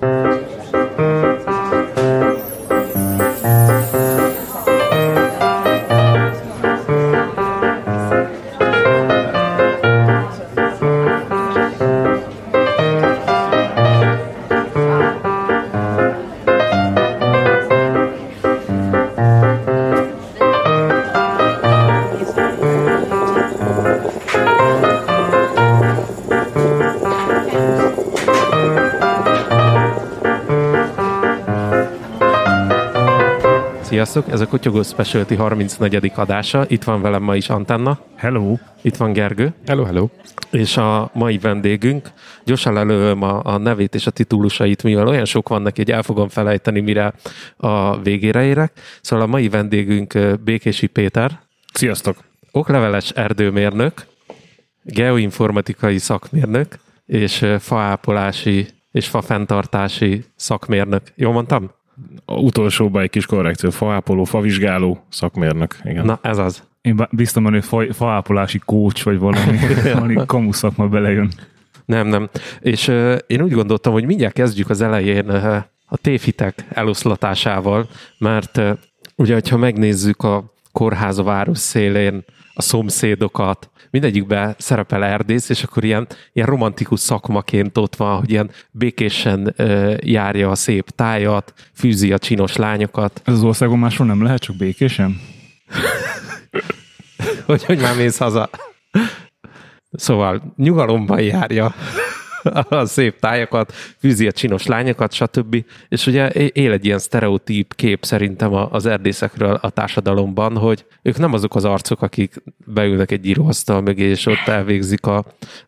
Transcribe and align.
嗯 0.00 1.27
Sziasztok, 34.08 34.32
ez 34.32 34.40
a 34.40 34.46
Kotyogó 34.46 34.82
Specialty 34.82 35.34
34. 35.34 36.12
adása. 36.14 36.64
Itt 36.68 36.84
van 36.84 37.02
velem 37.02 37.22
ma 37.22 37.36
is 37.36 37.48
Antenna. 37.48 37.98
Hello. 38.14 38.56
Itt 38.82 38.96
van 38.96 39.12
Gergő. 39.12 39.54
Hello, 39.66 39.84
hello. 39.84 40.08
És 40.50 40.76
a 40.76 41.10
mai 41.14 41.38
vendégünk, 41.38 42.10
gyorsan 42.44 42.72
lelőm 42.72 43.22
a, 43.22 43.40
a 43.44 43.58
nevét 43.58 43.94
és 43.94 44.06
a 44.06 44.10
titulusait, 44.10 44.82
mivel 44.82 45.08
olyan 45.08 45.24
sok 45.24 45.48
van 45.48 45.62
neki, 45.62 45.80
hogy 45.80 45.90
el 45.90 46.02
fogom 46.02 46.28
felejteni, 46.28 46.80
mire 46.80 47.12
a 47.56 48.00
végére 48.00 48.44
érek. 48.44 48.72
Szóval 49.00 49.24
a 49.24 49.28
mai 49.28 49.48
vendégünk 49.48 50.18
Békési 50.44 50.86
Péter. 50.86 51.40
Sziasztok. 51.72 52.16
Okleveles 52.52 53.10
erdőmérnök, 53.10 54.06
geoinformatikai 54.82 55.98
szakmérnök, 55.98 56.78
és 57.06 57.46
faápolási 57.58 58.66
és 58.92 59.08
fafenntartási 59.08 60.24
szakmérnök. 60.36 61.02
Jól 61.14 61.32
mondtam? 61.32 61.70
A 62.24 62.34
utolsóban 62.34 63.02
egy 63.02 63.10
kis 63.10 63.26
korrekció, 63.26 63.70
faápoló, 63.70 64.24
favizsgáló 64.24 65.04
szakmérnök. 65.08 65.76
Igen. 65.84 66.04
Na, 66.04 66.18
ez 66.22 66.38
az. 66.38 66.62
Én 66.80 67.08
biztos, 67.10 67.42
hogy 67.42 67.64
fa, 67.64 67.92
faápolási 67.92 68.58
kócs, 68.64 69.02
vagy 69.02 69.18
valami, 69.18 69.58
valami 69.92 70.16
kamu 70.26 70.52
szakma 70.52 70.88
belejön. 70.88 71.30
Nem, 71.84 72.06
nem. 72.06 72.28
És 72.60 72.88
uh, 72.88 73.18
én 73.26 73.42
úgy 73.42 73.52
gondoltam, 73.52 73.92
hogy 73.92 74.04
mindjárt 74.04 74.34
kezdjük 74.34 74.70
az 74.70 74.80
elején 74.80 75.30
uh, 75.30 75.56
a 75.86 75.96
tévhitek 75.96 76.64
eloszlatásával, 76.68 77.88
mert 78.18 78.56
uh, 78.56 78.70
ugye, 79.16 79.40
ha 79.50 79.56
megnézzük 79.56 80.22
a 80.22 80.52
kórház 80.72 81.18
a 81.18 81.22
város 81.22 81.58
szélén, 81.58 82.24
a 82.54 82.62
szomszédokat, 82.62 83.70
mindegyikben 83.90 84.54
szerepel 84.58 85.04
erdész, 85.04 85.48
és 85.48 85.62
akkor 85.62 85.84
ilyen, 85.84 86.06
ilyen 86.32 86.48
romantikus 86.48 87.00
szakmaként 87.00 87.78
ott 87.78 87.96
van, 87.96 88.18
hogy 88.18 88.30
ilyen 88.30 88.50
békésen 88.70 89.54
ö, 89.56 89.94
járja 90.00 90.50
a 90.50 90.54
szép 90.54 90.90
tájat, 90.90 91.52
fűzi 91.74 92.12
a 92.12 92.18
csinos 92.18 92.56
lányokat. 92.56 93.20
Ez 93.24 93.34
az 93.34 93.42
országon 93.42 93.78
máshol 93.78 94.06
nem 94.06 94.22
lehet, 94.22 94.40
csak 94.40 94.56
békésen? 94.56 95.20
hogy, 97.46 97.64
hogy 97.64 97.80
már 97.80 97.96
mész 97.96 98.18
haza. 98.18 98.50
Szóval 99.90 100.54
nyugalomban 100.56 101.20
járja 101.20 101.74
a 102.48 102.84
szép 102.96 103.18
tájakat, 103.18 103.72
fűzi 103.98 104.26
a 104.26 104.32
csinos 104.32 104.66
lányokat, 104.66 105.12
stb. 105.12 105.64
És 105.88 106.06
ugye 106.06 106.28
él 106.32 106.72
egy 106.72 106.84
ilyen 106.84 106.98
sztereotíp 106.98 107.74
kép 107.74 108.04
szerintem 108.04 108.52
az 108.54 108.86
erdészekről 108.86 109.58
a 109.62 109.70
társadalomban, 109.70 110.56
hogy 110.56 110.84
ők 111.02 111.18
nem 111.18 111.32
azok 111.32 111.54
az 111.54 111.64
arcok, 111.64 112.02
akik 112.02 112.42
beülnek 112.64 113.10
egy 113.10 113.26
íróasztal 113.26 113.80
mögé, 113.80 114.04
és 114.04 114.26
ott 114.26 114.46
elvégzik 114.46 115.06
a, 115.06 115.16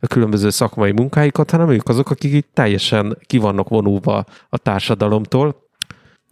a 0.00 0.06
különböző 0.06 0.50
szakmai 0.50 0.92
munkáikat, 0.92 1.50
hanem 1.50 1.70
ők 1.70 1.89
azok, 1.89 2.11
akik 2.11 2.33
így 2.33 2.47
teljesen 2.55 3.19
kivannak 3.27 3.69
vonulva 3.69 4.25
a 4.48 4.59
társadalomtól, 4.59 5.69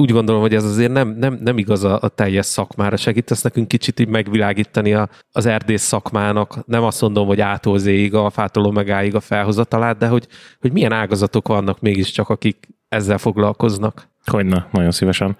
úgy 0.02 0.10
gondolom, 0.10 0.40
hogy 0.40 0.54
ez 0.54 0.64
azért 0.64 0.92
nem, 0.92 1.08
nem, 1.08 1.38
nem 1.42 1.58
igaz 1.58 1.84
a, 1.84 1.98
a 2.00 2.08
teljes 2.08 2.46
szakmára. 2.46 2.96
Segítesz 2.96 3.42
nekünk 3.42 3.68
kicsit 3.68 4.00
így 4.00 4.08
megvilágítani 4.08 4.94
a, 4.94 5.08
az 5.32 5.46
erdész 5.46 5.82
szakmának. 5.82 6.66
Nem 6.66 6.82
azt 6.82 7.00
mondom, 7.00 7.26
hogy 7.26 7.40
ától 7.40 7.78
zéig, 7.78 8.14
a 8.14 8.30
fától 8.30 8.64
omegáig 8.64 9.14
a 9.14 9.20
felhozatalát, 9.20 9.98
de 9.98 10.08
hogy, 10.08 10.26
hogy 10.60 10.72
milyen 10.72 10.92
ágazatok 10.92 11.48
vannak 11.48 11.80
mégiscsak, 11.80 12.28
akik 12.28 12.68
ezzel 12.88 13.18
foglalkoznak. 13.18 14.08
Hogyne, 14.24 14.68
nagyon 14.72 14.90
szívesen. 14.90 15.36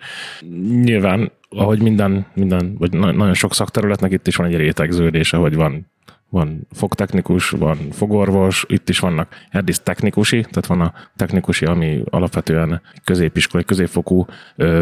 Nyilván, 0.83 1.33
ahogy 1.49 1.83
minden, 1.83 2.27
minden 2.35 2.77
vagy 2.79 2.93
nagyon 2.93 3.35
sok 3.35 3.55
szakterületnek 3.55 4.13
itt 4.13 4.27
is 4.27 4.37
van 4.37 4.47
egy 4.47 4.57
rétegződése, 4.57 5.37
hogy 5.37 5.55
van 5.55 5.87
van 6.31 6.67
fogtechnikus, 6.73 7.51
van 7.51 7.77
fogorvos, 7.91 8.65
itt 8.69 8.89
is 8.89 8.99
vannak 8.99 9.29
erdész 9.51 9.79
technikusi, 9.79 10.41
tehát 10.41 10.67
van 10.67 10.81
a 10.81 10.93
technikusi, 11.17 11.65
ami 11.65 12.03
alapvetően 12.11 12.81
középiskolai, 13.05 13.65
középfokú 13.65 14.27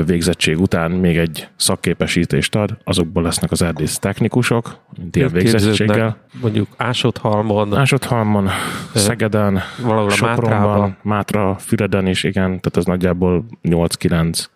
végzettség 0.07 0.61
után 0.61 0.91
még 0.91 1.17
egy 1.17 1.49
szakképesítést 1.57 2.55
ad, 2.55 2.77
azokból 2.85 3.23
lesznek 3.23 3.51
az 3.51 3.63
erdész 3.63 3.99
technikusok, 3.99 4.79
mint 4.99 5.17
ilyen 5.17 5.31
végzettséggel. 5.33 6.17
Mondjuk 6.41 6.69
Ásodhalmon. 6.77 7.75
Ásodhalmon, 7.75 8.49
Szegeden, 8.95 9.61
valahol 9.83 10.11
Sopronban, 10.11 10.97
Mátra, 11.03 11.57
Füreden 11.59 12.07
is, 12.07 12.25
igen, 12.25 12.45
tehát 12.45 12.77
az 12.77 12.85
nagyjából 12.85 13.45
8-9 13.63 14.47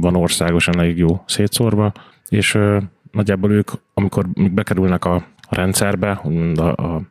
van 0.00 0.16
országosan 0.16 0.78
elég 0.78 0.98
jó 0.98 1.22
szétszórva, 1.26 1.92
és 2.28 2.58
nagyjából 3.12 3.52
ők, 3.52 3.70
amikor 3.94 4.26
bekerülnek 4.34 5.04
a 5.04 5.24
a 5.48 5.54
rendszerbe, 5.54 6.10
a, 6.56 6.82
a, 6.82 7.02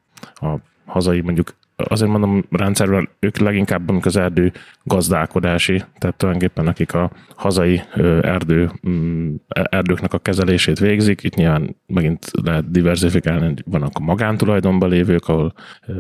a 0.48 0.60
hazai 0.86 1.22
mondjuk 1.22 1.56
azért 1.78 2.12
mondom 2.12 2.46
rendszerben, 2.52 3.10
ők 3.20 3.38
leginkább 3.38 3.90
amikor 3.90 4.08
az 4.08 4.18
erdő 4.18 4.52
gazdálkodási, 4.84 5.84
tehát 5.98 6.16
tulajdonképpen 6.16 6.68
akik 6.68 6.94
a 6.94 7.12
hazai 7.36 7.82
erdő, 8.22 8.72
mm, 8.90 9.36
erdőknek 9.48 10.14
a 10.14 10.18
kezelését 10.18 10.80
végzik, 10.80 11.24
itt 11.24 11.36
nyilván 11.36 11.76
megint 11.86 12.32
lehet 12.44 12.72
diversifikálni, 12.72 13.54
vannak 13.66 13.92
a 13.94 14.00
magántulajdonban 14.00 14.90
lévők, 14.90 15.28
ahol 15.28 15.54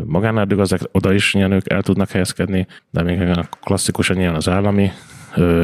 magánerdőgazdák, 0.05 0.81
oda 0.91 1.13
is 1.13 1.33
nyilván 1.33 1.55
ők 1.55 1.71
el 1.71 1.81
tudnak 1.81 2.09
helyezkedni, 2.09 2.67
de 2.89 3.01
még 3.01 3.19
klasszikusan 3.61 4.17
nyilván 4.17 4.35
az 4.35 4.49
állami 4.49 4.91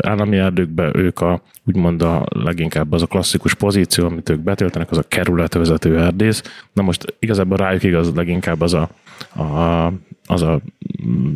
állami 0.01 0.37
erdőkben 0.37 0.97
ők 0.97 1.19
a, 1.19 1.41
úgymond 1.67 2.01
a 2.01 2.25
leginkább 2.29 2.91
az 2.91 3.01
a 3.01 3.05
klasszikus 3.05 3.53
pozíció, 3.53 4.05
amit 4.05 4.29
ők 4.29 4.39
betöltenek, 4.39 4.91
az 4.91 4.97
a 4.97 5.07
kerületvezető 5.07 5.99
erdész. 5.99 6.43
Na 6.73 6.81
most 6.81 7.15
igazából 7.19 7.57
rájuk 7.57 7.83
igaz 7.83 8.15
leginkább 8.15 8.61
az 8.61 8.73
a, 8.73 8.89
a, 9.35 9.91
az 10.25 10.41
a, 10.41 10.61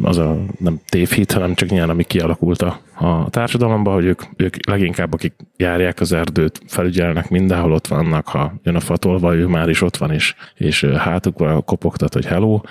az 0.01 0.17
a 0.17 0.37
nem 0.59 0.79
tévhit, 0.89 1.31
hanem 1.31 1.53
csak 1.53 1.69
nyilván, 1.69 1.89
ami 1.89 2.03
kialakult 2.03 2.61
a, 2.61 2.79
a 2.93 3.29
társadalomban, 3.29 3.93
hogy 3.93 4.05
ők, 4.05 4.21
ők 4.35 4.67
leginkább, 4.67 5.13
akik 5.13 5.33
járják 5.57 5.99
az 5.99 6.11
erdőt, 6.11 6.61
felügyelnek 6.67 7.29
mindenhol 7.29 7.71
ott 7.73 7.87
vannak, 7.87 8.27
ha 8.27 8.53
jön 8.63 8.75
a 8.75 8.79
fatolva, 8.79 9.35
ő 9.35 9.47
már 9.47 9.69
is 9.69 9.81
ott 9.81 9.97
van, 9.97 10.11
és, 10.11 10.35
és 10.55 10.83
hátukra 10.83 11.61
kopogtat, 11.61 12.13
hogy 12.13 12.25
hello. 12.25 12.61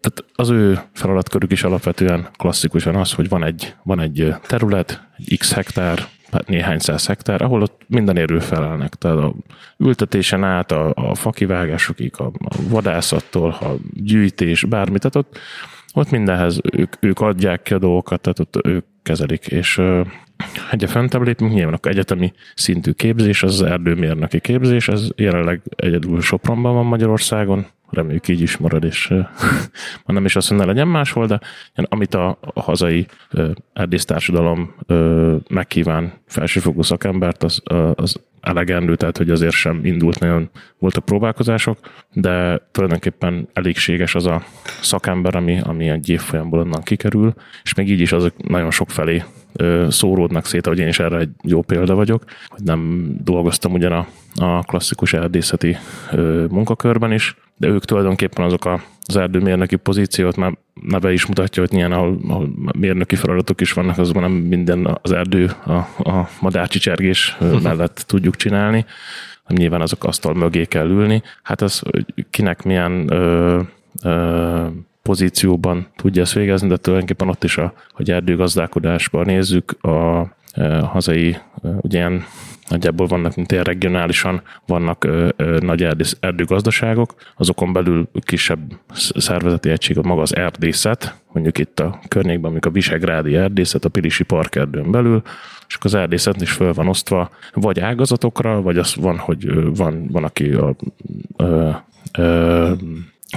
Tehát 0.00 0.24
az 0.34 0.50
ő 0.50 0.80
feladatkörük 0.92 1.52
is 1.52 1.62
alapvetően 1.62 2.28
klasszikusan 2.36 2.94
az, 2.94 3.12
hogy 3.12 3.28
van 3.28 3.44
egy, 3.44 3.74
van 3.82 4.00
egy 4.00 4.34
terület, 4.46 5.08
egy 5.16 5.38
x 5.38 5.52
hektár, 5.52 6.08
hát 6.32 6.48
néhány 6.48 6.78
száz 6.78 7.06
hektár, 7.06 7.42
ahol 7.42 7.62
ott 7.62 7.80
minden 7.86 8.40
felelnek. 8.40 8.94
Tehát 8.94 9.18
a 9.18 9.34
ültetésen 9.76 10.44
át, 10.44 10.72
a, 10.72 10.92
a 10.94 11.14
fakivágásokig, 11.14 12.12
a, 12.16 12.24
a 12.24 12.56
vadászattól, 12.68 13.50
a 13.50 13.74
gyűjtés, 13.92 14.64
bármit, 14.64 15.00
tehát 15.00 15.16
ott, 15.16 15.38
ott 15.94 16.10
mindenhez 16.10 16.60
ők, 16.72 16.96
ők 17.00 17.20
adják 17.20 17.62
ki 17.62 17.74
a 17.74 17.78
dolgokat, 17.78 18.20
tehát 18.20 18.38
ott 18.38 18.66
ők 18.66 18.84
kezelik, 19.02 19.46
és 19.46 19.80
egy 20.70 20.84
a 20.84 20.88
fentebb 20.88 21.22
lépünk, 21.22 21.52
nyilván 21.52 21.74
akkor 21.74 21.90
egyetemi 21.90 22.32
szintű 22.54 22.90
képzés, 22.90 23.42
az 23.42 23.60
az 23.60 23.62
erdőmérnöki 23.62 24.40
képzés, 24.40 24.88
ez 24.88 25.08
jelenleg 25.16 25.60
egyedül 25.76 26.20
Sopronban 26.20 26.74
van 26.74 26.86
Magyarországon, 26.86 27.66
reméljük 27.92 28.28
így 28.28 28.40
is 28.40 28.56
marad, 28.56 28.84
és 28.84 29.08
ma 30.04 30.12
nem 30.14 30.24
is 30.24 30.36
azt, 30.36 30.48
hogy 30.48 30.56
ne 30.56 30.64
legyen 30.64 30.88
máshol, 30.88 31.26
de 31.26 31.40
amit 31.74 32.14
a, 32.14 32.38
a 32.40 32.60
hazai 32.60 33.06
erdésztársadalom 33.72 34.74
megkíván 35.48 36.12
felsőfokú 36.26 36.82
szakembert, 36.82 37.42
az, 37.42 37.62
az 37.94 38.20
elegendő, 38.40 38.96
tehát 38.96 39.16
hogy 39.16 39.30
azért 39.30 39.54
sem 39.54 39.84
indult 39.84 40.18
nagyon, 40.18 40.50
voltak 40.78 41.04
próbálkozások, 41.04 41.78
de 42.12 42.60
tulajdonképpen 42.70 43.48
elégséges 43.52 44.14
az 44.14 44.26
a 44.26 44.42
szakember, 44.80 45.34
ami, 45.34 45.60
ami 45.60 45.88
egy 45.88 46.08
évfolyamból 46.08 46.60
onnan 46.60 46.82
kikerül, 46.82 47.34
és 47.62 47.74
még 47.74 47.90
így 47.90 48.00
is 48.00 48.12
azok 48.12 48.48
nagyon 48.48 48.70
sok 48.70 48.90
felé 48.90 49.22
szóródnak 49.88 50.46
szét, 50.46 50.66
ahogy 50.66 50.78
én 50.78 50.88
is 50.88 50.98
erre 50.98 51.18
egy 51.18 51.30
jó 51.42 51.62
példa 51.62 51.94
vagyok, 51.94 52.24
hogy 52.46 52.62
nem 52.62 53.10
dolgoztam 53.24 53.72
ugyan 53.72 53.92
a, 53.92 54.06
a 54.34 54.62
klasszikus 54.62 55.12
erdészeti 55.12 55.76
munkakörben 56.48 57.12
is, 57.12 57.36
de 57.62 57.68
ők 57.68 57.84
tulajdonképpen 57.84 58.44
azok 58.44 58.64
a, 58.64 58.82
az 59.06 59.16
erdőmérnöki 59.16 59.76
pozíciót 59.76 60.36
már 60.36 60.58
neve 60.74 61.12
is 61.12 61.26
mutatja, 61.26 61.62
hogy 61.62 61.74
ilyen, 61.74 61.92
ahol, 61.92 62.18
ahol 62.28 62.48
mérnöki 62.78 63.16
feladatok 63.16 63.60
is 63.60 63.72
vannak, 63.72 63.98
azonban 63.98 64.22
nem 64.22 64.32
minden 64.32 64.98
az 65.02 65.12
erdő 65.12 65.50
a, 65.66 65.72
a 66.10 66.28
madárcsicsergés 66.40 67.36
mellett 67.62 68.04
tudjuk 68.06 68.36
csinálni, 68.36 68.84
nyilván 69.48 69.80
azok 69.80 70.04
asztal 70.04 70.34
mögé 70.34 70.64
kell 70.64 70.88
ülni. 70.88 71.22
Hát 71.42 71.60
az, 71.60 71.82
kinek 72.30 72.62
milyen 72.62 73.12
ö, 73.12 73.60
ö, 74.02 74.66
pozícióban 75.02 75.86
tudja 75.96 76.22
ezt 76.22 76.32
végezni, 76.32 76.68
de 76.68 76.76
tulajdonképpen 76.76 77.28
ott 77.28 77.44
is, 77.44 77.56
a, 77.56 77.72
hogy 77.92 78.10
erdőgazdálkodásban 78.10 79.24
nézzük, 79.24 79.76
a, 79.80 80.20
a 80.20 80.26
hazai 80.84 81.36
ugye 81.80 81.98
ilyen 81.98 82.24
nagyjából 82.68 83.06
vannak, 83.06 83.36
mint 83.36 83.52
ilyen 83.52 83.64
regionálisan 83.64 84.42
vannak 84.66 85.04
ö, 85.04 85.28
ö, 85.36 85.58
nagy 85.58 85.82
erdő, 85.82 86.04
erdőgazdaságok, 86.20 87.14
azokon 87.36 87.72
belül 87.72 88.08
kisebb 88.20 88.60
szervezeti 89.16 89.70
egység, 89.70 89.96
maga 89.96 90.20
az 90.20 90.36
erdészet, 90.36 91.20
mondjuk 91.32 91.58
itt 91.58 91.80
a 91.80 92.00
környékben, 92.08 92.50
mondjuk 92.50 92.66
a 92.66 92.70
Visegrádi 92.70 93.36
erdészet, 93.36 93.84
a 93.84 93.88
Pilisi 93.88 94.24
parkerdőn 94.24 94.90
belül, 94.90 95.22
és 95.68 95.76
az 95.80 95.94
erdészet 95.94 96.40
is 96.40 96.52
föl 96.52 96.72
van 96.72 96.88
osztva 96.88 97.30
vagy 97.52 97.80
ágazatokra, 97.80 98.62
vagy 98.62 98.78
az 98.78 98.94
van, 98.94 99.18
hogy 99.18 99.74
van, 99.76 100.06
van 100.10 100.24
aki 100.24 100.50
a, 100.50 100.76
ö, 101.36 101.70
ö, 102.18 102.72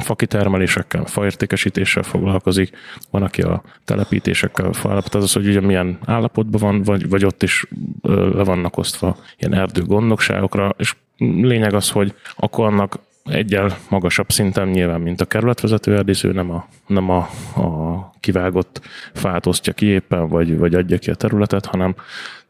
fakitermelésekkel, 0.02 1.06
faértékesítéssel 1.06 2.04
foglalkozik, 2.04 2.78
van, 3.12 3.24
aki 3.24 3.42
a 3.42 3.64
telepítésekkel, 3.86 4.74
faállapot, 4.74 5.16
az 5.16 5.24
az, 5.24 5.34
hogy 5.34 5.48
ugye 5.48 5.62
milyen 5.62 5.98
állapotban 6.06 6.62
van, 6.62 6.84
vagy, 6.84 7.10
vagy 7.10 7.26
ott 7.26 7.44
is 7.44 7.66
le 8.02 8.44
vannak 8.44 8.78
osztva 8.78 9.18
ilyen 9.38 9.54
erdő 9.54 9.82
gondnokságokra, 9.82 10.76
és 10.78 10.96
lényeg 11.18 11.74
az, 11.74 11.90
hogy 11.90 12.14
akkor 12.36 12.66
annak 12.66 13.00
egyel 13.30 13.78
magasabb 13.90 14.30
szinten 14.30 14.68
nyilván, 14.68 15.02
mint 15.02 15.22
a 15.22 15.26
kerületvezető 15.26 15.96
erdésző, 15.96 16.32
nem 16.32 16.52
a, 16.52 16.68
nem 16.88 17.10
a, 17.10 17.18
a 17.56 18.10
kivágott 18.20 18.82
fát 19.14 19.46
osztja 19.46 19.74
ki 19.74 19.86
éppen, 19.86 20.28
vagy, 20.28 20.58
vagy 20.58 20.76
adja 20.76 20.98
ki 20.98 21.10
a 21.10 21.16
területet, 21.16 21.66
hanem 21.66 21.96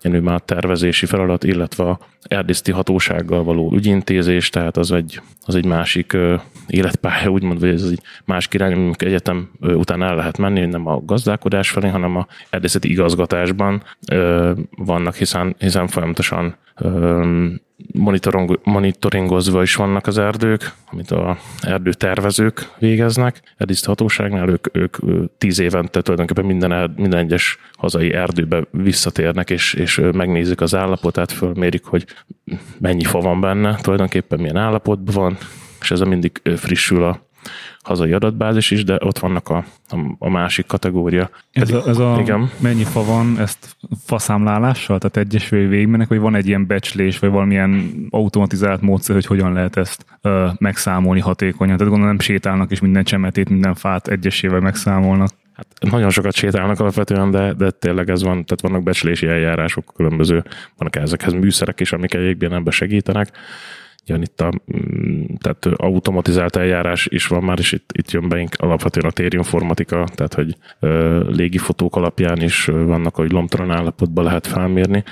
ilyen 0.02 0.24
már 0.24 0.40
tervezési 0.40 1.06
feladat, 1.06 1.44
illetve 1.44 1.84
a 1.84 2.00
erdészti 2.22 2.72
hatósággal 2.72 3.44
való 3.44 3.72
ügyintézés, 3.74 4.50
tehát 4.50 4.78
az 4.78 4.92
egy, 4.92 5.22
az 5.46 5.56
egy 5.56 5.66
másik 5.66 6.14
ö, 6.14 6.36
életpálya, 6.68 7.30
úgymond, 7.30 7.60
vagy 7.60 7.70
ez 7.70 7.84
egy 7.84 8.02
másik 8.26 8.54
irány, 8.54 8.74
amikor 8.74 9.08
egyetem 9.08 9.50
után 9.60 10.04
el 10.04 10.16
lehet 10.16 10.38
menni, 10.38 10.66
nem 10.66 10.88
a 10.88 11.02
gazdálkodás 11.06 11.70
felé, 11.70 11.88
hanem 11.88 12.16
a 12.16 12.28
erdészeti 12.50 12.90
igazgatásban 12.90 13.84
vannak, 14.78 15.16
hiszen, 15.16 15.56
hiszen 15.60 15.88
folyamatosan 15.88 16.56
monitoringozva 18.64 19.62
is 19.62 19.76
vannak 19.76 20.08
az 20.08 20.18
erdők, 20.18 20.74
amit 20.92 21.12
a 21.12 21.38
erdőtervezők 21.62 22.72
végeznek. 22.80 23.42
Erdészeti 23.58 23.88
hatóságnál 23.88 24.50
ők, 24.50 24.76
ők 24.76 24.98
tíz 25.38 25.60
évente 25.60 26.02
tulajdonképpen 26.02 26.46
minden, 26.46 26.94
minden 26.96 27.20
egyes 27.20 27.58
hazai 27.78 28.14
erdőbe 28.14 28.64
visszatérnek, 28.72 29.50
és, 29.50 29.74
és 29.74 30.02
megnézik 30.12 30.62
az 30.62 30.76
állapotát, 30.76 31.32
fölmérik, 31.32 31.84
hogy 31.84 32.06
mennyi 32.80 33.04
fa 33.04 33.20
van 33.20 33.42
benne, 33.42 33.76
tulajdonképpen 33.76 34.40
milyen 34.40 34.58
állapotban 34.58 35.14
van, 35.16 35.38
és 35.82 35.92
ez 35.92 36.00
mindig 36.00 36.42
frissül 36.56 37.04
a, 37.04 37.20
hazai 37.82 38.12
adatbázis 38.12 38.72
is, 38.72 38.84
de 38.84 38.98
ott 39.04 39.20
vannak 39.20 39.50
a, 39.50 39.66
a, 39.90 39.98
a 40.20 40.30
másik 40.30 40.66
kategória. 40.66 41.30
Ez 41.52 41.72
a, 41.72 41.84
ez 41.88 41.98
a 41.98 42.18
igen. 42.20 42.50
mennyi 42.60 42.84
fa 42.84 43.04
van, 43.04 43.40
ezt 43.40 43.78
faszámlálással, 44.06 44.98
tehát 44.98 45.28
egyes 45.28 45.50
végigmennek, 45.50 46.08
vagy 46.08 46.20
van 46.20 46.36
egy 46.36 46.48
ilyen 46.48 46.68
becslés, 46.68 47.20
vagy 47.20 47.30
valamilyen 47.30 47.92
automatizált 48.10 48.82
módszer, 48.82 49.16
hogy 49.16 49.26
hogyan 49.26 49.54
lehet 49.54 49.78
ezt 49.78 50.06
ö, 50.22 50.48
megszámolni 50.58 51.20
hatékonyan. 51.20 51.78
Tehát 51.78 51.92
gondolom 51.92 52.16
nem 52.16 52.26
sétálnak, 52.26 52.72
és 52.72 52.80
minden 52.80 53.04
csemetét, 53.04 53.50
minden 53.50 53.76
fát 53.76 54.08
egyesével 54.08 54.60
megszámolnak. 54.60 55.30
Hát 55.54 55.68
nagyon 55.80 56.10
sokat 56.10 56.34
sétálnak 56.34 56.80
alapvetően, 56.80 57.32
de, 57.32 57.54
de 57.54 57.72
tényleg 57.72 58.10
ez 58.10 58.24
van, 58.24 58.46
tehát 58.46 58.62
vannak 58.62 58.84
becslési 58.84 59.28
eljárások 59.28 59.94
különböző, 59.96 60.44
vannak 60.78 60.96
ezekhez 60.96 61.34
műszerek 61.34 61.80
is, 61.80 61.92
amik 61.92 62.14
egyébként 62.14 62.54
ebbe 62.54 62.72
segítenek 62.72 63.32
jön 64.06 64.22
itt 64.22 64.42
a 64.42 64.52
mm, 64.78 65.24
tehát 65.40 65.66
automatizált 65.66 66.56
eljárás 66.56 67.08
is 67.12 67.28
van 67.28 67.44
már, 67.44 67.60
és 67.60 67.72
itt, 67.72 67.90
itt 67.98 68.12
jön 68.12 68.30
be 68.30 68.48
alapvetően 68.58 69.06
a 69.06 69.12
térinformatika, 69.12 70.08
tehát 70.16 70.34
hogy 70.34 70.56
ö, 70.80 71.24
légifotók 71.30 71.96
alapján 71.96 72.42
is 72.42 72.66
vannak, 72.66 73.16
hogy 73.16 73.32
lomtalan 73.32 73.72
állapotban 73.72 74.24
lehet 74.24 74.48
felmérni. 74.48 75.04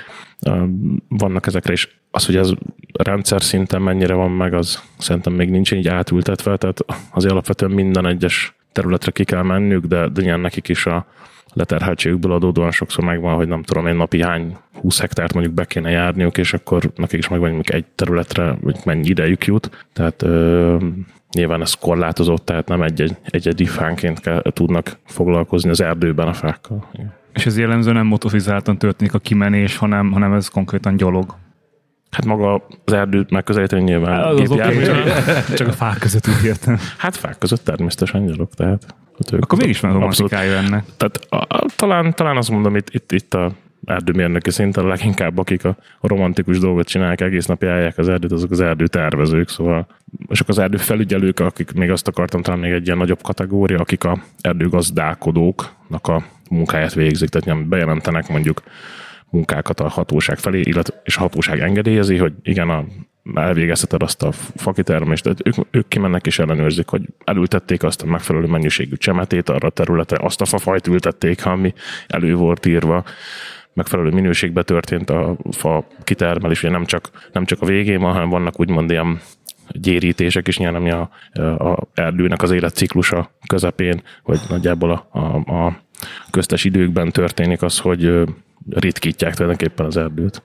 Vannak 1.08 1.46
ezekre 1.46 1.72
is 1.72 2.00
az, 2.10 2.26
hogy 2.26 2.36
ez 2.36 2.52
rendszer 2.92 3.42
szinten 3.42 3.82
mennyire 3.82 4.14
van 4.14 4.30
meg, 4.30 4.54
az 4.54 4.82
szerintem 4.98 5.32
még 5.32 5.50
nincs 5.50 5.72
így 5.72 5.88
átültetve, 5.88 6.56
tehát 6.56 6.84
az 7.10 7.24
alapvetően 7.24 7.70
minden 7.70 8.06
egyes 8.06 8.54
területre 8.72 9.10
ki 9.10 9.24
kell 9.24 9.42
mennünk, 9.42 9.84
de, 9.84 10.08
de 10.08 10.36
nekik 10.36 10.68
is 10.68 10.86
a, 10.86 11.06
leterheltségükből 11.52 12.32
adódóan 12.32 12.70
sokszor 12.70 13.04
megvan, 13.04 13.34
hogy 13.34 13.48
nem 13.48 13.62
tudom 13.62 13.86
én 13.86 13.94
napi 13.94 14.22
hány 14.22 14.56
20 14.80 15.00
hektárt 15.00 15.32
mondjuk 15.32 15.54
be 15.54 15.64
kéne 15.64 15.90
járniuk, 15.90 16.38
és 16.38 16.52
akkor 16.52 16.90
nekik 16.96 17.18
is 17.18 17.28
megvan 17.28 17.50
mondjuk 17.50 17.74
egy 17.74 17.84
területre, 17.94 18.56
hogy 18.62 18.76
mennyi 18.84 19.08
idejük 19.08 19.46
jut. 19.46 19.86
Tehát 19.92 20.22
ö, 20.22 20.76
nyilván 21.32 21.60
ez 21.60 21.74
korlátozott, 21.74 22.44
tehát 22.44 22.68
nem 22.68 22.82
egy-egy 22.82 23.16
egyedi 23.24 23.64
fánként 23.64 24.20
kell, 24.20 24.42
tudnak 24.52 24.98
foglalkozni 25.04 25.70
az 25.70 25.80
erdőben 25.80 26.28
a 26.28 26.32
fákkal. 26.32 26.90
És 27.32 27.46
ez 27.46 27.58
jellemző 27.58 27.92
nem 27.92 28.06
motorizáltan 28.06 28.78
történik 28.78 29.14
a 29.14 29.18
kimenés, 29.18 29.76
hanem, 29.76 30.12
hanem 30.12 30.32
ez 30.32 30.48
konkrétan 30.48 30.96
gyalog. 30.96 31.34
Hát 32.10 32.24
maga 32.24 32.66
az 32.84 32.92
erdőt 32.92 33.30
megközelíteni 33.30 33.82
nyilván 33.82 34.20
az 34.20 34.50
okay, 34.50 34.82
csak, 34.84 35.54
csak 35.54 35.68
a 35.68 35.72
fák 35.72 35.98
között 35.98 36.28
úgy 36.28 36.44
értem. 36.44 36.78
Hát 36.98 37.16
fák 37.16 37.38
között 37.38 37.64
természetesen 37.64 38.26
gyalog, 38.26 38.48
tehát 38.54 38.94
Hát 39.18 39.40
Akkor 39.40 39.58
mégis 39.58 39.80
van 39.80 39.92
romantikája 39.92 40.56
ennek. 40.56 40.84
Tehát 40.96 41.16
a, 41.28 41.36
a, 41.36 41.64
talán, 41.76 42.14
talán 42.14 42.36
azt 42.36 42.50
mondom, 42.50 42.76
itt, 42.76 42.90
itt, 42.90 43.12
itt 43.12 43.34
a 43.34 43.52
erdőmérnöki 43.84 44.50
szinten 44.50 44.86
leginkább, 44.86 45.38
akik 45.38 45.64
a, 45.64 45.76
romantikus 46.00 46.58
dolgot 46.58 46.86
csinálják, 46.86 47.20
egész 47.20 47.46
nap 47.46 47.62
járják 47.62 47.98
az 47.98 48.08
erdőt, 48.08 48.32
azok 48.32 48.50
az 48.50 48.60
erdőtervezők, 48.60 49.48
szóval 49.48 49.86
és 50.28 50.40
akkor 50.40 50.54
az 50.54 50.58
erdő 50.58 50.76
felügyelők, 50.76 51.40
akik 51.40 51.72
még 51.72 51.90
azt 51.90 52.08
akartam 52.08 52.42
talán 52.42 52.60
még 52.60 52.72
egy 52.72 52.86
ilyen 52.86 52.98
nagyobb 52.98 53.22
kategória, 53.22 53.78
akik 53.78 54.04
a 54.04 54.18
erdőgazdálkodóknak 54.40 56.08
a 56.08 56.24
munkáját 56.50 56.94
végzik, 56.94 57.28
tehát 57.28 57.46
nem 57.46 57.68
bejelentenek 57.68 58.28
mondjuk 58.28 58.62
munkákat 59.30 59.80
a 59.80 59.88
hatóság 59.88 60.38
felé, 60.38 60.60
illetve, 60.60 61.00
és 61.04 61.16
a 61.16 61.20
hatóság 61.20 61.60
engedélyezi, 61.60 62.16
hogy 62.16 62.32
igen, 62.42 62.68
a 62.68 62.84
elvégezheted 63.34 64.02
azt 64.02 64.22
a 64.22 64.32
fakitermést, 64.32 65.24
de 65.24 65.34
ők, 65.44 65.54
ők 65.70 65.88
kimennek 65.88 66.26
és 66.26 66.38
ellenőrzik, 66.38 66.88
hogy 66.88 67.02
elültették 67.24 67.82
azt 67.82 68.02
a 68.02 68.06
megfelelő 68.06 68.46
mennyiségű 68.46 68.96
csemetét 68.96 69.48
arra 69.48 69.68
a 69.68 69.70
területre, 69.70 70.16
azt 70.20 70.40
a 70.40 70.44
fafajt 70.44 70.86
ültették, 70.86 71.46
ami 71.46 71.74
elő 72.06 72.34
volt 72.34 72.66
írva, 72.66 73.04
megfelelő 73.72 74.10
minőségben 74.10 74.64
történt 74.64 75.10
a 75.10 75.36
fa 75.50 75.86
kitermelés, 76.04 76.62
ugye 76.62 76.72
nem 76.72 76.84
csak, 76.84 77.10
nem 77.32 77.44
csak 77.44 77.62
a 77.62 77.66
végén 77.66 78.00
van, 78.00 78.12
hanem 78.12 78.28
vannak 78.28 78.60
úgymond 78.60 78.90
ilyen 78.90 79.20
gyérítések 79.68 80.48
is, 80.48 80.58
nyilván 80.58 80.80
ami 80.80 80.90
a, 80.90 81.10
a 81.70 81.88
erdőnek 81.94 82.42
az 82.42 82.50
életciklusa 82.50 83.30
közepén, 83.46 84.02
vagy 84.22 84.40
nagyjából 84.48 84.90
a, 84.90 85.18
a, 85.18 85.64
a 85.64 85.80
köztes 86.30 86.64
időkben 86.64 87.10
történik 87.10 87.62
az, 87.62 87.78
hogy 87.78 88.22
ritkítják 88.70 89.34
tulajdonképpen 89.34 89.86
az 89.86 89.96
erdőt. 89.96 90.42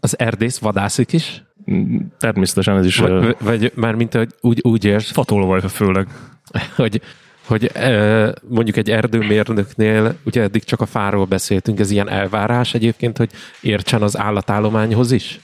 Az 0.00 0.18
erdész 0.18 0.58
vadászik 0.58 1.12
is? 1.12 1.42
Természetesen 2.18 2.76
ez 2.76 2.86
is... 2.86 2.98
Vagy, 2.98 3.36
vagy 3.40 3.72
már 3.74 3.94
mint 3.94 4.14
hogy 4.14 4.34
úgy, 4.40 4.60
úgy 4.62 4.84
érsz... 4.84 5.10
Fatolvaj 5.10 5.60
főleg. 5.60 6.06
Hogy, 6.76 7.00
hogy 7.46 7.72
mondjuk 8.48 8.76
egy 8.76 8.90
erdőmérnöknél, 8.90 10.16
ugye 10.24 10.42
eddig 10.42 10.64
csak 10.64 10.80
a 10.80 10.86
fáról 10.86 11.24
beszéltünk, 11.24 11.80
ez 11.80 11.90
ilyen 11.90 12.08
elvárás 12.08 12.74
egyébként, 12.74 13.16
hogy 13.16 13.30
értsen 13.60 14.02
az 14.02 14.18
állatállományhoz 14.18 15.12
is? 15.12 15.40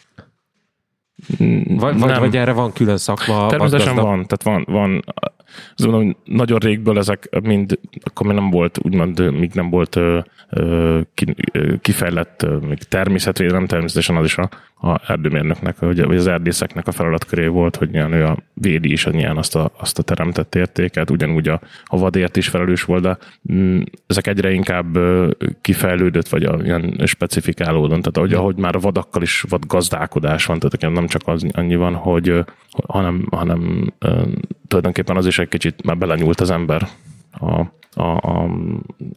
Vagy, 1.67 1.99
vagy, 1.99 2.19
vagy 2.19 2.37
erre 2.37 2.53
van 2.53 2.73
külön 2.73 2.97
szakma? 2.97 3.47
Természetesen 3.47 3.95
van, 3.95 4.27
tehát 4.27 4.43
van, 4.43 4.75
van 4.75 5.05
azt 5.77 5.89
mondom, 5.89 6.17
nagyon 6.25 6.59
régből 6.59 6.99
ezek 6.99 7.41
mind, 7.43 7.79
akkor 8.03 8.27
még 8.27 8.37
nem 8.37 8.51
volt, 8.51 8.79
úgymond, 8.83 9.33
még 9.39 9.51
nem 9.55 9.71
volt 9.71 10.01
kifejlett 11.81 12.47
még 12.61 12.79
természetvédelem, 12.79 13.67
természetesen 13.67 14.17
az 14.17 14.25
is 14.25 14.37
a, 14.37 14.49
a 14.81 15.01
erdőmérnöknek, 15.07 15.79
vagy 15.79 16.01
az 16.01 16.27
erdészeknek 16.27 16.87
a 16.87 16.93
feladatköré 16.93 17.47
volt, 17.47 17.77
hogy 17.77 17.91
nyilván 17.91 18.13
ő 18.13 18.25
a 18.25 18.37
védi 18.55 18.93
is 18.93 19.07
nyilván 19.07 19.37
azt 19.37 19.57
a, 19.57 19.73
azt 19.79 19.99
a 19.99 20.03
teremtett 20.03 20.55
értéket, 20.55 21.11
ugyanúgy 21.11 21.49
a, 21.49 21.61
a 21.85 21.99
vadért 21.99 22.37
is 22.37 22.49
felelős 22.49 22.83
volt, 22.83 23.03
de 23.03 23.19
mm, 23.53 23.81
ezek 24.07 24.27
egyre 24.27 24.51
inkább 24.51 24.99
kifejlődött, 25.61 26.29
vagy 26.29 26.45
a, 26.45 26.59
ilyen 26.65 27.01
specifikálódott, 27.05 28.01
tehát 28.01 28.17
ahogy, 28.17 28.33
ahogy 28.33 28.57
már 28.57 28.77
a 28.77 28.81
vadakkal 28.81 29.23
is 29.23 29.45
vad 29.49 29.67
gazdálkodás 29.67 30.45
van, 30.45 30.59
tehát 30.59 30.95
nem 30.95 31.07
csak 31.07 31.23
az 31.25 31.47
annyi 31.53 31.77
van, 31.77 31.95
hogy 31.95 32.45
hanem, 32.87 33.27
hanem 33.31 33.93
tulajdonképpen 34.69 35.17
az 35.17 35.27
is 35.27 35.39
egy 35.39 35.46
kicsit 35.49 35.85
már 35.85 35.99
belenyúlt 35.99 36.41
az 36.41 36.51
ember 36.51 36.89
a, 37.31 37.61
a, 37.97 38.17
a, 38.17 38.51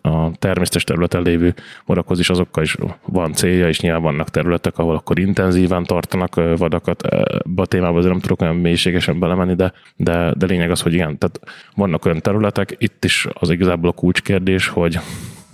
a 0.01 0.31
természetes 0.39 0.83
területen 0.83 1.21
lévő 1.21 1.53
morakhoz 1.85 2.19
is 2.19 2.29
azokkal 2.29 2.63
is 2.63 2.77
van 3.05 3.33
célja, 3.33 3.67
és 3.67 3.79
nyilván 3.79 4.01
vannak 4.01 4.29
területek, 4.29 4.77
ahol 4.77 4.95
akkor 4.95 5.19
intenzíven 5.19 5.83
tartanak 5.83 6.57
vadakat. 6.57 7.01
Ebbe 7.03 7.61
a 7.61 7.65
témába 7.65 7.97
azért 7.97 8.11
nem 8.11 8.21
tudok 8.21 8.41
olyan 8.41 8.55
mélységesen 8.55 9.19
belemenni, 9.19 9.55
de, 9.55 9.73
de, 9.95 10.33
de 10.37 10.45
lényeg 10.45 10.71
az, 10.71 10.81
hogy 10.81 10.93
igen, 10.93 11.17
tehát 11.17 11.39
vannak 11.75 12.05
olyan 12.05 12.19
területek, 12.19 12.75
itt 12.77 13.05
is 13.05 13.27
az 13.33 13.49
igazából 13.49 13.89
a 13.89 13.93
kulcskérdés, 13.93 14.67
hogy 14.67 14.99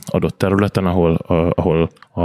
adott 0.05 0.37
területen, 0.37 0.85
ahol, 0.85 1.13
ahol 1.55 1.89
a, 2.13 2.21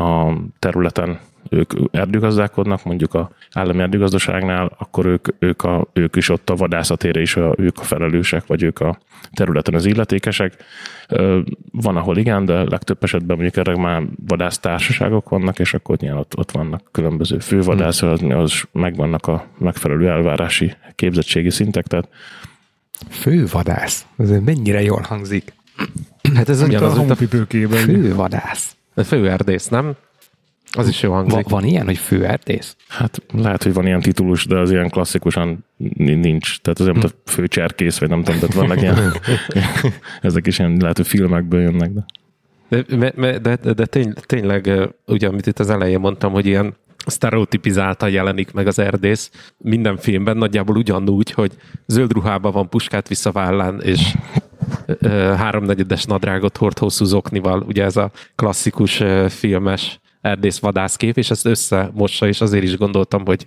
a 0.00 0.32
területen 0.58 1.18
ők 1.50 1.72
erdőgazdálkodnak, 1.90 2.84
mondjuk 2.84 3.14
a 3.14 3.30
állami 3.52 3.80
erdőgazdaságnál, 3.82 4.72
akkor 4.78 5.06
ők, 5.06 5.28
ők, 5.38 5.62
a, 5.62 5.86
ők 5.92 6.16
is 6.16 6.28
ott 6.28 6.50
a 6.50 6.54
vadászatére 6.54 7.20
is 7.20 7.36
a, 7.36 7.54
ők 7.56 7.78
a 7.78 7.82
felelősek, 7.82 8.46
vagy 8.46 8.62
ők 8.62 8.80
a 8.80 8.98
területen 9.32 9.74
az 9.74 9.84
illetékesek. 9.84 10.56
Van, 11.72 11.96
ahol 11.96 12.16
igen, 12.16 12.44
de 12.44 12.64
legtöbb 12.64 13.02
esetben 13.02 13.36
mondjuk 13.36 13.66
erre 13.66 13.76
már 13.76 14.02
vadásztársaságok 14.26 15.28
vannak, 15.28 15.58
és 15.58 15.74
akkor 15.74 15.96
nyilván 15.96 16.20
ott, 16.20 16.36
ott 16.36 16.50
vannak 16.50 16.82
különböző 16.92 17.38
fővadász, 17.38 18.02
az, 18.02 18.22
az 18.28 18.62
megvannak 18.72 19.26
a 19.26 19.46
megfelelő 19.58 20.08
elvárási 20.08 20.74
képzettségi 20.94 21.50
szintek, 21.50 21.86
tehát 21.86 22.08
Fővadász? 23.10 24.06
Ez 24.18 24.30
mennyire 24.30 24.82
jól 24.82 25.00
hangzik. 25.00 25.52
Hát 26.34 26.48
ez 26.48 26.62
ugyanaz, 26.62 26.96
mint 26.96 27.10
a 27.10 27.14
pipőkében. 27.14 27.78
Fővadász. 27.78 28.76
Főerdész, 29.04 29.68
nem? 29.68 29.96
Az 30.76 30.88
is 30.88 31.02
jó 31.02 31.12
hangzik. 31.12 31.34
Va- 31.34 31.50
van 31.50 31.64
ilyen, 31.64 31.84
hogy 31.84 31.98
főerdész? 31.98 32.76
Hát 32.88 33.22
lehet, 33.32 33.62
hogy 33.62 33.72
van 33.72 33.86
ilyen 33.86 34.00
titulus, 34.00 34.46
de 34.46 34.58
az 34.58 34.70
ilyen 34.70 34.90
klasszikusan 34.90 35.64
nincs. 35.96 36.60
Tehát 36.60 36.80
azért, 36.80 36.96
mint 36.96 37.04
a 37.04 37.30
főcserkész, 37.30 37.98
vagy 37.98 38.08
nem 38.08 38.22
tudom, 38.22 38.40
tehát 38.40 38.54
vannak 38.54 38.80
ilyen, 38.80 39.12
ezek 40.22 40.46
is 40.46 40.58
ilyen, 40.58 40.76
lehet, 40.80 40.96
hogy 40.96 41.06
filmekből 41.06 41.60
jönnek, 41.60 41.90
de. 41.90 42.04
De, 42.68 43.12
de, 43.38 43.56
de, 43.56 43.72
de 43.72 43.86
tény, 43.86 44.12
tényleg, 44.26 44.70
ugye, 45.06 45.28
amit 45.28 45.46
itt 45.46 45.58
az 45.58 45.70
elején 45.70 46.00
mondtam, 46.00 46.32
hogy 46.32 46.46
ilyen 46.46 46.74
sztereotipizáltan 47.06 48.10
jelenik 48.10 48.52
meg 48.52 48.66
az 48.66 48.78
erdész 48.78 49.30
minden 49.56 49.96
filmben, 49.96 50.36
nagyjából 50.36 50.76
ugyanúgy, 50.76 51.30
hogy 51.30 51.52
zöld 51.86 52.12
ruhában 52.12 52.52
van 52.52 52.68
puskát 52.68 53.08
visszavállán, 53.08 53.80
és 53.80 54.14
háromnegyedes 55.36 56.04
nadrágot 56.04 56.56
hord 56.56 56.78
hosszú 56.78 57.04
zoknival, 57.04 57.60
ugye 57.60 57.84
ez 57.84 57.96
a 57.96 58.10
klasszikus 58.34 59.02
filmes 59.28 60.00
erdész 60.26 60.58
vadászkép, 60.58 61.16
és 61.16 61.30
ezt 61.30 61.46
összemossa, 61.46 62.26
és 62.26 62.40
azért 62.40 62.64
is 62.64 62.76
gondoltam, 62.76 63.24
hogy 63.24 63.46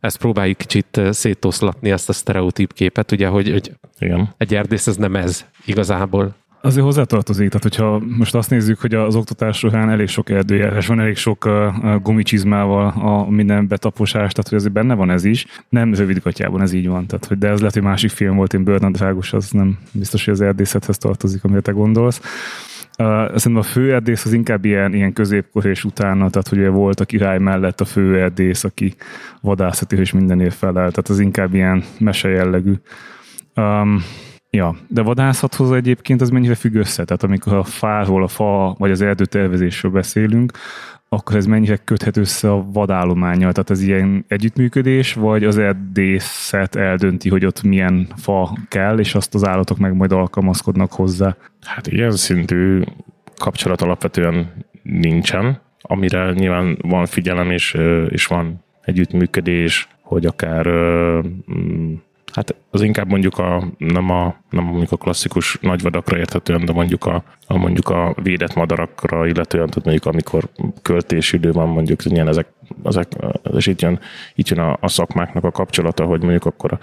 ezt 0.00 0.18
próbáljuk 0.18 0.58
kicsit 0.58 1.00
szétoszlatni, 1.10 1.90
ezt 1.90 2.08
a 2.08 2.12
sztereotíp 2.12 2.72
képet, 2.72 3.12
ugye, 3.12 3.26
hogy, 3.26 3.50
hogy 3.50 3.72
Igen. 3.98 4.34
egy 4.36 4.54
erdész 4.54 4.86
ez 4.86 4.96
nem 4.96 5.16
ez 5.16 5.44
igazából. 5.64 6.34
Azért 6.64 6.84
hozzátartozik, 6.84 7.48
tehát 7.48 7.62
hogyha 7.62 8.02
most 8.18 8.34
azt 8.34 8.50
nézzük, 8.50 8.80
hogy 8.80 8.94
az 8.94 9.16
oktatás 9.16 9.58
során 9.58 9.90
elég 9.90 10.08
sok 10.08 10.30
erdőjárás 10.30 10.86
van, 10.86 11.00
elég 11.00 11.16
sok 11.16 11.44
uh, 11.44 12.02
gumicsizmával 12.02 12.86
a 12.86 13.30
minden 13.30 13.68
betaposás, 13.68 14.32
tehát 14.32 14.48
hogy 14.48 14.58
azért 14.58 14.72
benne 14.72 14.94
van 14.94 15.10
ez 15.10 15.24
is. 15.24 15.46
Nem 15.68 15.94
rövidgatjában 15.94 16.60
ez 16.60 16.72
így 16.72 16.88
van, 16.88 17.06
tehát 17.06 17.24
hogy 17.24 17.38
de 17.38 17.48
ez 17.48 17.58
lehet, 17.58 17.74
hogy 17.74 17.82
másik 17.82 18.10
film 18.10 18.36
volt, 18.36 18.54
én 18.54 18.64
bőrnadrágos, 18.64 19.32
az 19.32 19.50
nem 19.50 19.78
biztos, 19.92 20.24
hogy 20.24 20.34
az 20.34 20.40
erdészethez 20.40 20.98
tartozik, 20.98 21.44
amire 21.44 21.60
te 21.60 21.72
gondolsz. 21.72 22.20
Szerintem 22.96 23.56
a 23.56 23.62
főerdész 23.62 24.24
az 24.24 24.32
inkább 24.32 24.64
ilyen, 24.64 24.94
ilyen 24.94 25.12
középkor 25.12 25.66
és 25.66 25.84
utána, 25.84 26.30
tehát 26.30 26.48
hogy 26.48 26.66
volt 26.66 27.00
a 27.00 27.04
király 27.04 27.38
mellett 27.38 27.80
a 27.80 27.84
főerdész, 27.84 28.64
aki 28.64 28.94
vadászati 29.40 29.96
és 29.96 30.12
mindenért 30.12 30.54
felel, 30.54 30.90
tehát 30.90 31.08
az 31.08 31.18
inkább 31.18 31.54
ilyen 31.54 31.84
mese 31.98 32.28
jellegű. 32.28 32.72
Um, 33.56 34.02
Ja, 34.56 34.76
de 34.88 35.02
vadászathoz 35.02 35.72
egyébként 35.72 36.20
az 36.20 36.30
mennyire 36.30 36.54
függ 36.54 36.74
össze? 36.74 37.04
Tehát 37.04 37.22
amikor 37.22 37.52
a 37.52 37.64
fáról, 37.64 38.22
a 38.22 38.28
fa 38.28 38.74
vagy 38.78 38.90
az 38.90 39.00
erdőtervezésről 39.00 39.92
beszélünk, 39.92 40.52
akkor 41.08 41.36
ez 41.36 41.46
mennyire 41.46 41.76
köthet 41.76 42.16
össze 42.16 42.50
a 42.50 42.66
vadállományjal? 42.72 43.52
Tehát 43.52 43.70
ez 43.70 43.82
ilyen 43.82 44.24
együttműködés, 44.28 45.14
vagy 45.14 45.44
az 45.44 45.58
erdészet 45.58 46.74
eldönti, 46.74 47.28
hogy 47.28 47.44
ott 47.44 47.62
milyen 47.62 48.08
fa 48.16 48.58
kell, 48.68 48.98
és 48.98 49.14
azt 49.14 49.34
az 49.34 49.46
állatok 49.46 49.78
meg 49.78 49.94
majd 49.94 50.12
alkalmazkodnak 50.12 50.92
hozzá? 50.92 51.36
Hát 51.60 51.86
ilyen 51.86 52.10
szintű 52.10 52.82
kapcsolat 53.36 53.82
alapvetően 53.82 54.52
nincsen, 54.82 55.60
amire 55.80 56.32
nyilván 56.32 56.78
van 56.80 57.06
figyelem 57.06 57.50
és, 57.50 57.76
és 58.08 58.26
van 58.26 58.64
együttműködés, 58.80 59.88
hogy 60.00 60.26
akár 60.26 60.66
Hát 62.32 62.54
az 62.70 62.82
inkább 62.82 63.08
mondjuk 63.08 63.38
a, 63.38 63.64
nem 63.78 64.10
a, 64.10 64.36
nem 64.50 64.64
mondjuk 64.64 64.92
a 64.92 64.96
klasszikus 64.96 65.58
nagyvadakra 65.60 66.18
érthetően, 66.18 66.64
de 66.64 66.72
mondjuk 66.72 67.04
a, 67.06 67.22
a 67.46 67.56
mondjuk 67.56 67.88
a 67.88 68.14
védett 68.22 68.54
madarakra 68.54 69.26
illetően, 69.26 69.68
tehát 69.68 69.84
mondjuk 69.84 70.06
amikor 70.06 70.48
költési 70.82 71.36
idő 71.36 71.52
van, 71.52 71.68
mondjuk 71.68 72.04
ilyen 72.04 72.28
ezek, 72.28 72.46
ezek 72.84 73.12
és 73.56 73.66
itt 73.66 73.80
jön, 73.80 74.00
itt 74.34 74.48
jön 74.48 74.58
a, 74.58 74.76
a 74.80 74.88
szakmáknak 74.88 75.44
a 75.44 75.50
kapcsolata, 75.50 76.04
hogy 76.04 76.20
mondjuk 76.22 76.44
akkor 76.44 76.72
a 76.72 76.78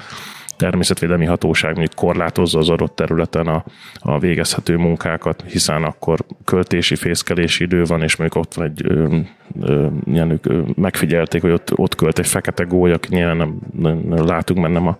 természetvédelmi 0.59 1.25
hatóság 1.25 1.75
mondjuk 1.75 1.95
korlátozza 1.95 2.59
az 2.59 2.69
adott 2.69 2.95
területen 2.95 3.47
a, 3.47 3.63
a 3.99 4.19
végezhető 4.19 4.77
munkákat, 4.77 5.43
hiszen 5.47 5.83
akkor 5.83 6.19
költési, 6.45 6.95
fészkelési 6.95 7.63
idő 7.63 7.83
van, 7.83 8.01
és 8.01 8.15
mondjuk 8.15 8.43
ott 8.43 8.53
van 8.53 8.65
egy 8.65 8.81
ö, 8.83 9.17
ö, 9.61 9.87
ilyen 10.05 10.31
ők 10.31 10.75
megfigyelték, 10.75 11.41
hogy 11.41 11.51
ott, 11.51 11.77
ott 11.77 11.95
költ 11.95 12.19
egy 12.19 12.27
fekete 12.27 12.63
gólya, 12.63 12.99
nyilván 13.09 13.37
nem, 13.37 13.59
nem, 13.79 13.97
nem 14.07 14.25
látunk, 14.25 14.59
mert 14.59 14.73
nem 14.73 14.87
a 14.87 14.99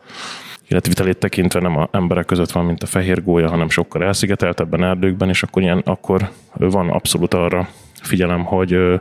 életvitelét 0.68 1.18
tekintve 1.18 1.60
nem 1.60 1.78
a 1.78 1.90
emberek 1.92 2.26
között 2.26 2.52
van, 2.52 2.66
mint 2.66 2.84
a 2.84 2.88
fehér 2.88 3.24
gólya, 3.24 3.50
hanem 3.50 3.70
sokkal 3.70 4.04
elszigeteltebben 4.04 4.84
erdőkben, 4.84 5.30
és 5.30 5.44
akkor, 5.44 5.62
ilyen, 5.62 5.82
akkor 5.86 6.30
van 6.54 6.90
abszolút 6.90 7.34
arra 7.34 7.68
figyelem, 8.02 8.44
hogy 8.44 9.00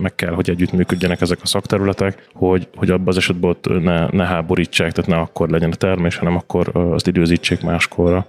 meg 0.00 0.14
kell, 0.14 0.32
hogy 0.32 0.50
együttműködjenek 0.50 1.20
ezek 1.20 1.38
a 1.42 1.46
szakterületek, 1.46 2.28
hogy, 2.32 2.68
hogy 2.74 2.90
abban 2.90 3.08
az 3.08 3.16
esetben 3.16 3.50
ott 3.50 3.82
ne, 3.82 4.06
ne 4.10 4.24
háborítsák, 4.24 4.92
tehát 4.92 5.10
ne 5.10 5.16
akkor 5.16 5.48
legyen 5.48 5.70
a 5.70 5.74
termés, 5.74 6.16
hanem 6.16 6.36
akkor 6.36 6.70
azt 6.74 7.06
időzítsék 7.06 7.62
máskorra. 7.62 8.26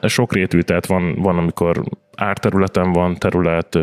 Ez 0.00 0.10
sok 0.10 0.32
rétű, 0.32 0.60
tehát 0.60 0.86
van, 0.86 1.14
van 1.14 1.38
amikor 1.38 1.84
árterületen 2.16 2.92
van 2.92 3.18
terület, 3.18 3.78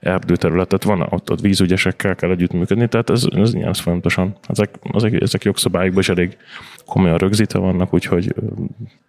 erdőterület, 0.00 0.68
tehát 0.68 0.98
van, 0.98 1.08
ott, 1.10 1.30
ott 1.30 1.40
vízügyesekkel 1.40 2.14
kell 2.14 2.30
együttműködni, 2.30 2.88
tehát 2.88 3.10
ez, 3.10 3.24
ez 3.30 3.54
ilyen 3.54 3.72
folyamatosan. 3.72 4.36
Ezek, 4.48 4.78
ezek, 4.92 5.20
ezek 5.20 5.44
jogszabályokban 5.44 6.00
is 6.00 6.08
elég 6.08 6.36
komolyan 6.86 7.18
rögzítve 7.18 7.58
vannak, 7.58 7.94
úgyhogy... 7.94 8.34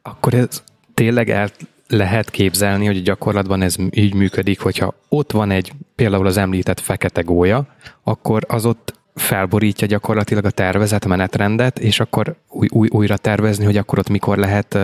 Akkor 0.01 0.33
ez 0.33 0.63
tényleg 0.93 1.29
el 1.29 1.49
lehet 1.93 2.29
képzelni, 2.29 2.85
hogy 2.85 3.01
gyakorlatban 3.01 3.61
ez 3.61 3.75
így 3.89 4.13
működik, 4.13 4.59
hogyha 4.59 4.93
ott 5.09 5.31
van 5.31 5.51
egy 5.51 5.71
például 5.95 6.25
az 6.25 6.37
említett 6.37 6.79
fekete 6.79 7.21
gólya, 7.21 7.65
akkor 8.03 8.43
az 8.47 8.65
ott 8.65 9.01
felborítja 9.15 9.87
gyakorlatilag 9.87 10.45
a 10.45 10.49
tervezett 10.49 11.05
menetrendet, 11.05 11.79
és 11.79 11.99
akkor 11.99 12.35
új, 12.49 12.67
új, 12.71 12.87
újra 12.91 13.17
tervezni, 13.17 13.65
hogy 13.65 13.77
akkor 13.77 13.99
ott 13.99 14.09
mikor 14.09 14.37
lehet 14.37 14.77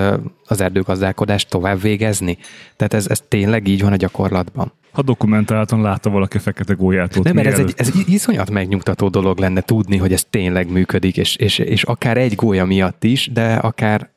az 0.46 0.62
erdőgazdálkodást 0.62 1.50
tovább 1.50 1.82
végezni. 1.82 2.38
Tehát 2.76 2.94
ez, 2.94 3.08
ez 3.08 3.24
tényleg 3.28 3.68
így 3.68 3.82
van 3.82 3.92
a 3.92 3.96
gyakorlatban. 3.96 4.72
Ha 4.92 5.02
dokumentáltan 5.02 5.82
látta 5.82 6.10
valaki 6.10 6.38
a 6.38 6.40
fekete 6.40 6.74
gólyát 6.74 7.16
ott. 7.16 7.24
Nem, 7.24 7.36
mert 7.36 7.48
ez 7.48 7.60
egy, 7.60 7.74
ez 7.78 7.92
egy 7.96 8.14
iszonyat 8.14 8.50
megnyugtató 8.50 9.08
dolog 9.08 9.38
lenne 9.38 9.62
tudni, 9.62 9.98
hogy 9.98 10.14
ez 10.14 10.26
tényleg 10.30 10.72
működik, 10.72 11.18
és, 11.18 11.36
és, 11.36 11.60
és 11.60 11.84
akár 11.84 12.18
egy 12.18 12.36
gólya 12.36 12.66
miatt 12.66 13.04
is, 13.04 13.30
de 13.34 13.54
akár 13.54 14.10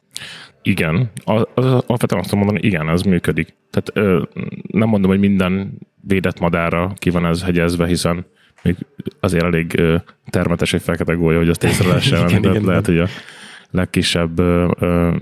igen, 0.62 1.11
alapvetően 1.25 2.23
azt 2.23 2.35
mondani, 2.35 2.61
igen, 2.62 2.88
ez 2.88 3.02
működik. 3.02 3.54
Tehát 3.71 3.90
ö, 4.09 4.23
nem 4.66 4.88
mondom, 4.88 5.11
hogy 5.11 5.21
minden 5.21 5.78
védett 6.00 6.40
madára 6.40 6.92
ki 6.97 7.11
van 7.11 7.26
ez 7.26 7.42
hegyezve, 7.42 7.87
hiszen 7.87 8.25
még 8.62 8.76
azért 9.21 9.45
elég 9.45 9.78
ö, 9.78 9.97
termetes 10.31 10.73
egy 10.73 10.83
fekete 10.83 11.12
gólya, 11.12 11.38
hogy 11.38 11.49
azt 11.49 11.64
észre 11.64 11.88
lehessen 11.88 12.28
igen, 12.28 12.45
igen, 12.45 12.64
lehet, 12.64 12.87
hogy 12.87 12.99
a 12.99 13.07
legkisebb 13.71 14.38
ö, 14.38 14.71
ö, 14.78 15.14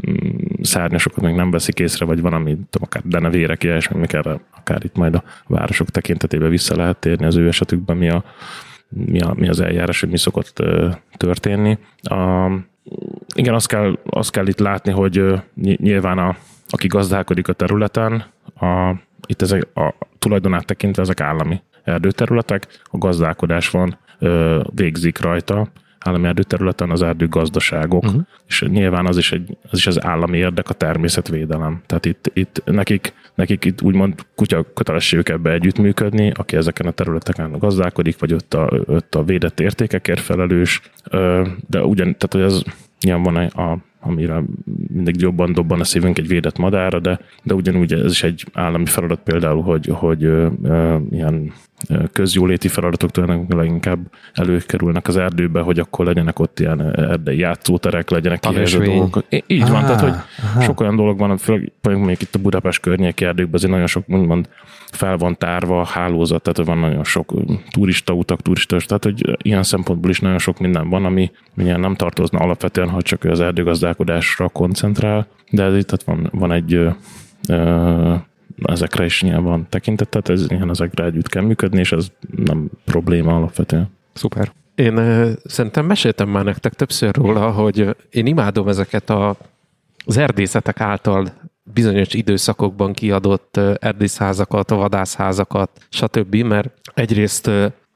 szárnyasokat 0.63 1.25
még 1.25 1.35
nem 1.35 1.51
veszik 1.51 1.79
észre, 1.79 2.05
vagy 2.05 2.21
van, 2.21 2.33
ami 2.33 2.51
tudom, 2.51 2.89
akár 2.89 3.03
denevérek, 3.05 3.63
ilyesmi, 3.63 4.07
erre 4.09 4.41
akár 4.57 4.85
itt 4.85 4.97
majd 4.97 5.15
a 5.15 5.23
városok 5.47 5.91
tekintetében 5.91 6.51
vissza 6.51 6.77
lehet 6.77 6.97
térni 6.97 7.25
az 7.27 7.37
ő 7.37 7.49
esetükben, 7.49 7.97
mi, 7.97 8.09
a, 8.09 8.25
mi, 8.89 9.21
a, 9.21 9.35
mi 9.37 9.49
az 9.49 9.61
eljárás, 9.61 10.01
hogy 10.01 10.11
mi 10.11 10.19
szokott 10.19 10.59
ö, 10.59 10.89
történni. 11.17 11.79
A, 12.03 12.51
igen, 13.35 13.55
azt 13.55 13.67
kell, 13.67 13.99
azt 14.05 14.31
kell 14.31 14.47
itt 14.47 14.59
látni, 14.59 14.93
hogy 14.93 15.25
nyilván 15.77 16.19
a, 16.19 16.37
aki 16.69 16.87
gazdálkodik 16.87 17.49
a 17.49 17.53
területen, 17.53 18.25
a, 18.61 18.95
itt 19.27 19.43
ezek 19.43 19.77
a 19.77 19.95
tulajdonát 20.19 20.67
tekintve 20.67 21.03
ezek 21.03 21.21
állami 21.21 21.61
erdőterületek, 21.85 22.67
a 22.85 22.99
gazdálkodás 22.99 23.71
van, 23.71 23.99
végzik 24.75 25.21
rajta, 25.21 25.69
állami 25.99 26.27
erdőterületen 26.27 26.91
az 26.91 27.03
erdőgazdaságok, 27.03 28.05
uh-huh. 28.05 28.23
és 28.47 28.65
nyilván 28.69 29.07
az 29.07 29.17
is, 29.17 29.33
egy, 29.33 29.57
az 29.71 29.79
is 29.79 29.87
az 29.87 30.05
állami 30.05 30.37
érdek, 30.37 30.69
a 30.69 30.75
természetvédelem. 30.75 31.83
Tehát 31.87 32.07
itt, 32.07 32.31
itt 32.35 32.63
nekik, 32.65 33.15
nekik 33.35 33.65
itt 33.65 33.83
úgymond 33.83 34.15
kutya 34.35 34.65
kötelességük 34.75 35.29
ebbe 35.29 35.53
együttműködni, 35.53 36.33
aki 36.37 36.57
ezeken 36.57 36.87
a 36.87 36.91
területeken 36.91 37.59
gazdálkodik, 37.59 38.19
vagy 38.19 38.33
ott 38.33 38.55
a, 38.55 38.81
ott 38.87 39.15
a 39.15 39.23
védett 39.23 39.61
értékekért 39.61 40.21
felelős, 40.21 40.81
de 41.67 41.83
ugyan, 41.83 42.17
tehát 42.17 42.31
hogy 42.31 42.43
ez 42.43 42.63
nyilván 43.01 43.23
van 43.23 43.37
a, 43.37 43.79
amire 44.01 44.43
mindig 44.93 45.21
jobban 45.21 45.53
dobban 45.53 45.81
a 45.81 45.85
szívünk 45.85 46.19
egy 46.19 46.29
védett 46.29 46.59
madára, 46.59 47.01
de, 47.01 47.21
de 47.43 47.55
ugyanúgy 47.55 47.93
ez 47.93 48.11
is 48.11 48.23
egy 48.23 48.45
állami 48.53 48.87
feladat 48.87 49.21
például, 49.25 49.63
hogy, 49.63 49.89
hogy 49.93 50.25
ö, 50.25 50.49
ö, 50.63 50.97
ilyen 51.11 51.53
közjóléti 52.13 52.69
feladatok 52.69 53.11
tulajdonképpen 53.11 53.59
leginkább 53.59 53.99
előkerülnek 54.33 55.09
az 55.09 55.17
erdőbe, 55.17 55.61
hogy 55.61 55.79
akkor 55.79 56.07
legyenek 56.07 56.39
ott 56.39 56.61
ilyen 56.61 56.97
erdei 56.97 57.39
játszóterek, 57.39 58.11
legyenek 58.11 58.41
kihelyező 58.41 58.85
dolgok. 58.85 59.25
Így 59.47 59.69
van, 59.69 59.81
tehát 59.81 60.01
hogy 60.01 60.15
aha. 60.53 60.61
sok 60.61 60.81
olyan 60.81 60.97
dolog 60.97 61.19
van, 61.19 61.37
főleg 61.37 61.73
még 61.83 62.17
itt 62.21 62.35
a 62.35 62.39
Budapest 62.39 62.81
környéki 62.81 63.25
erdőkben 63.25 63.55
azért 63.55 63.73
nagyon 63.73 63.87
sok 63.87 64.05
úgymond 64.09 64.49
fel 64.93 65.17
van 65.17 65.39
tárva, 65.39 65.85
hálózat, 65.85 66.43
tehát 66.43 66.69
van 66.69 66.79
nagyon 66.79 67.05
sok 67.05 67.35
turista 67.71 68.13
utak, 68.13 68.43
turista, 68.43 68.77
tehát 68.77 69.05
hogy 69.05 69.37
ilyen 69.43 69.63
szempontból 69.63 70.11
is 70.11 70.21
nagyon 70.21 70.39
sok 70.39 70.59
minden 70.59 70.89
van, 70.89 71.05
ami 71.05 71.31
milyen 71.55 71.81
nem 71.81 71.95
tartozna 71.95 72.39
alapvetően, 72.39 72.89
ha 72.89 73.03
csak 73.03 73.25
az 73.25 73.41
erdőgazdálkodásra 73.91 74.49
koncentrál, 74.49 75.27
de 75.51 75.63
ez 75.63 75.77
itt 75.77 76.03
van, 76.05 76.29
van 76.33 76.53
egy 76.53 76.75
ö, 77.49 78.15
ezekre 78.63 79.05
is 79.05 79.23
nyilván 79.23 79.67
tekintet, 79.69 80.09
tehát 80.09 80.29
ez 80.29 80.51
ilyen 80.51 80.71
ezekre 80.71 81.05
együtt 81.05 81.29
kell 81.29 81.43
működni, 81.43 81.79
és 81.79 81.93
ez 81.93 82.09
nem 82.45 82.71
probléma 82.85 83.37
alapvetően. 83.37 83.89
Szuper. 84.13 84.53
Én 84.75 84.95
szerintem 85.45 85.87
meséltem 85.87 86.29
már 86.29 86.45
nektek 86.45 86.73
többször 86.73 87.15
róla, 87.15 87.51
hogy 87.51 87.97
én 88.11 88.27
imádom 88.27 88.69
ezeket 88.69 89.11
a, 89.11 89.37
az 90.05 90.17
erdészetek 90.17 90.81
által 90.81 91.29
bizonyos 91.63 92.15
időszakokban 92.15 92.93
kiadott 92.93 93.57
erdészházakat, 93.79 94.71
vadászházakat, 94.71 95.71
stb., 95.89 96.35
mert 96.35 96.73
egyrészt 96.95 97.51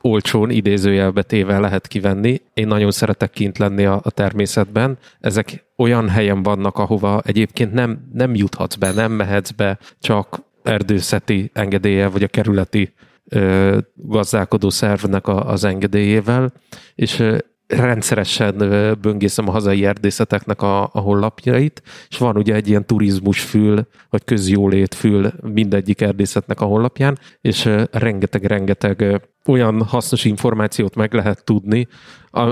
olcsón, 0.07 0.51
idézőjelbe 0.51 1.23
téve 1.23 1.59
lehet 1.59 1.87
kivenni. 1.87 2.41
Én 2.55 2.67
nagyon 2.67 2.91
szeretek 2.91 3.31
kint 3.31 3.59
lenni 3.59 3.85
a, 3.85 4.01
a 4.03 4.11
természetben. 4.11 4.99
Ezek 5.21 5.65
olyan 5.77 6.09
helyen 6.09 6.43
vannak, 6.43 6.79
ahova 6.79 7.23
egyébként 7.25 7.73
nem, 7.73 8.11
nem 8.13 8.35
juthatsz 8.35 8.75
be, 8.75 8.93
nem 8.93 9.13
mehetsz 9.13 9.51
be, 9.51 9.79
csak 10.01 10.43
erdőszeti 10.63 11.51
engedélye, 11.53 12.09
vagy 12.09 12.23
a 12.23 12.29
kerületi 12.29 12.93
ö, 13.29 13.79
gazdálkodó 13.95 14.71
szervnek 14.71 15.27
a, 15.29 15.49
az 15.49 15.65
engedélyével, 15.65 16.53
és 16.95 17.19
ö, 17.19 17.39
rendszeresen 17.77 18.57
böngészem 19.01 19.49
a 19.49 19.51
hazai 19.51 19.85
erdészeteknek 19.85 20.63
a, 20.63 20.83
a 20.83 21.01
honlapjait, 21.01 21.83
és 22.09 22.19
van 22.19 22.37
ugye 22.37 22.55
egy 22.55 22.69
ilyen 22.69 22.87
turizmusfül, 22.87 23.87
vagy 24.11 24.25
közjólétfül 24.25 25.33
mindegyik 25.43 26.01
erdészetnek 26.01 26.61
a 26.61 26.65
honlapján, 26.65 27.19
és 27.41 27.71
rengeteg-rengeteg 27.91 29.21
olyan 29.47 29.83
hasznos 29.83 30.25
információt 30.25 30.95
meg 30.95 31.13
lehet 31.15 31.45
tudni, 31.45 31.89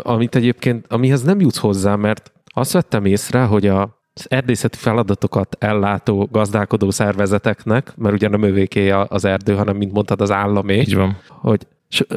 amit 0.02 0.34
egyébként, 0.34 0.86
amihez 0.88 1.22
nem 1.22 1.40
jutsz 1.40 1.58
hozzá, 1.58 1.94
mert 1.94 2.32
azt 2.46 2.72
vettem 2.72 3.04
észre, 3.04 3.42
hogy 3.44 3.66
a 3.66 4.00
az 4.14 4.26
erdészeti 4.28 4.78
feladatokat 4.78 5.56
ellátó 5.58 6.28
gazdálkodó 6.32 6.90
szervezeteknek, 6.90 7.92
mert 7.96 8.14
ugye 8.14 8.28
nem 8.28 8.42
övéké 8.42 8.90
az 8.90 9.24
erdő, 9.24 9.54
hanem, 9.54 9.76
mint 9.76 9.92
mondtad, 9.92 10.20
az 10.20 10.30
államé, 10.30 10.78
Így 10.78 10.94
van. 10.94 11.16
hogy 11.28 11.66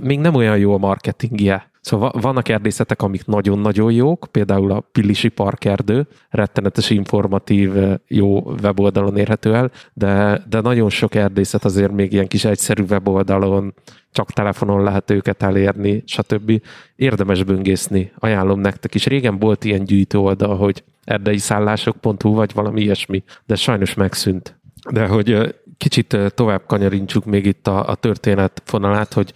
még 0.03 0.19
nem 0.19 0.35
olyan 0.35 0.57
jó 0.57 0.73
a 0.73 0.77
marketingje. 0.77 1.71
Szóval 1.85 2.11
vannak 2.21 2.49
erdészetek, 2.49 3.01
amik 3.01 3.25
nagyon-nagyon 3.25 3.91
jók, 3.91 4.27
például 4.31 4.71
a 4.71 4.79
Pillisi 4.79 5.27
Parkerdő, 5.27 6.07
rettenetes 6.29 6.89
informatív, 6.89 7.73
jó 8.07 8.53
weboldalon 8.61 9.17
érhető 9.17 9.55
el, 9.55 9.71
de, 9.93 10.43
de 10.49 10.61
nagyon 10.61 10.89
sok 10.89 11.15
erdészet 11.15 11.65
azért 11.65 11.91
még 11.91 12.13
ilyen 12.13 12.27
kis 12.27 12.45
egyszerű 12.45 12.83
weboldalon, 12.89 13.73
csak 14.11 14.31
telefonon 14.31 14.83
lehet 14.83 15.11
őket 15.11 15.43
elérni, 15.43 16.03
stb. 16.05 16.61
Érdemes 16.95 17.43
böngészni, 17.43 18.11
ajánlom 18.19 18.59
nektek 18.59 18.95
is. 18.95 19.05
Régen 19.05 19.39
volt 19.39 19.63
ilyen 19.63 19.83
gyűjtő 19.83 20.17
oldal, 20.17 20.57
hogy 20.57 20.83
erdei 21.03 21.37
szállások.hu, 21.37 22.33
vagy 22.33 22.53
valami 22.53 22.81
ilyesmi, 22.81 23.23
de 23.45 23.55
sajnos 23.55 23.93
megszűnt. 23.93 24.59
De 24.89 25.07
hogy 25.07 25.55
kicsit 25.77 26.17
tovább 26.35 26.65
kanyarintsuk 26.65 27.25
még 27.25 27.45
itt 27.45 27.67
a, 27.67 27.89
a 27.89 27.95
történet 27.95 28.61
fonalát, 28.65 29.13
hogy 29.13 29.33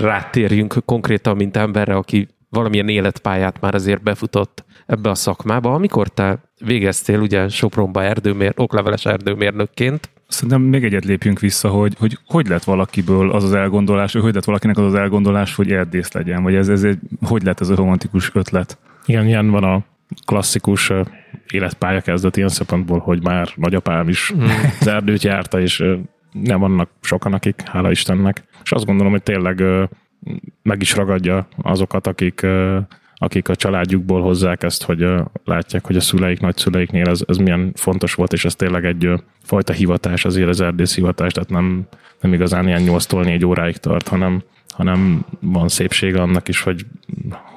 rátérjünk 0.00 0.74
konkrétan, 0.84 1.36
mint 1.36 1.56
emberre, 1.56 1.94
aki 1.94 2.28
valamilyen 2.50 2.88
életpályát 2.88 3.60
már 3.60 3.74
azért 3.74 4.02
befutott 4.02 4.64
ebbe 4.86 5.10
a 5.10 5.14
szakmába. 5.14 5.74
Amikor 5.74 6.08
te 6.08 6.38
végeztél 6.64 7.20
ugye 7.20 7.48
Sopronba 7.48 8.02
erdőmér, 8.02 8.52
okleveles 8.56 9.06
erdőmérnökként, 9.06 10.10
Szerintem 10.28 10.60
még 10.60 10.84
egyet 10.84 11.04
lépjünk 11.04 11.40
vissza, 11.40 11.68
hogy 11.68 11.94
hogy, 11.98 12.18
hogy 12.26 12.46
lett 12.46 12.64
valakiből 12.64 13.30
az 13.30 13.44
az 13.44 13.52
elgondolás, 13.52 14.12
hogy 14.12 14.22
hogy 14.22 14.34
lett 14.34 14.44
valakinek 14.44 14.76
az 14.78 14.84
az 14.84 14.94
elgondolás, 14.94 15.54
hogy 15.54 15.72
erdész 15.72 16.12
legyen, 16.12 16.42
vagy 16.42 16.54
ez, 16.54 16.68
ez 16.68 16.82
egy, 16.82 16.98
hogy 17.22 17.42
lett 17.42 17.60
ez 17.60 17.68
a 17.68 17.74
romantikus 17.74 18.30
ötlet? 18.34 18.78
Igen, 19.06 19.26
ilyen 19.26 19.50
van 19.50 19.64
a 19.64 19.84
klasszikus 20.26 20.92
életpálya 21.50 22.00
kezdet 22.00 22.36
ilyen 22.36 22.48
szempontból, 22.48 22.98
hogy 22.98 23.22
már 23.22 23.48
nagyapám 23.54 24.08
is 24.08 24.32
mm. 24.34 24.44
az 24.80 24.86
erdőt 24.96 25.22
járta, 25.22 25.60
és 25.60 25.84
nem 26.32 26.60
vannak 26.60 26.90
sokan, 27.00 27.32
akik, 27.32 27.60
hála 27.60 27.90
Istennek. 27.90 28.42
És 28.64 28.72
azt 28.72 28.84
gondolom, 28.84 29.12
hogy 29.12 29.22
tényleg 29.22 29.62
meg 30.62 30.82
is 30.82 30.94
ragadja 30.94 31.48
azokat, 31.62 32.06
akik, 32.06 32.46
akik 33.14 33.48
a 33.48 33.56
családjukból 33.56 34.22
hozzák 34.22 34.62
ezt, 34.62 34.82
hogy 34.82 35.06
látják, 35.44 35.86
hogy 35.86 35.96
a 35.96 36.00
szüleik, 36.00 36.40
nagyszüleiknél 36.40 37.08
ez, 37.08 37.20
ez 37.26 37.36
milyen 37.36 37.72
fontos 37.74 38.14
volt, 38.14 38.32
és 38.32 38.44
ez 38.44 38.54
tényleg 38.54 38.84
egy 38.84 39.08
fajta 39.42 39.72
hivatás, 39.72 40.24
azért 40.24 40.48
az 40.48 40.60
erdész 40.60 40.94
hivatás, 40.94 41.32
tehát 41.32 41.50
nem, 41.50 41.86
nem 42.20 42.32
igazán 42.32 42.66
ilyen 42.66 42.84
8-tól 42.86 43.24
4 43.24 43.44
óráig 43.44 43.76
tart, 43.76 44.08
hanem, 44.08 44.42
hanem 44.68 45.24
van 45.40 45.68
szépsége 45.68 46.20
annak 46.20 46.48
is, 46.48 46.60
hogy, 46.60 46.86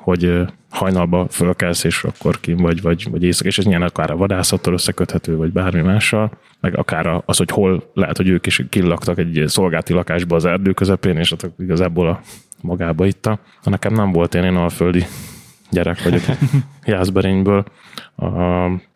hogy 0.01 0.41
hajnalba 0.69 1.27
fölkelsz, 1.29 1.83
és 1.83 2.03
akkor 2.03 2.39
kim 2.39 2.57
vagy, 2.57 2.81
vagy, 2.81 3.07
vagy 3.09 3.23
éjszak, 3.23 3.45
és 3.45 3.57
ez 3.57 3.65
nyilván 3.65 3.87
akár 3.87 4.11
a 4.11 4.15
vadászattal 4.17 4.73
összeköthető, 4.73 5.35
vagy 5.35 5.51
bármi 5.51 5.81
mással, 5.81 6.31
meg 6.59 6.77
akár 6.77 7.21
az, 7.25 7.37
hogy 7.37 7.51
hol 7.51 7.91
lehet, 7.93 8.17
hogy 8.17 8.27
ők 8.27 8.45
is 8.45 8.65
killaktak 8.69 9.17
egy 9.17 9.43
szolgálti 9.45 9.93
lakásba 9.93 10.35
az 10.35 10.45
erdő 10.45 10.71
közepén, 10.71 11.17
és 11.17 11.31
ott 11.31 11.51
igazából 11.59 12.07
a 12.07 12.21
magába 12.61 13.05
itta. 13.05 13.39
Nekem 13.63 13.93
nem 13.93 14.11
volt 14.11 14.35
én, 14.35 14.43
én 14.43 14.55
alföldi 14.55 15.05
gyerek 15.69 16.03
vagyok 16.03 16.21
Jászberényből. 16.85 17.65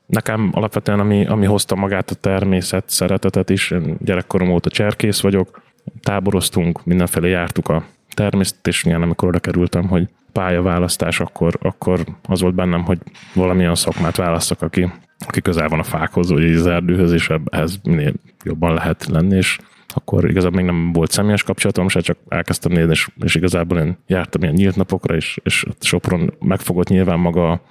Nekem 0.05 0.49
alapvetően, 0.53 0.99
ami, 0.99 1.25
ami 1.25 1.45
hozta 1.45 1.75
magát 1.75 2.11
a 2.11 2.15
természet 2.15 2.89
szeretetet 2.89 3.49
is, 3.49 3.71
én 3.71 3.97
gyerekkorom 3.99 4.49
óta 4.49 4.69
cserkész 4.69 5.21
vagyok, 5.21 5.61
táboroztunk, 6.01 6.85
mindenféle 6.85 7.27
jártuk 7.27 7.69
a 7.69 7.83
természet, 8.13 8.67
és 8.67 8.83
nyilván 8.83 9.03
amikor 9.03 9.27
oda 9.27 9.39
kerültem, 9.39 9.87
hogy 9.87 10.09
pályaválasztás, 10.35 11.19
akkor, 11.19 11.57
akkor 11.61 11.99
az 12.27 12.41
volt 12.41 12.55
bennem, 12.55 12.83
hogy 12.83 12.97
valamilyen 13.33 13.75
szakmát 13.75 14.15
választok, 14.15 14.61
aki, 14.61 14.91
aki 15.27 15.41
közel 15.41 15.67
van 15.67 15.79
a 15.79 15.83
fákhoz, 15.83 16.31
vagy 16.31 16.53
az 16.53 16.67
erdőhöz, 16.67 17.11
és 17.11 17.29
ehhez 17.45 17.79
minél 17.83 18.13
jobban 18.43 18.73
lehet 18.73 19.05
lenni, 19.05 19.35
és 19.35 19.57
akkor 19.87 20.29
igazából 20.29 20.61
még 20.61 20.65
nem 20.65 20.91
volt 20.91 21.11
személyes 21.11 21.43
kapcsolatom 21.43 21.87
se, 21.87 21.99
csak 21.99 22.17
elkezdtem 22.27 22.71
nézni, 22.71 22.91
és, 22.91 23.09
és 23.23 23.35
igazából 23.35 23.77
én 23.77 23.97
jártam 24.07 24.41
ilyen 24.41 24.53
nyílt 24.53 24.75
napokra, 24.75 25.15
és, 25.15 25.39
és 25.43 25.65
Sopron 25.79 26.33
megfogott 26.39 26.87
nyilván 26.87 27.19
maga 27.19 27.51
a, 27.51 27.61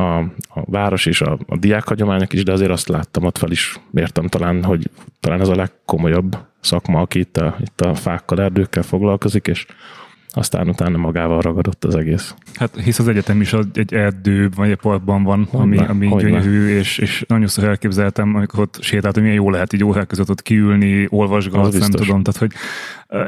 a, 0.00 0.18
a 0.48 0.62
város 0.64 1.06
és 1.06 1.20
a, 1.20 1.38
a 1.46 1.56
diákhagyományok 1.56 2.32
is, 2.32 2.42
de 2.44 2.52
azért 2.52 2.70
azt 2.70 2.88
láttam, 2.88 3.24
ott 3.24 3.38
fel 3.38 3.50
is 3.50 3.80
mértem 3.90 4.26
talán, 4.26 4.64
hogy 4.64 4.90
talán 5.20 5.40
ez 5.40 5.48
a 5.48 5.56
legkomolyabb 5.56 6.38
szakma, 6.60 7.00
aki 7.00 7.18
itt 7.18 7.36
a, 7.36 7.56
itt 7.60 7.80
a 7.80 7.94
fákkal, 7.94 8.40
erdőkkel 8.40 8.82
foglalkozik, 8.82 9.46
és 9.46 9.66
aztán 10.32 10.68
utána 10.68 10.96
magával 10.96 11.40
ragadott 11.40 11.84
az 11.84 11.94
egész. 11.94 12.34
Hát 12.54 12.80
hisz 12.84 12.98
az 12.98 13.08
egyetem 13.08 13.40
is 13.40 13.52
egy 13.72 13.94
erdő 13.94 14.50
vagy 14.56 14.70
egy 14.70 14.76
parkban 14.76 15.22
van, 15.22 15.48
ami, 15.52 15.78
ami 15.78 16.08
gyönyörű, 16.18 16.68
és, 16.68 16.98
és 16.98 17.24
nagyon 17.28 17.46
szó 17.46 17.62
elképzeltem, 17.62 18.34
amikor 18.34 18.60
ott 18.60 18.78
sétált, 18.80 19.14
hogy 19.14 19.22
milyen 19.22 19.38
jó 19.38 19.50
lehet 19.50 19.72
így 19.72 19.84
órák 19.84 20.06
között 20.06 20.30
ott 20.30 20.42
kiülni, 20.42 21.06
olvasgatni, 21.10 21.78
nem 21.78 21.90
tudom. 21.90 22.22
Tehát, 22.22 22.40
hogy 22.40 22.52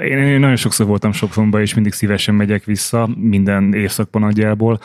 én, 0.08 0.18
én 0.18 0.40
nagyon 0.40 0.56
sokszor 0.56 0.86
voltam 0.86 1.12
Sopronban, 1.12 1.60
és 1.60 1.74
mindig 1.74 1.92
szívesen 1.92 2.34
megyek 2.34 2.64
vissza, 2.64 3.08
minden 3.16 3.74
évszakban 3.74 4.22
nagyjából. 4.22 4.80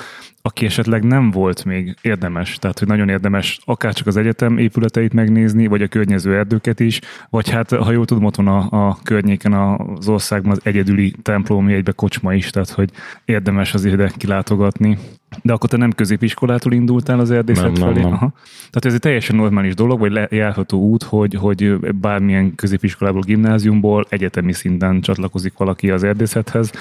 Aki 0.47 0.65
esetleg 0.65 1.03
nem 1.03 1.31
volt 1.31 1.65
még 1.65 1.95
érdemes, 2.01 2.57
tehát 2.57 2.79
hogy 2.79 2.87
nagyon 2.87 3.09
érdemes 3.09 3.59
akár 3.65 3.93
csak 3.93 4.07
az 4.07 4.17
egyetem 4.17 4.57
épületeit 4.57 5.13
megnézni, 5.13 5.67
vagy 5.67 5.81
a 5.81 5.87
környező 5.87 6.35
erdőket 6.35 6.79
is, 6.79 6.99
vagy 7.29 7.49
hát, 7.49 7.69
ha 7.71 7.91
jól 7.91 8.05
tudom, 8.05 8.23
ott 8.23 8.35
van 8.35 8.47
a, 8.47 8.87
a 8.87 8.97
környéken 9.03 9.53
az 9.53 10.07
országban 10.07 10.51
az 10.51 10.59
egyedüli 10.63 11.13
templom, 11.21 11.59
ami 11.59 11.73
egybe 11.73 11.91
kocsma 11.91 12.33
is, 12.33 12.49
tehát 12.49 12.69
hogy 12.69 12.89
érdemes 13.25 13.73
az 13.73 13.85
ide 13.85 14.11
kilátogatni. 14.17 14.97
De 15.41 15.53
akkor 15.53 15.69
te 15.69 15.77
nem 15.77 15.91
középiskolától 15.91 16.73
indultál 16.73 17.19
az 17.19 17.31
erdészet 17.31 17.63
nem, 17.63 17.75
felé? 17.75 17.93
Nem, 17.93 18.01
nem. 18.01 18.13
Aha. 18.13 18.33
Tehát 18.55 18.85
ez 18.85 18.93
egy 18.93 18.99
teljesen 18.99 19.35
normális 19.35 19.75
dolog, 19.75 19.99
vagy 19.99 20.31
járható 20.31 20.79
út, 20.79 21.03
hogy, 21.03 21.35
hogy 21.35 21.79
bármilyen 21.95 22.55
középiskolából, 22.55 23.21
gimnáziumból 23.21 24.05
egyetemi 24.09 24.53
szinten 24.53 25.01
csatlakozik 25.01 25.57
valaki 25.57 25.91
az 25.91 26.03
erdészethez, 26.03 26.71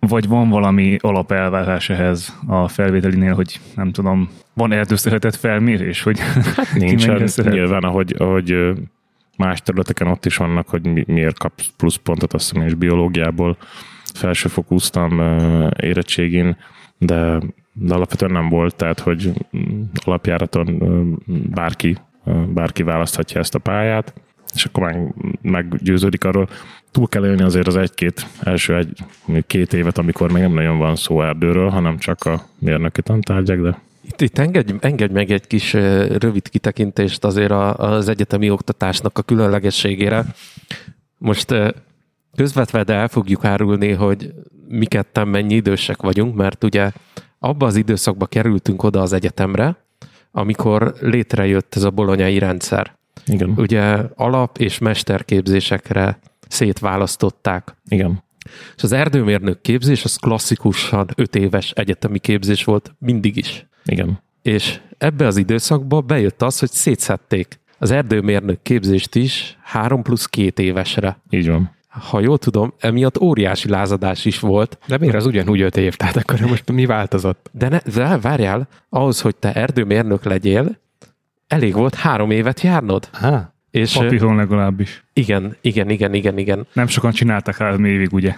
vagy 0.00 0.28
van 0.28 0.48
valami 0.48 0.96
alapelvárás 1.00 1.90
ehhez 1.90 2.38
a 2.46 2.68
felvételinél, 2.68 3.34
hogy 3.34 3.60
nem 3.74 3.92
tudom, 3.92 4.28
van 4.54 4.72
erdőszeretett 4.72 5.34
felmérés, 5.34 6.02
hogy 6.02 6.18
hát 6.56 6.74
nincsen, 6.74 7.28
nyilván, 7.36 7.82
ahogy, 7.82 8.14
ahogy 8.18 8.72
más 9.36 9.62
területeken 9.62 10.06
ott 10.06 10.26
is 10.26 10.36
vannak, 10.36 10.68
hogy 10.68 11.06
miért 11.06 11.38
kapsz 11.38 11.70
pluszpontot, 11.76 12.32
azt 12.32 12.50
hiszem, 12.50 12.66
és 12.66 12.74
biológiából 12.74 13.56
felsőfokúztam 14.14 15.20
érettségén, 15.80 16.56
de 16.98 17.38
de 17.78 17.94
alapvetően 17.94 18.32
nem 18.32 18.48
volt, 18.48 18.76
tehát 18.76 19.00
hogy 19.00 19.32
alapjáraton 20.04 20.78
bárki, 21.50 21.96
bárki 22.48 22.82
választhatja 22.82 23.40
ezt 23.40 23.54
a 23.54 23.58
pályát, 23.58 24.14
és 24.54 24.64
akkor 24.64 24.82
meg, 24.82 25.14
meggyőződik 25.42 26.24
arról. 26.24 26.48
Túl 26.96 27.08
kell 27.08 27.26
élni 27.26 27.42
azért 27.42 27.66
az 27.66 27.76
egy-két, 27.76 28.26
első 28.42 28.76
egy, 28.76 28.98
két 29.46 29.72
évet, 29.72 29.98
amikor 29.98 30.32
még 30.32 30.42
nem 30.42 30.52
nagyon 30.52 30.78
van 30.78 30.96
szó 30.96 31.22
erdőről, 31.22 31.68
hanem 31.68 31.98
csak 31.98 32.24
a 32.24 32.46
mérnöki 32.58 33.02
tantárgyak, 33.02 33.60
de 33.60 33.80
itt, 34.02 34.20
itt 34.20 34.38
engedj, 34.38 34.72
engedj 34.80 35.12
meg 35.12 35.30
egy 35.30 35.46
kis 35.46 35.72
rövid 36.18 36.48
kitekintést 36.48 37.24
azért 37.24 37.50
az 37.76 38.08
egyetemi 38.08 38.50
oktatásnak 38.50 39.18
a 39.18 39.22
különlegességére. 39.22 40.24
Most 41.18 41.54
közvetve, 42.36 42.82
de 42.82 42.94
el 42.94 43.08
fogjuk 43.08 43.44
árulni, 43.44 43.92
hogy 43.92 44.32
mi 44.68 44.86
ketten 44.86 45.28
mennyi 45.28 45.54
idősek 45.54 46.02
vagyunk, 46.02 46.34
mert 46.34 46.64
ugye 46.64 46.90
abba 47.38 47.66
az 47.66 47.76
időszakba 47.76 48.26
kerültünk 48.26 48.82
oda 48.82 49.00
az 49.00 49.12
egyetemre, 49.12 49.76
amikor 50.30 50.94
létrejött 51.00 51.74
ez 51.74 51.82
a 51.82 51.90
bolonyai 51.90 52.38
rendszer. 52.38 52.94
Igen. 53.26 53.52
Ugye 53.56 54.02
alap- 54.14 54.58
és 54.58 54.78
mesterképzésekre 54.78 56.18
szétválasztották. 56.48 57.76
Igen. 57.88 58.24
És 58.76 58.82
az 58.82 58.92
erdőmérnök 58.92 59.60
képzés 59.60 60.04
az 60.04 60.16
klasszikusan 60.16 61.08
öt 61.14 61.34
éves 61.34 61.70
egyetemi 61.70 62.18
képzés 62.18 62.64
volt 62.64 62.94
mindig 62.98 63.36
is. 63.36 63.66
Igen. 63.84 64.20
És 64.42 64.80
ebbe 64.98 65.26
az 65.26 65.36
időszakba 65.36 66.00
bejött 66.00 66.42
az, 66.42 66.58
hogy 66.58 66.70
szétszették 66.70 67.60
az 67.78 67.90
erdőmérnök 67.90 68.62
képzést 68.62 69.14
is 69.14 69.58
három 69.62 70.02
plusz 70.02 70.26
két 70.26 70.58
évesre. 70.58 71.20
Így 71.30 71.48
van. 71.48 71.74
Ha 71.88 72.20
jól 72.20 72.38
tudom, 72.38 72.74
emiatt 72.78 73.20
óriási 73.20 73.68
lázadás 73.68 74.24
is 74.24 74.40
volt. 74.40 74.78
De 74.86 74.98
miért 74.98 75.14
az 75.14 75.26
ugyanúgy 75.26 75.60
öt 75.60 75.76
év? 75.76 75.96
Tehát 75.96 76.16
akkor 76.16 76.40
most 76.40 76.72
mi 76.72 76.86
változott? 76.86 77.50
De, 77.52 77.68
ne, 77.68 77.78
de 77.78 78.18
várjál, 78.18 78.68
ahhoz, 78.88 79.20
hogy 79.20 79.36
te 79.36 79.52
erdőmérnök 79.52 80.24
legyél, 80.24 80.78
elég 81.46 81.74
volt 81.74 81.94
három 81.94 82.30
évet 82.30 82.60
járnod. 82.60 83.08
Ha. 83.12 83.54
És, 83.76 83.92
Papíron 83.92 84.36
legalábbis. 84.36 85.04
Igen, 85.12 85.56
igen, 85.60 85.90
igen, 85.90 86.14
igen, 86.14 86.38
igen. 86.38 86.66
Nem 86.72 86.86
sokan 86.86 87.12
csináltak 87.12 87.56
három 87.56 87.84
évig, 87.84 88.12
ugye? 88.12 88.34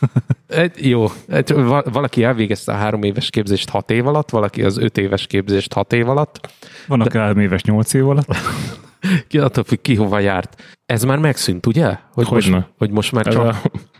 Egy, 0.46 0.88
jó, 0.88 1.06
egy, 1.28 1.52
valaki 1.84 2.24
elvégezte 2.24 2.72
a 2.72 2.76
három 2.76 3.02
éves 3.02 3.30
képzést 3.30 3.68
hat 3.68 3.90
év 3.90 4.06
alatt, 4.06 4.30
valaki 4.30 4.62
az 4.62 4.78
öt 4.78 4.98
éves 4.98 5.26
képzést 5.26 5.72
hat 5.72 5.92
év 5.92 6.08
alatt. 6.08 6.48
Vannak 6.86 7.08
De... 7.08 7.18
három 7.18 7.38
éves 7.38 7.62
nyolc 7.62 7.94
év 7.94 8.08
alatt. 8.08 8.36
ki 9.28 9.38
attól 9.38 9.64
függ, 9.64 9.80
ki 9.80 9.94
hova 9.94 10.18
járt. 10.18 10.62
Ez 10.86 11.04
már 11.04 11.18
megszűnt, 11.18 11.66
ugye? 11.66 11.96
Hogy, 12.12 12.28
hogy, 12.28 12.48
most, 12.50 12.66
hogy 12.78 12.90
most 12.90 13.12
már 13.12 13.26
csak... 13.26 13.56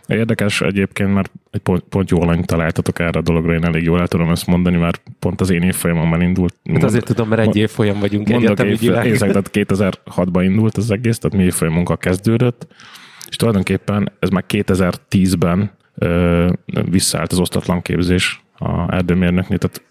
Érdekes 0.07 0.61
egyébként, 0.61 1.13
mert 1.13 1.31
egy 1.51 1.61
pont, 1.61 1.83
pont 1.89 2.09
jó 2.09 2.21
alany 2.21 2.43
találtatok 2.43 2.99
erre 2.99 3.19
a 3.19 3.21
dologra, 3.21 3.53
én 3.53 3.65
elég 3.65 3.83
jól 3.83 3.99
el 3.99 4.07
tudom 4.07 4.29
ezt 4.29 4.47
mondani, 4.47 4.77
mert 4.77 5.01
pont 5.19 5.41
az 5.41 5.49
én 5.49 5.61
évfolyamomban 5.61 6.21
indult. 6.21 6.55
Hát 6.73 6.83
azért 6.83 7.05
tudom, 7.05 7.27
mert 7.27 7.41
egy 7.41 7.55
évfolyam 7.55 7.99
vagyunk 7.99 8.29
egyetemügyileg. 8.29 9.05
Év, 9.05 9.17
tehát 9.19 9.49
2006-ban 9.53 10.41
indult 10.43 10.77
az 10.77 10.91
egész, 10.91 11.17
tehát 11.17 11.37
mi 11.37 11.43
évfolyamunkkal 11.43 11.97
kezdődött, 11.97 12.67
és 13.29 13.35
tulajdonképpen 13.35 14.11
ez 14.19 14.29
már 14.29 14.43
2010-ben 14.47 15.71
ö, 15.95 16.49
visszaállt 16.89 17.31
az 17.31 17.39
osztatlan 17.39 17.81
képzés 17.81 18.43
a 18.57 18.93
erdőmérnöknél, 18.93 19.57
tehát 19.57 19.81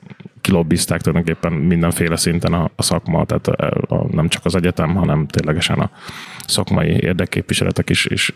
kilobbizták 0.42 1.00
tulajdonképpen 1.00 1.52
mindenféle 1.52 2.16
szinten 2.16 2.52
a, 2.52 2.70
a 2.76 2.83
szakma, 2.83 3.24
tehát 3.24 3.48
a, 3.48 3.94
a, 3.94 4.07
nem 4.11 4.28
csak 4.28 4.44
az 4.44 4.55
egyetem, 4.55 4.94
hanem 4.94 5.26
ténylegesen 5.26 5.78
a 5.78 5.90
szakmai 6.46 6.88
érdekképviseletek 6.88 7.90
is, 7.90 8.07
is 8.07 8.33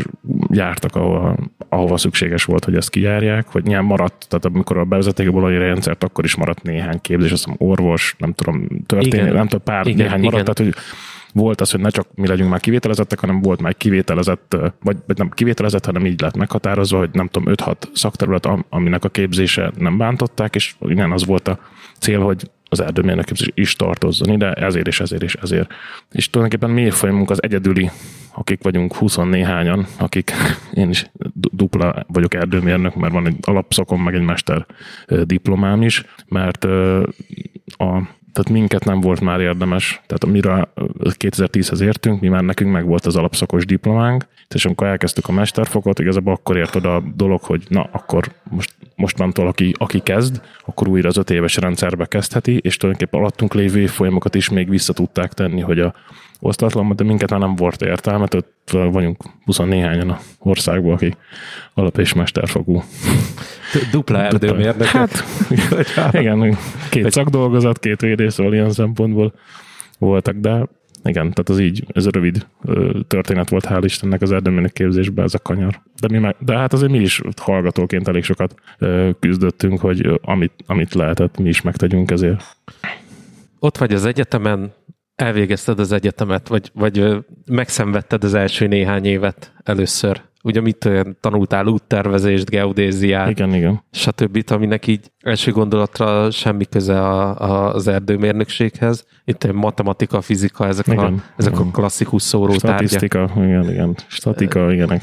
jártak, 0.50 0.96
ahova, 0.96 1.36
ahova 1.68 1.96
szükséges 1.96 2.44
volt, 2.44 2.64
hogy 2.64 2.76
ezt 2.76 2.90
kijárják, 2.90 3.46
hogy 3.48 3.64
nyilván 3.64 3.84
maradt, 3.84 4.26
tehát 4.28 4.44
amikor 4.44 4.76
a 4.76 4.84
bevezették 4.84 5.28
a 5.28 5.32
bolonyi 5.32 5.58
rendszert, 5.58 6.04
akkor 6.04 6.24
is 6.24 6.34
maradt 6.34 6.62
néhány 6.62 7.00
képzés, 7.00 7.30
azt 7.30 7.44
hiszem 7.44 7.68
orvos, 7.68 8.14
nem 8.18 8.32
tudom, 8.32 8.68
történet, 8.86 9.32
nem 9.32 9.48
tudom, 9.48 9.64
pár, 9.64 9.86
igen, 9.86 9.96
néhány 9.96 10.18
igen. 10.18 10.30
maradt, 10.30 10.54
tehát 10.54 10.72
hogy 10.72 10.82
volt 11.32 11.60
az, 11.60 11.70
hogy 11.70 11.80
ne 11.80 11.88
csak 11.88 12.06
mi 12.14 12.26
legyünk 12.26 12.50
már 12.50 12.60
kivételezettek, 12.60 13.20
hanem 13.20 13.40
volt 13.40 13.60
már 13.60 13.76
kivételezett, 13.76 14.56
vagy, 14.82 14.96
vagy 15.06 15.16
nem 15.18 15.30
kivételezett, 15.30 15.84
hanem 15.84 16.06
így 16.06 16.20
lett 16.20 16.36
meghatározva, 16.36 16.98
hogy 16.98 17.10
nem 17.12 17.28
tudom, 17.28 17.54
5-6 17.56 17.74
szakterület, 17.92 18.48
aminek 18.68 19.04
a 19.04 19.08
képzése 19.08 19.72
nem 19.78 19.96
bántották, 19.96 20.54
és 20.54 20.74
igen, 20.80 21.12
az 21.12 21.26
volt 21.26 21.48
a 21.48 21.58
cél, 21.98 22.20
hogy 22.20 22.50
az 22.68 22.80
erdőmérnök 22.80 23.26
is 23.54 23.76
tartozzon 23.76 24.32
ide, 24.32 24.52
ezért 24.52 24.86
és 24.86 25.00
ezért 25.00 25.22
és 25.22 25.34
ezért. 25.34 25.72
És 26.12 26.30
tulajdonképpen 26.30 26.74
mi 26.74 26.90
folyamunk 26.90 27.30
az 27.30 27.42
egyedüli, 27.42 27.90
akik 28.34 28.62
vagyunk 28.62 28.94
20 28.94 29.16
néhányan, 29.16 29.86
akik 29.98 30.32
én 30.74 30.88
is 30.88 31.10
dupla 31.32 32.04
vagyok 32.06 32.34
erdőmérnök, 32.34 32.94
mert 32.94 33.12
van 33.12 33.26
egy 33.26 33.36
alapszakom, 33.40 34.02
meg 34.02 34.14
egy 34.14 34.22
mester 34.22 34.66
diplomám 35.24 35.82
is, 35.82 36.04
mert 36.28 36.64
a 37.66 38.08
tehát 38.36 38.60
minket 38.60 38.84
nem 38.84 39.00
volt 39.00 39.20
már 39.20 39.40
érdemes, 39.40 40.00
tehát 40.06 40.24
amire 40.24 40.68
2010-hez 41.02 41.80
értünk, 41.80 42.20
mi 42.20 42.28
már 42.28 42.42
nekünk 42.42 42.72
meg 42.72 42.86
volt 42.86 43.06
az 43.06 43.16
alapszakos 43.16 43.64
diplománk, 43.64 44.26
és 44.54 44.64
amikor 44.64 44.86
elkezdtük 44.86 45.28
a 45.28 45.32
mesterfokot, 45.32 45.98
igazából 45.98 46.32
akkor 46.32 46.56
ért 46.56 46.74
oda 46.74 46.94
a 46.94 47.02
dolog, 47.14 47.40
hogy 47.42 47.64
na, 47.68 47.88
akkor 47.92 48.32
most, 48.50 48.74
mostantól 48.94 49.46
aki, 49.46 49.74
aki 49.78 50.00
kezd, 50.00 50.40
akkor 50.64 50.88
újra 50.88 51.08
az 51.08 51.16
öt 51.16 51.30
éves 51.30 51.56
rendszerbe 51.56 52.06
kezdheti, 52.06 52.58
és 52.58 52.76
tulajdonképpen 52.76 53.20
alattunk 53.20 53.54
lévő 53.54 53.86
folyamokat 53.86 54.34
is 54.34 54.48
még 54.48 54.68
vissza 54.68 54.92
tudták 54.92 55.32
tenni, 55.32 55.60
hogy 55.60 55.80
a 55.80 55.94
osztatlan, 56.40 56.96
de 56.96 57.04
minket 57.04 57.30
már 57.30 57.40
nem 57.40 57.54
volt 57.54 57.82
értelme, 57.82 58.26
ott 58.36 58.70
vagyunk 58.70 59.22
20 59.44 59.58
néhányan 59.58 60.10
a 60.10 60.18
országban, 60.38 60.92
akik 60.92 61.16
alap- 61.74 61.98
és 61.98 62.12
mesterfokú. 62.12 62.82
Dupla 63.90 64.18
erdőmérnök. 64.18 64.86
Hát, 64.86 65.24
igen, 66.12 66.56
két 66.90 67.10
szakdolgozat, 67.10 67.78
két 67.78 68.00
védészről 68.00 68.52
ilyen 68.52 68.70
szempontból 68.70 69.32
voltak, 69.98 70.34
de 70.34 70.66
igen, 71.04 71.30
tehát 71.30 71.48
az 71.48 71.58
így, 71.58 71.84
ez 71.92 72.06
a 72.06 72.10
rövid 72.12 72.46
történet 73.08 73.48
volt, 73.48 73.66
hál' 73.68 73.82
Istennek 73.84 74.22
az 74.22 74.32
erdőmérnök 74.32 74.72
képzésben 74.72 75.24
ez 75.24 75.34
a 75.34 75.38
kanyar. 75.38 75.80
De, 76.00 76.08
mi 76.08 76.18
meg, 76.18 76.36
de 76.38 76.56
hát 76.56 76.72
azért 76.72 76.90
mi 76.92 76.98
is 76.98 77.22
hallgatóként 77.36 78.08
elég 78.08 78.24
sokat 78.24 78.54
küzdöttünk, 79.20 79.80
hogy 79.80 80.20
amit, 80.22 80.52
amit 80.66 80.94
lehetett, 80.94 81.38
mi 81.38 81.48
is 81.48 81.62
megtegyünk 81.62 82.10
ezért. 82.10 82.56
Ott 83.58 83.78
vagy 83.78 83.92
az 83.92 84.04
egyetemen, 84.04 84.72
elvégezted 85.16 85.78
az 85.78 85.92
egyetemet, 85.92 86.48
vagy, 86.48 86.70
vagy 86.74 87.24
megszenvedted 87.46 88.24
az 88.24 88.34
első 88.34 88.66
néhány 88.66 89.04
évet 89.04 89.52
először. 89.64 90.22
Ugye 90.42 90.60
mit 90.60 90.88
tanultál 91.20 91.66
úttervezést, 91.66 92.50
geodéziát, 92.50 93.30
igen, 93.30 93.54
igen. 93.54 93.82
stb., 93.90 94.42
aminek 94.46 94.86
így 94.86 95.10
első 95.20 95.52
gondolatra 95.52 96.30
semmi 96.30 96.64
köze 96.64 97.00
a, 97.00 97.40
a, 97.40 97.74
az 97.74 97.86
erdőmérnökséghez. 97.86 99.06
Itt 99.24 99.44
a 99.44 99.52
matematika, 99.52 100.20
fizika, 100.20 100.66
ezek, 100.66 100.86
igen, 100.86 100.98
a, 100.98 101.22
ezek 101.36 101.52
igen. 101.52 101.66
a 101.66 101.70
klasszikus 101.70 102.22
szórótárgyak. 102.22 102.88
Statisztika, 102.88 103.30
igen, 103.36 103.70
igen. 103.70 103.96
Statika, 104.06 104.72
ilyenek. 104.72 105.02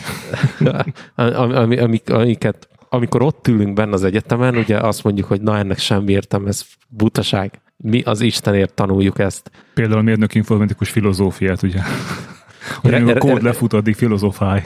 Ami, 1.15 1.77
amik, 1.77 2.09
amiket 2.09 2.67
amikor 2.89 3.21
ott 3.21 3.47
ülünk 3.47 3.73
benne 3.73 3.93
az 3.93 4.03
egyetemen, 4.03 4.55
ugye 4.55 4.77
azt 4.77 5.03
mondjuk, 5.03 5.27
hogy 5.27 5.41
na 5.41 5.57
ennek 5.57 5.77
semmi 5.77 6.11
értem, 6.11 6.45
ez 6.45 6.65
butaság 6.87 7.61
mi 7.83 8.01
az 8.01 8.21
Istenért 8.21 8.73
tanuljuk 8.73 9.19
ezt. 9.19 9.51
Például 9.73 9.99
a 9.99 10.03
mérnök 10.03 10.35
informatikus 10.35 10.89
filozófiát, 10.89 11.63
ugye? 11.63 11.79
Hogy 12.81 12.93
a 12.93 13.17
kód 13.17 13.43
lefut, 13.43 13.73
addig 13.73 13.95
filozofálj. 13.95 14.61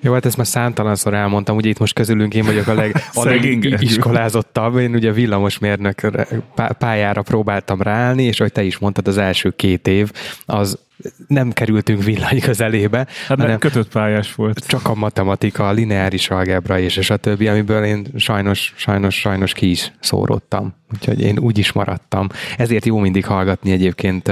Jó, 0.00 0.12
hát 0.12 0.26
ezt 0.26 0.36
már 0.36 0.46
számtalanszor 0.46 1.14
elmondtam, 1.14 1.56
ugye 1.56 1.68
itt 1.68 1.78
most 1.78 1.94
közülünk 1.94 2.34
én 2.34 2.44
vagyok 2.44 2.66
a, 2.66 2.74
leg, 2.74 2.96
a 3.14 3.24
legiskolázottabb, 3.24 4.78
én 4.78 4.94
ugye 4.94 5.12
villamosmérnök 5.12 6.00
pályára 6.78 7.22
próbáltam 7.22 7.82
ráállni, 7.82 8.22
és 8.22 8.40
ahogy 8.40 8.52
te 8.52 8.62
is 8.62 8.78
mondtad, 8.78 9.08
az 9.08 9.18
első 9.18 9.50
két 9.50 9.88
év, 9.88 10.12
az 10.44 10.78
nem 11.26 11.52
kerültünk 11.52 12.02
villany 12.02 12.40
közelébe. 12.40 13.06
Hát 13.26 13.40
hanem 13.40 13.58
kötött 13.58 13.88
pályás 13.88 14.34
volt. 14.34 14.66
Csak 14.66 14.88
a 14.88 14.94
matematika, 14.94 15.68
a 15.68 15.72
lineáris 15.72 16.30
algebra 16.30 16.78
és, 16.78 16.96
és 16.96 17.10
a 17.10 17.16
többi, 17.16 17.48
amiből 17.48 17.84
én 17.84 18.06
sajnos, 18.16 18.74
sajnos, 18.76 19.18
sajnos 19.18 19.52
ki 19.52 19.70
is 19.70 19.92
szóródtam. 20.00 20.74
Úgyhogy 20.92 21.20
én 21.20 21.38
úgy 21.38 21.58
is 21.58 21.72
maradtam. 21.72 22.28
Ezért 22.56 22.86
jó 22.86 22.98
mindig 22.98 23.26
hallgatni 23.26 23.70
egyébként 23.70 24.28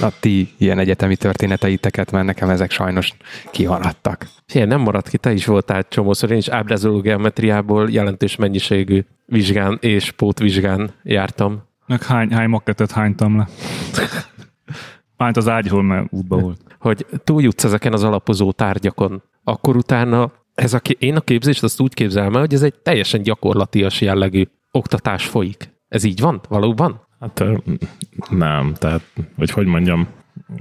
a 0.00 0.12
ti 0.20 0.54
ilyen 0.58 0.78
egyetemi 0.78 1.16
történeteiteket, 1.16 2.10
mert 2.10 2.26
nekem 2.26 2.50
ezek 2.50 2.70
sajnos 2.70 3.12
kihaladtak. 3.50 4.26
Ilyen 4.52 4.68
nem 4.68 4.80
maradt 4.80 5.08
ki, 5.08 5.18
te 5.18 5.32
is 5.32 5.46
voltál 5.46 5.88
csomószor, 5.88 6.30
én 6.30 6.36
is 6.36 6.48
ábrázoló 6.48 7.00
geometriából 7.00 7.90
jelentős 7.90 8.36
mennyiségű 8.36 9.04
vizsgán 9.26 9.78
és 9.80 10.10
pótvizsgán 10.10 10.90
jártam. 11.02 11.62
Meg 11.86 12.02
hány, 12.02 12.32
hány 12.32 12.48
makettet 12.48 12.90
hánytam 12.90 13.36
le? 13.36 13.48
Mánt 15.18 15.36
az 15.36 15.48
ágyhol, 15.48 15.82
mert 15.82 16.06
útba 16.10 16.38
volt. 16.38 16.60
Hogy 16.78 17.06
túljutsz 17.24 17.64
ezeken 17.64 17.92
az 17.92 18.04
alapozó 18.04 18.52
tárgyakon, 18.52 19.22
akkor 19.44 19.76
utána 19.76 20.32
ez 20.54 20.74
a, 20.74 20.80
én 20.98 21.16
a 21.16 21.20
képzést 21.20 21.62
azt 21.62 21.80
úgy 21.80 21.94
képzelem 21.94 22.34
el, 22.34 22.40
hogy 22.40 22.54
ez 22.54 22.62
egy 22.62 22.74
teljesen 22.74 23.22
gyakorlatias 23.22 24.00
jellegű 24.00 24.48
oktatás 24.70 25.26
folyik. 25.26 25.70
Ez 25.88 26.04
így 26.04 26.20
van? 26.20 26.40
Valóban? 26.48 27.06
Hát 27.20 27.44
nem, 28.30 28.74
tehát, 28.74 29.02
vagy 29.36 29.50
hogy 29.50 29.66
mondjam, 29.66 30.08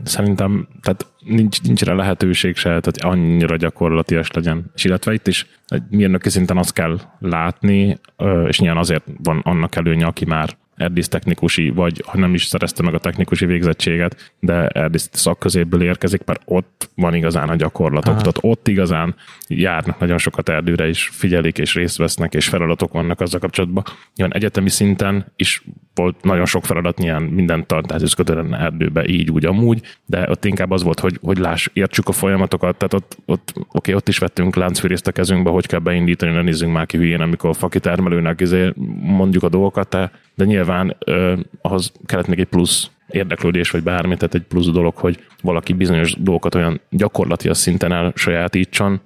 szerintem 0.04 0.68
tehát 0.82 1.08
nincs, 1.20 1.62
nincs 1.62 1.84
rá 1.84 1.94
lehetőség 1.94 2.56
se, 2.56 2.70
tehát 2.70 2.98
annyira 2.98 3.56
gyakorlatias 3.56 4.32
legyen. 4.32 4.72
És 4.76 4.84
illetve 4.84 5.14
itt 5.14 5.28
is 5.28 5.48
egy 5.68 5.84
mérnöki 5.90 6.30
szinten 6.30 6.58
azt 6.58 6.74
kell 6.74 7.00
látni, 7.20 8.00
és 8.48 8.60
nyilván 8.60 8.80
azért 8.80 9.04
van 9.24 9.40
annak 9.40 9.76
előnye, 9.76 10.06
aki 10.06 10.26
már 10.26 10.58
erdész 10.78 11.08
technikusi, 11.08 11.70
vagy 11.70 12.04
ha 12.06 12.18
nem 12.18 12.34
is 12.34 12.46
szerezte 12.46 12.84
meg 12.84 12.94
a 12.94 13.00
technikusi 13.00 13.46
végzettséget, 13.46 14.34
de 14.40 14.68
erdész 14.68 15.10
szakközépből 15.12 15.82
érkezik, 15.82 16.22
mert 16.26 16.42
ott 16.46 16.90
van 16.96 17.14
igazán 17.14 17.50
a 17.50 17.56
gyakorlatok. 17.56 18.14
Aha. 18.14 18.22
Tehát 18.22 18.40
ott 18.42 18.68
igazán 18.68 19.16
járnak 19.48 20.00
nagyon 20.00 20.18
sokat 20.18 20.50
erdőre, 20.50 20.88
és 20.88 21.10
figyelik, 21.14 21.58
és 21.58 21.74
részt 21.74 21.98
vesznek, 21.98 22.34
és 22.34 22.48
feladatok 22.48 22.92
vannak 22.92 23.20
azzal 23.20 23.40
kapcsolatban. 23.40 23.84
Ilyen 24.16 24.34
egyetemi 24.34 24.70
szinten 24.70 25.26
is 25.36 25.64
volt 25.94 26.24
nagyon 26.24 26.46
sok 26.46 26.66
feladat, 26.66 26.98
nyilván 26.98 27.22
minden 27.22 27.68
tartás 27.68 28.16
kötően 28.16 28.56
erdőbe, 28.56 29.08
így, 29.08 29.32
úgy, 29.32 29.46
amúgy, 29.46 29.82
de 30.06 30.30
ott 30.30 30.46
inkább 30.46 30.72
az 30.72 30.84
volt, 30.84 31.00
hogy, 31.00 31.18
hogy 31.22 31.38
láss, 31.38 31.68
értsük 31.74 32.08
a 32.08 32.12
folyamatokat, 32.12 32.78
tehát 32.78 32.94
ott, 32.94 33.18
ott 33.26 33.52
oké, 33.56 33.66
okay, 33.72 33.94
ott 33.94 34.08
is 34.08 34.18
vettünk 34.18 34.56
láncfűrészt 34.56 35.08
a 35.08 35.12
kezünkbe, 35.12 35.50
hogy 35.50 35.66
kell 35.66 35.80
beindítani, 35.80 36.32
ne 36.32 36.42
nézzünk 36.42 36.74
már 36.74 36.86
ki 36.86 36.98
hülyén, 36.98 37.22
amikor 37.22 37.50
a 37.50 37.54
fakitermelőnek 37.54 38.42
izé 38.42 38.74
mondjuk 39.02 39.44
a 39.44 39.50
dolgokat, 39.50 39.90
de, 39.90 40.12
de 40.38 40.46
nyilván 40.46 40.96
ö, 41.06 41.34
ahhoz 41.62 41.92
kellett 42.06 42.28
még 42.28 42.40
egy 42.40 42.46
plusz 42.46 42.90
érdeklődés, 43.10 43.72
vagy 43.72 43.84
bármi, 43.84 44.16
tehát 44.16 44.36
egy 44.36 44.42
plusz 44.42 44.70
dolog, 44.70 44.96
hogy 44.96 45.20
valaki 45.42 45.74
bizonyos 45.74 46.14
dolgokat 46.14 46.56
olyan 46.56 46.82
gyakorlati 46.90 47.50
szinten 47.54 47.92
elsajátítson, 47.92 49.02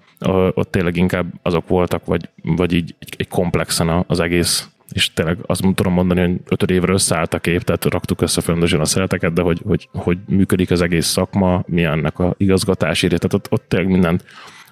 ott 0.54 0.72
tényleg 0.72 0.96
inkább 0.96 1.34
azok 1.42 1.68
voltak, 1.68 2.06
vagy, 2.06 2.30
vagy 2.44 2.74
így 2.74 2.96
egy 3.18 3.28
komplexen 3.28 4.04
az 4.08 4.20
egész. 4.20 4.70
És 4.92 5.14
tényleg 5.14 5.38
azt 5.46 5.64
tudom 5.76 5.94
mondani, 5.94 6.22
hogy 6.22 6.40
öt 6.48 6.72
évre 6.72 6.94
összeállt 6.94 7.34
a 7.34 7.40
kép, 7.40 7.62
tehát 7.62 7.86
raktuk 7.86 8.22
össze 8.22 8.42
földösen 8.42 8.80
a 8.80 8.86
szereteket, 8.86 9.34
de 9.34 9.42
hogy, 9.42 9.62
hogy, 9.66 9.90
hogy 9.92 10.18
működik 10.28 10.72
az 10.72 10.82
egész 10.82 11.06
szakma, 11.06 11.64
mi 11.68 11.84
ennek 11.84 12.20
a 12.20 12.34
igazgatási 12.38 13.08
része, 13.08 13.28
tehát 13.28 13.34
ott, 13.34 13.52
ott 13.52 13.70
tényleg 13.70 13.92
mindent 13.92 14.24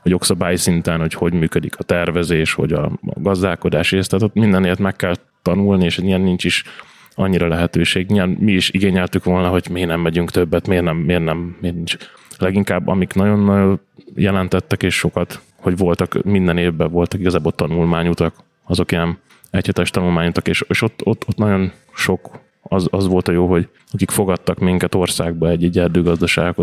hogy 0.01 0.11
jogszabály 0.11 0.55
szinten, 0.55 0.99
hogy 0.99 1.13
hogy 1.13 1.33
működik 1.33 1.77
a 1.77 1.83
tervezés, 1.83 2.53
hogy 2.53 2.73
a, 2.73 2.91
gazdálkodás 3.01 3.91
rész, 3.91 4.07
tehát 4.07 4.25
ott 4.25 4.33
mindenért 4.33 4.79
meg 4.79 4.95
kell 4.95 5.15
tanulni, 5.41 5.85
és 5.85 5.97
ilyen 5.97 6.21
nincs 6.21 6.43
is 6.43 6.63
annyira 7.15 7.47
lehetőség. 7.47 8.07
Nyilván 8.07 8.29
mi 8.39 8.51
is 8.51 8.69
igényeltük 8.69 9.23
volna, 9.23 9.47
hogy 9.49 9.67
miért 9.71 9.87
nem 9.87 9.99
megyünk 9.99 10.31
többet, 10.31 10.67
miért 10.67 10.83
nem, 10.83 10.97
miért 10.97 11.23
nem, 11.23 11.57
miért 11.61 11.75
nincs. 11.75 11.95
Leginkább 12.37 12.87
amik 12.87 13.13
nagyon-nagyon 13.13 13.79
jelentettek, 14.15 14.83
és 14.83 14.95
sokat, 14.95 15.41
hogy 15.55 15.77
voltak, 15.77 16.23
minden 16.23 16.57
évben 16.57 16.91
voltak 16.91 17.19
igazából 17.19 17.51
tanulmányutak, 17.51 18.35
azok 18.63 18.91
ilyen 18.91 19.17
egyhetes 19.51 19.89
tanulmányutak, 19.89 20.47
és, 20.47 20.63
és 20.67 20.81
ott, 20.81 20.99
ott, 21.03 21.27
ott 21.27 21.37
nagyon 21.37 21.71
sok 21.93 22.39
az, 22.61 22.87
az 22.91 23.07
volt 23.07 23.27
a 23.27 23.31
jó, 23.31 23.47
hogy 23.47 23.67
akik 23.91 24.11
fogadtak 24.11 24.59
minket 24.59 24.95
országba 24.95 25.49
egy, 25.49 25.63
egy 25.63 25.79
erdőgazdaság, 25.79 26.55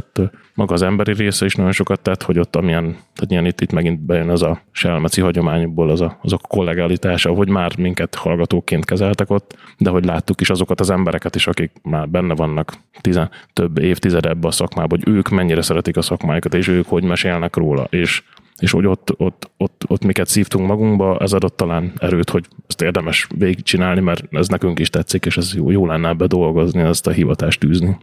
maga 0.55 0.75
az 0.75 0.83
emberi 0.83 1.13
része 1.13 1.45
is 1.45 1.55
nagyon 1.55 1.73
sokat 1.73 2.01
tett, 2.01 2.23
hogy 2.23 2.39
ott 2.39 2.57
amilyen, 2.57 2.85
tehát 2.85 3.31
ilyen 3.31 3.47
itt, 3.47 3.61
itt 3.61 3.73
megint 3.73 4.01
bejön 4.01 4.29
az 4.29 4.43
a 4.43 4.61
selmeci 4.71 5.21
hagyományokból 5.21 5.91
az 5.91 6.01
a, 6.01 6.19
az 6.23 6.33
a 6.33 6.39
kollegálitása, 6.49 7.33
hogy 7.33 7.49
már 7.49 7.79
minket 7.79 8.15
hallgatóként 8.15 8.85
kezeltek 8.85 9.31
ott, 9.31 9.57
de 9.79 9.91
hogy 9.91 10.05
láttuk 10.05 10.41
is 10.41 10.51
azokat 10.51 10.81
az 10.81 10.91
embereket 10.91 11.35
is, 11.35 11.47
akik 11.47 11.71
már 11.83 12.09
benne 12.09 12.35
vannak 12.35 12.73
tizen, 13.01 13.31
több 13.53 13.79
évtized 13.79 14.27
ebbe 14.27 14.47
a 14.47 14.51
szakmában, 14.51 14.99
hogy 14.99 15.15
ők 15.15 15.29
mennyire 15.29 15.63
szeretik 15.63 15.97
a 15.97 16.03
szakmájukat, 16.03 16.55
és 16.55 16.69
ők 16.69 16.87
hogy 16.87 17.05
mesélnek 17.05 17.57
róla, 17.57 17.87
és 17.91 18.23
és 18.59 18.71
hogy 18.71 18.87
ott, 18.87 19.15
ott, 19.17 19.51
ott, 19.57 19.85
ott 19.87 20.05
miket 20.05 20.29
szívtunk 20.29 20.67
magunkba, 20.67 21.19
ez 21.19 21.33
adott 21.33 21.57
talán 21.57 21.93
erőt, 21.99 22.31
hogy 22.31 22.47
ezt 22.67 22.83
érdemes 22.83 23.27
végigcsinálni, 23.35 24.01
mert 24.01 24.25
ez 24.31 24.49
nekünk 24.49 24.79
is 24.79 24.91
tetszik, 24.91 25.27
és 25.27 25.37
ez 25.37 25.55
jó, 25.55 25.71
jó 25.71 25.87
lenne 25.87 26.09
ebbe 26.09 26.27
dolgozni, 26.27 26.81
ezt 26.81 27.07
a 27.07 27.11
hivatást 27.11 27.65
űzni. 27.65 27.99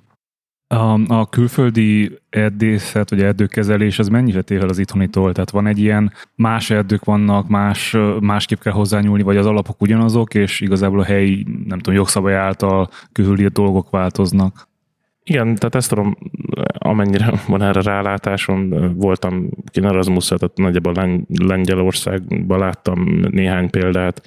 A, 0.68 1.14
a 1.14 1.30
külföldi 1.30 2.20
erdészet, 2.30 3.10
vagy 3.10 3.22
erdőkezelés, 3.22 4.00
az 4.00 4.08
mennyire 4.08 4.42
tér 4.42 4.64
az 4.64 4.80
itthonitól? 4.80 5.34
Tehát 5.34 5.50
van 5.50 5.68
egy 5.68 5.80
ilyen, 5.80 6.14
más 6.36 6.70
erdők 6.70 7.04
vannak, 7.04 7.48
más, 7.48 7.98
másképp 8.20 8.60
kell 8.60 8.74
hozzányúlni, 8.74 9.24
vagy 9.24 9.38
az 9.38 9.46
alapok 9.46 9.82
ugyanazok, 9.82 10.34
és 10.34 10.62
igazából 10.62 11.00
a 11.00 11.04
helyi, 11.04 11.46
nem 11.66 11.80
tudom, 11.80 11.96
jogszabály 12.00 12.36
által 12.36 12.90
külüli 13.12 13.48
dolgok 13.48 13.90
változnak? 13.90 14.68
Igen, 15.24 15.56
tehát 15.56 15.76
ezt 15.76 15.90
tudom, 15.90 16.18
amennyire 16.78 17.34
van 17.48 17.62
erre 17.62 17.82
rálátásom, 17.82 18.70
voltam 18.96 19.50
kin 19.66 19.86
erasmus 19.86 20.28
tehát 20.28 20.58
nagyjából 20.58 21.24
Lengyelországban 21.28 22.60
láttam 22.60 23.04
néhány 23.30 23.70
példát, 23.70 24.22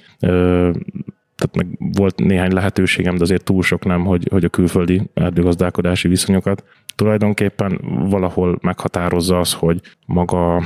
tehát 1.37 1.55
meg 1.55 1.67
volt 1.97 2.19
néhány 2.19 2.53
lehetőségem, 2.53 3.15
de 3.15 3.23
azért 3.23 3.43
túl 3.43 3.61
sok 3.61 3.85
nem, 3.85 4.05
hogy, 4.05 4.27
hogy 4.31 4.43
a 4.43 4.49
külföldi 4.49 5.01
erdőgazdálkodási 5.13 6.07
viszonyokat. 6.07 6.63
Tulajdonképpen 6.95 7.79
valahol 8.09 8.57
meghatározza 8.61 9.39
az, 9.39 9.53
hogy 9.53 9.81
maga 10.05 10.63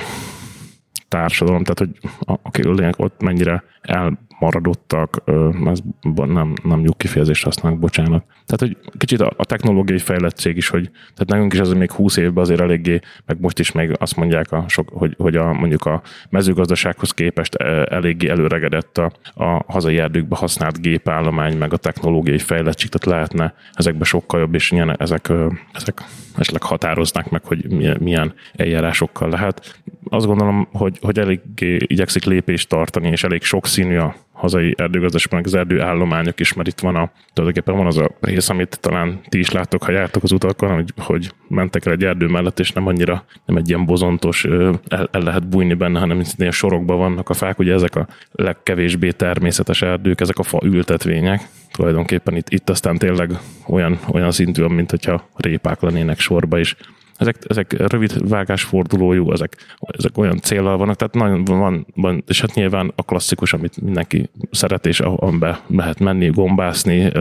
társadalom, 1.08 1.64
tehát 1.64 1.80
hogy 1.80 2.12
a, 2.20 2.94
ott 2.98 3.22
mennyire 3.22 3.64
el 3.82 4.20
maradottak, 4.42 5.24
ez 5.66 5.80
nem, 6.14 6.54
nem 6.64 6.80
jó 6.80 6.92
kifejezést 6.98 7.44
használnak, 7.44 7.80
bocsánat. 7.80 8.24
Tehát, 8.46 8.60
hogy 8.60 8.78
kicsit 8.98 9.22
a, 9.22 9.32
a 9.38 9.46
technológiai 9.46 10.00
fejlettség 10.00 10.58
is, 10.58 10.68
hogy 10.68 10.90
tehát 10.92 11.28
nekünk 11.28 11.54
is 11.54 11.60
ez 11.60 11.74
még 11.74 11.92
20 11.92 12.18
évben 12.18 12.44
azért 12.44 12.60
eléggé, 12.60 13.00
meg 13.26 13.40
most 13.40 13.60
is 13.60 13.72
még 13.72 13.96
azt 14.00 14.16
mondják, 14.16 14.52
a 14.52 14.64
sok, 14.68 14.90
hogy, 14.94 15.16
hogy 15.18 15.36
a, 15.36 15.54
mondjuk 15.54 15.86
a 15.86 16.02
mezőgazdasághoz 16.30 17.12
képest 17.12 17.56
eléggé 17.56 18.30
előregedett 18.30 18.98
a, 18.98 19.12
a 19.34 19.64
hazai 19.68 20.00
erdőkbe 20.00 20.36
használt 20.36 20.82
gépállomány, 20.82 21.58
meg 21.58 21.74
a 21.74 21.78
technológiai 21.78 22.40
fejlettség, 22.40 22.90
tehát 22.90 23.18
lehetne 23.18 23.54
ezekbe 23.74 24.06
sokkal 24.06 24.40
jobb, 24.40 24.54
és 24.54 24.72
ilyen, 24.72 24.96
ezek, 25.00 25.32
ezek 25.74 26.04
esetleg 26.38 26.64
határoznák 26.64 27.30
meg, 27.30 27.46
hogy 27.46 27.70
milyen 28.00 28.34
eljárásokkal 28.56 29.30
lehet. 29.30 29.82
Azt 30.10 30.26
gondolom, 30.26 30.68
hogy, 30.72 30.98
hogy 31.02 31.20
eléggé 31.20 31.78
igyekszik 31.86 32.26
lépést 32.26 32.70
tartani, 32.70 33.08
és 33.08 33.24
elég 33.24 33.44
sokszínű 33.44 33.98
a 33.98 34.16
hazai 34.42 34.74
erdőgazdaságban 34.78 35.42
az 35.44 35.54
erdőállományok 35.54 36.40
is, 36.40 36.54
mert 36.54 36.68
itt 36.68 36.80
van 36.80 36.96
a, 36.96 37.12
tulajdonképpen 37.34 37.78
van 37.78 37.86
az 37.86 37.98
a 37.98 38.12
rész, 38.20 38.50
amit 38.50 38.80
talán 38.80 39.20
ti 39.30 39.40
is 39.40 39.52
láttok, 39.52 39.84
ha 39.84 39.92
jártok 39.92 40.24
az 40.24 40.32
utakon, 40.32 40.74
hogy, 40.74 40.94
hogy 40.98 41.32
mentek 41.48 41.86
el 41.86 41.92
egy 41.92 42.04
erdő 42.04 42.28
mellett, 42.28 42.60
és 42.60 42.72
nem 42.72 42.88
annyira, 42.88 43.26
nem 43.46 43.58
egy 43.58 43.70
ilyen 43.70 43.86
bozontos, 43.86 44.46
el, 44.88 45.10
el 45.12 45.22
lehet 45.22 45.48
bújni 45.48 45.74
benne, 45.74 46.00
hanem 46.00 46.22
ilyen 46.38 46.52
sorokban 46.52 46.98
vannak 46.98 47.30
a 47.30 47.34
fák, 47.34 47.60
ugye 47.60 47.74
ezek 47.74 47.96
a 47.96 48.08
legkevésbé 48.32 49.12
természetes 49.12 49.82
erdők, 49.82 50.22
ezek 50.22 50.40
a 50.40 50.44
fa 50.44 50.60
ültetvények, 50.64 51.42
tulajdonképpen 51.72 52.36
itt, 52.36 52.50
itt 52.50 52.70
aztán 52.70 52.98
tényleg 52.98 53.32
olyan, 53.68 54.00
olyan 54.12 54.32
szintű, 54.32 54.66
mint 54.66 54.90
hogyha 54.90 55.28
répák 55.38 55.82
lennének 55.82 56.20
sorba 56.20 56.60
is 56.60 56.76
ezek, 57.22 57.36
ezek 57.48 57.74
rövid 57.92 58.30
vágásfordulójú, 58.30 59.32
ezek, 59.32 59.56
ezek 59.80 60.18
olyan 60.18 60.40
célral 60.40 60.78
vannak, 60.78 60.96
tehát 60.96 61.14
nagyon 61.14 61.44
van, 61.44 61.88
van, 61.96 62.24
és 62.28 62.42
hát 62.42 62.54
nyilván 62.54 62.92
a 62.96 63.04
klasszikus, 63.04 63.54
amit 63.54 63.82
mindenki 63.82 64.30
szeret, 64.52 64.86
és 64.86 65.00
amiben 65.00 65.58
lehet 65.68 66.00
menni, 66.00 66.30
gombászni, 66.30 67.12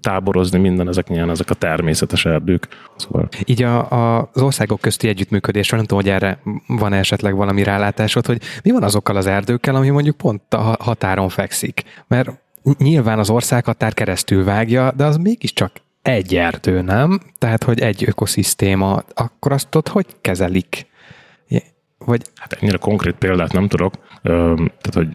táborozni, 0.00 0.58
minden, 0.58 0.88
ezek 0.88 1.08
nyilván 1.08 1.30
ezek 1.30 1.50
a 1.50 1.54
természetes 1.54 2.24
erdők. 2.24 2.68
Szóval. 2.96 3.28
Így 3.44 3.62
a, 3.62 3.90
a, 3.90 4.30
az 4.32 4.42
országok 4.42 4.80
közti 4.80 5.08
együttműködésről, 5.08 5.78
nem 5.78 5.88
tudom, 5.88 6.04
hogy 6.04 6.12
erre 6.12 6.38
van 6.66 6.92
esetleg 6.92 7.34
valami 7.34 7.62
rálátásod, 7.62 8.26
hogy 8.26 8.40
mi 8.62 8.70
van 8.70 8.82
azokkal 8.82 9.16
az 9.16 9.26
erdőkkel, 9.26 9.74
ami 9.74 9.88
mondjuk 9.88 10.16
pont 10.16 10.54
a 10.54 10.76
határon 10.78 11.28
fekszik. 11.28 11.82
Mert 12.08 12.30
nyilván 12.78 13.18
az 13.18 13.30
országhatár 13.30 13.94
keresztül 13.94 14.44
vágja, 14.44 14.92
de 14.96 15.04
az 15.04 15.16
mégiscsak 15.16 15.70
egy 16.06 16.36
erdő, 16.36 16.80
nem? 16.80 17.20
Tehát, 17.38 17.64
hogy 17.64 17.80
egy 17.80 18.04
ökoszisztéma, 18.06 19.02
akkor 19.14 19.52
azt 19.52 19.74
ott 19.74 19.88
hogy 19.88 20.06
kezelik? 20.20 20.86
Vagy... 21.98 22.22
Hát 22.34 22.52
ennyire 22.52 22.76
konkrét 22.76 23.14
példát 23.14 23.52
nem 23.52 23.68
tudok, 23.68 23.94
tehát, 24.22 24.92
hogy 24.92 25.08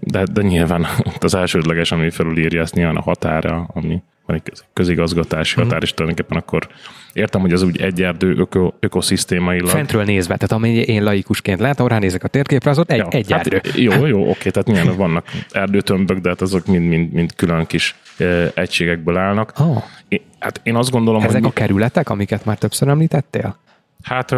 de, 0.00 0.24
de 0.32 0.42
nyilván 0.42 0.86
az 1.20 1.34
elsődleges, 1.34 1.92
ami 1.92 2.10
felülírja 2.10 2.60
ezt 2.60 2.74
nyilván 2.74 2.96
a 2.96 3.02
határa, 3.02 3.68
ami 3.74 4.02
van 4.26 4.36
egy 4.36 4.52
közigazgatási 4.72 5.54
hmm. 5.54 5.64
határ, 5.64 5.82
és 5.82 5.94
tulajdonképpen 5.94 6.38
akkor 6.38 6.68
értem, 7.12 7.40
hogy 7.40 7.52
az 7.52 7.62
úgy 7.62 7.80
egy 7.80 8.02
erdő 8.02 8.36
öko, 8.36 8.72
ökoszisztémailag. 8.80 9.68
Fentről 9.68 10.04
nézve, 10.04 10.34
tehát 10.34 10.52
amennyi 10.52 10.78
én 10.78 11.04
laikusként 11.04 11.60
látom, 11.60 11.86
ránézek 11.86 12.24
a 12.24 12.28
térképre, 12.28 12.70
az 12.70 12.78
ott 12.78 12.90
egy, 12.90 12.98
ja, 12.98 13.08
egy 13.08 13.32
hát 13.32 13.46
erdő. 13.46 13.70
Jó, 13.74 14.06
jó, 14.06 14.30
oké, 14.30 14.50
tehát 14.50 14.68
nyilván 14.68 14.96
vannak 14.96 15.26
erdőtömbök, 15.50 16.18
de 16.18 16.28
hát 16.28 16.40
azok 16.40 16.66
mind, 16.66 16.88
mind, 16.88 17.12
mind 17.12 17.34
külön 17.34 17.66
kis 17.66 17.96
e, 18.16 18.50
egységekből 18.54 19.16
állnak. 19.16 19.52
Oh. 19.58 19.82
Hát 20.38 20.60
én 20.62 20.76
azt 20.76 20.90
gondolom, 20.90 21.22
Ezek 21.22 21.42
hogy... 21.42 21.50
a 21.50 21.52
kerületek, 21.52 22.10
amiket 22.10 22.44
már 22.44 22.58
többször 22.58 22.88
említettél? 22.88 23.56
Hát 24.02 24.32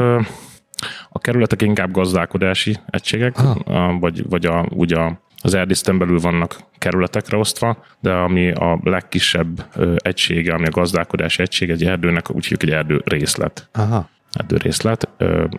a 1.08 1.18
kerületek 1.18 1.62
inkább 1.62 1.90
gazdálkodási 1.90 2.76
egységek, 2.90 3.38
ah. 3.38 4.00
vagy, 4.00 4.28
vagy 4.28 4.46
a, 4.46 4.66
ugye 4.70 4.96
a 4.96 5.20
az 5.44 5.54
erdészten 5.54 5.98
belül 5.98 6.20
vannak 6.20 6.56
kerületekre 6.78 7.36
osztva, 7.36 7.84
de 8.00 8.12
ami 8.12 8.52
a 8.52 8.80
legkisebb 8.82 9.66
egysége, 9.96 10.54
ami 10.54 10.66
a 10.66 10.70
gazdálkodás 10.70 11.38
egysége 11.38 11.72
egy 11.72 11.84
erdőnek, 11.84 12.30
úgy 12.30 12.46
hívjuk 12.46 12.62
egy 12.62 12.78
erdő 12.78 13.02
részlet. 13.04 13.68
Aha. 13.72 14.08
Erdő 14.32 14.56
részlet. 14.56 15.08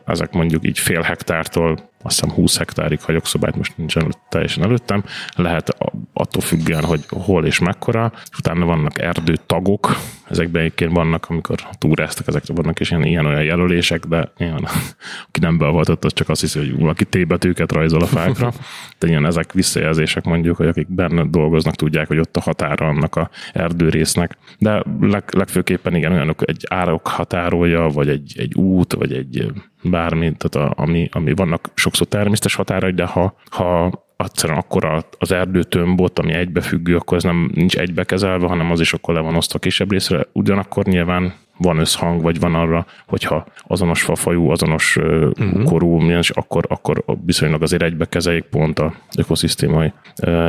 Ezek 0.05 0.31
mondjuk 0.31 0.67
így 0.67 0.79
fél 0.79 1.01
hektártól 1.01 1.89
azt 2.05 2.19
hiszem 2.19 2.35
20 2.35 2.57
hektárig, 2.57 3.01
ha 3.01 3.11
jogszabályt 3.11 3.55
most 3.55 3.77
nincsen 3.77 4.13
teljesen 4.29 4.63
előttem, 4.63 5.03
lehet 5.35 5.77
attól 6.13 6.41
függően, 6.41 6.83
hogy 6.83 7.05
hol 7.09 7.45
és 7.45 7.59
mekkora, 7.59 8.11
utána 8.37 8.65
vannak 8.65 8.99
erdőtagok, 8.99 9.95
ezekben 10.29 10.61
egyébként 10.61 10.91
vannak, 10.91 11.25
amikor 11.29 11.55
túráztak, 11.77 12.27
ezekre 12.27 12.53
vannak 12.53 12.79
is 12.79 12.91
ilyen, 12.91 13.03
ilyen 13.03 13.25
olyan 13.25 13.43
jelölések, 13.43 14.05
de 14.05 14.31
ilyen, 14.37 14.67
aki 15.27 15.39
nem 15.39 15.57
beavatott, 15.57 16.05
az 16.05 16.13
csak 16.13 16.29
azt 16.29 16.41
hiszi, 16.41 16.59
hogy 16.59 16.79
valaki 16.79 17.05
T 17.05 17.27
betűket 17.27 17.71
rajzol 17.71 18.01
a 18.01 18.05
fákra. 18.05 18.51
De 18.99 19.07
ilyen 19.07 19.25
ezek 19.25 19.53
visszajelzések 19.53 20.23
mondjuk, 20.23 20.55
hogy 20.55 20.67
akik 20.67 20.87
benne 20.89 21.25
dolgoznak, 21.29 21.75
tudják, 21.75 22.07
hogy 22.07 22.19
ott 22.19 22.37
a 22.37 22.41
határa 22.41 22.87
annak 22.87 23.15
a 23.15 23.29
erdőrésznek. 23.53 24.37
De 24.59 24.83
leg, 24.99 25.23
legfőképpen 25.31 25.95
igen, 25.95 26.11
olyanok 26.11 26.49
egy 26.49 26.65
árok 26.69 27.07
határolja, 27.07 27.87
vagy 27.87 28.09
egy, 28.09 28.33
egy 28.37 28.53
út, 28.53 28.93
vagy 28.93 29.13
egy 29.13 29.53
bármi, 29.89 30.33
tehát 30.37 30.69
a, 30.69 30.81
ami, 30.81 31.09
ami 31.11 31.33
vannak 31.33 31.69
sokszor 31.73 32.07
természetes 32.07 32.55
határai, 32.55 32.91
de 32.91 33.05
ha, 33.05 33.35
ha 33.49 33.91
egyszerűen 34.17 34.57
akkor 34.59 35.05
az 35.19 35.31
erdőtömbot, 35.31 36.19
ami 36.19 36.33
egybefüggő, 36.33 36.95
akkor 36.95 37.17
ez 37.17 37.23
nem 37.23 37.51
nincs 37.53 37.77
egybekezelve, 37.77 38.47
hanem 38.47 38.71
az 38.71 38.79
is 38.79 38.93
akkor 38.93 39.13
le 39.13 39.19
van 39.19 39.35
osztva 39.35 39.59
kisebb 39.59 39.91
részre. 39.91 40.27
Ugyanakkor 40.31 40.85
nyilván 40.85 41.33
van 41.57 41.77
összhang, 41.77 42.21
vagy 42.21 42.39
van 42.39 42.55
arra, 42.55 42.85
hogyha 43.07 43.45
azonos 43.67 44.01
fafajú, 44.01 44.49
azonos 44.49 44.95
uh-huh. 44.95 45.63
korú, 45.63 46.01
és 46.01 46.29
akkor, 46.29 46.65
akkor 46.67 47.03
viszonylag 47.25 47.61
azért 47.61 47.81
egybe 47.81 48.05
kezeljék 48.05 48.43
pont 48.43 48.79
a 48.79 48.93
ökoszisztémai 49.17 49.93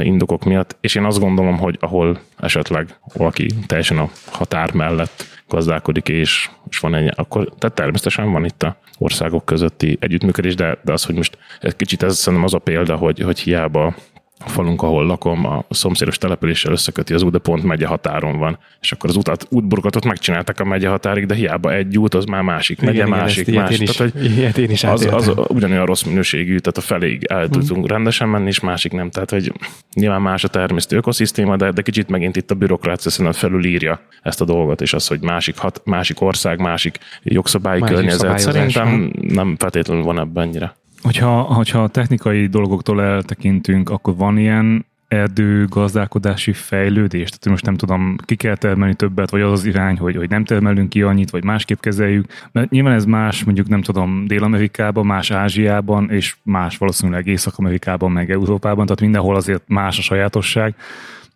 indokok 0.03 0.45
miatt. 0.45 0.77
És 0.81 0.95
én 0.95 1.05
azt 1.05 1.21
gondolom, 1.21 1.59
hogy 1.59 1.77
ahol 1.81 2.19
esetleg 2.37 2.99
valaki 3.15 3.47
teljesen 3.67 3.99
a 3.99 4.11
határ 4.31 4.73
mellett 4.73 5.25
gazdálkodik, 5.49 6.09
és, 6.09 6.51
és 6.71 6.79
van 6.79 6.95
ennyi, 6.95 7.11
akkor 7.15 7.53
tehát 7.59 7.77
természetesen 7.77 8.33
van 8.33 8.45
itt 8.45 8.63
a 8.63 8.77
országok 8.99 9.45
közötti 9.45 9.97
együttműködés, 10.01 10.55
de, 10.55 10.79
de 10.85 10.93
az, 10.93 11.05
hogy 11.05 11.15
most 11.15 11.39
egy 11.61 11.77
kicsit 11.77 12.03
ez 12.03 12.17
szerintem 12.17 12.45
az 12.45 12.55
a 12.55 12.59
példa, 12.59 12.97
hogy, 12.97 13.21
hogy 13.21 13.41
hiába 13.41 13.95
a 14.45 14.49
falunk, 14.49 14.83
ahol 14.83 15.07
lakom, 15.07 15.47
a 15.47 15.65
szomszédos 15.71 16.19
településsel 16.19 16.73
összeköti 16.73 17.15
az 17.15 17.23
út, 17.23 17.33
de 17.33 17.39
pont 17.39 17.63
megye 17.63 17.87
határon 17.87 18.39
van. 18.39 18.59
És 18.81 18.93
akkor 18.93 19.11
az 19.11 19.17
utat, 19.17 19.47
útburgatot 19.51 20.05
megcsináltak 20.05 20.61
a 20.61 20.65
megye 20.65 20.89
határig, 20.89 21.27
de 21.27 21.35
hiába 21.35 21.75
egy 21.75 21.99
út, 21.99 22.15
az 22.15 22.25
már 22.25 22.43
másik 22.43 22.81
megye, 22.81 22.93
igen, 22.93 23.09
másik, 23.09 23.47
igen, 23.47 23.63
másik. 23.63 23.91
Tehát, 23.91 24.13
hogy 24.13 24.25
ilyet 24.37 24.59
én 24.59 24.71
is 24.71 24.85
az, 24.85 25.09
az, 25.11 25.33
ugyanolyan 25.49 25.87
rossz 25.87 26.03
minőségű, 26.03 26.59
tehát 26.59 26.77
a 26.77 26.81
feléig 26.81 27.25
el 27.25 27.49
tudunk 27.49 27.87
hmm. 27.87 27.97
rendesen 27.97 28.29
menni, 28.29 28.47
és 28.47 28.61
másik 28.61 28.93
nem. 28.93 29.11
Tehát, 29.11 29.31
hogy 29.31 29.53
nyilván 29.95 30.23
más 30.23 30.45
a 30.45 30.49
termesztő 30.49 30.97
ökoszisztéma, 30.97 31.57
de, 31.57 31.71
de 31.71 31.83
kicsit 31.83 32.09
megint 32.09 32.37
itt 32.37 32.51
a 32.51 32.55
bürokrácia 32.55 33.11
szerintem 33.11 33.41
felülírja 33.41 34.01
ezt 34.23 34.41
a 34.41 34.45
dolgot, 34.45 34.81
és 34.81 34.93
az, 34.93 35.07
hogy 35.07 35.21
másik, 35.21 35.59
hat, 35.59 35.81
másik 35.85 36.21
ország, 36.21 36.61
másik 36.61 36.99
jogszabályi 37.23 37.81
másik 37.81 37.97
környezet 37.97 38.39
szerintem 38.39 39.13
nem 39.21 39.57
feltétlenül 39.59 40.03
van 40.03 40.19
ebben 40.19 40.45
ennyire. 40.45 40.75
Hogyha, 41.07 41.41
hogyha 41.41 41.83
a 41.83 41.89
technikai 41.89 42.47
dolgoktól 42.47 43.03
eltekintünk, 43.03 43.91
akkor 43.91 44.17
van 44.17 44.39
ilyen 44.39 44.87
erdő 45.09 45.67
gazdálkodási 45.67 46.53
fejlődés? 46.53 47.29
Tehát 47.29 47.49
most 47.49 47.65
nem 47.65 47.77
tudom, 47.77 48.17
ki 48.25 48.37
kell 48.37 48.57
termelni 48.57 48.95
többet, 48.95 49.31
vagy 49.31 49.41
az 49.41 49.53
az 49.53 49.65
irány, 49.65 49.99
hogy, 49.99 50.17
hogy 50.17 50.29
nem 50.29 50.45
termelünk 50.45 50.89
ki 50.89 51.03
annyit, 51.03 51.31
vagy 51.31 51.45
másképp 51.45 51.81
kezeljük. 51.81 52.27
Mert 52.53 52.71
nyilván 52.71 52.93
ez 52.93 53.05
más, 53.05 53.45
mondjuk 53.45 53.69
nem 53.69 53.83
tudom, 53.83 54.27
Dél-Amerikában, 54.27 55.07
más 55.07 55.31
Ázsiában, 55.31 56.11
és 56.11 56.37
más 56.43 56.77
valószínűleg 56.77 57.27
Észak-Amerikában, 57.27 58.13
meg 58.13 58.31
Európában, 58.31 58.87
tehát 58.87 59.01
mindenhol 59.01 59.37
azért 59.37 59.63
más 59.67 59.99
a 59.99 60.03
sajátosság 60.03 60.75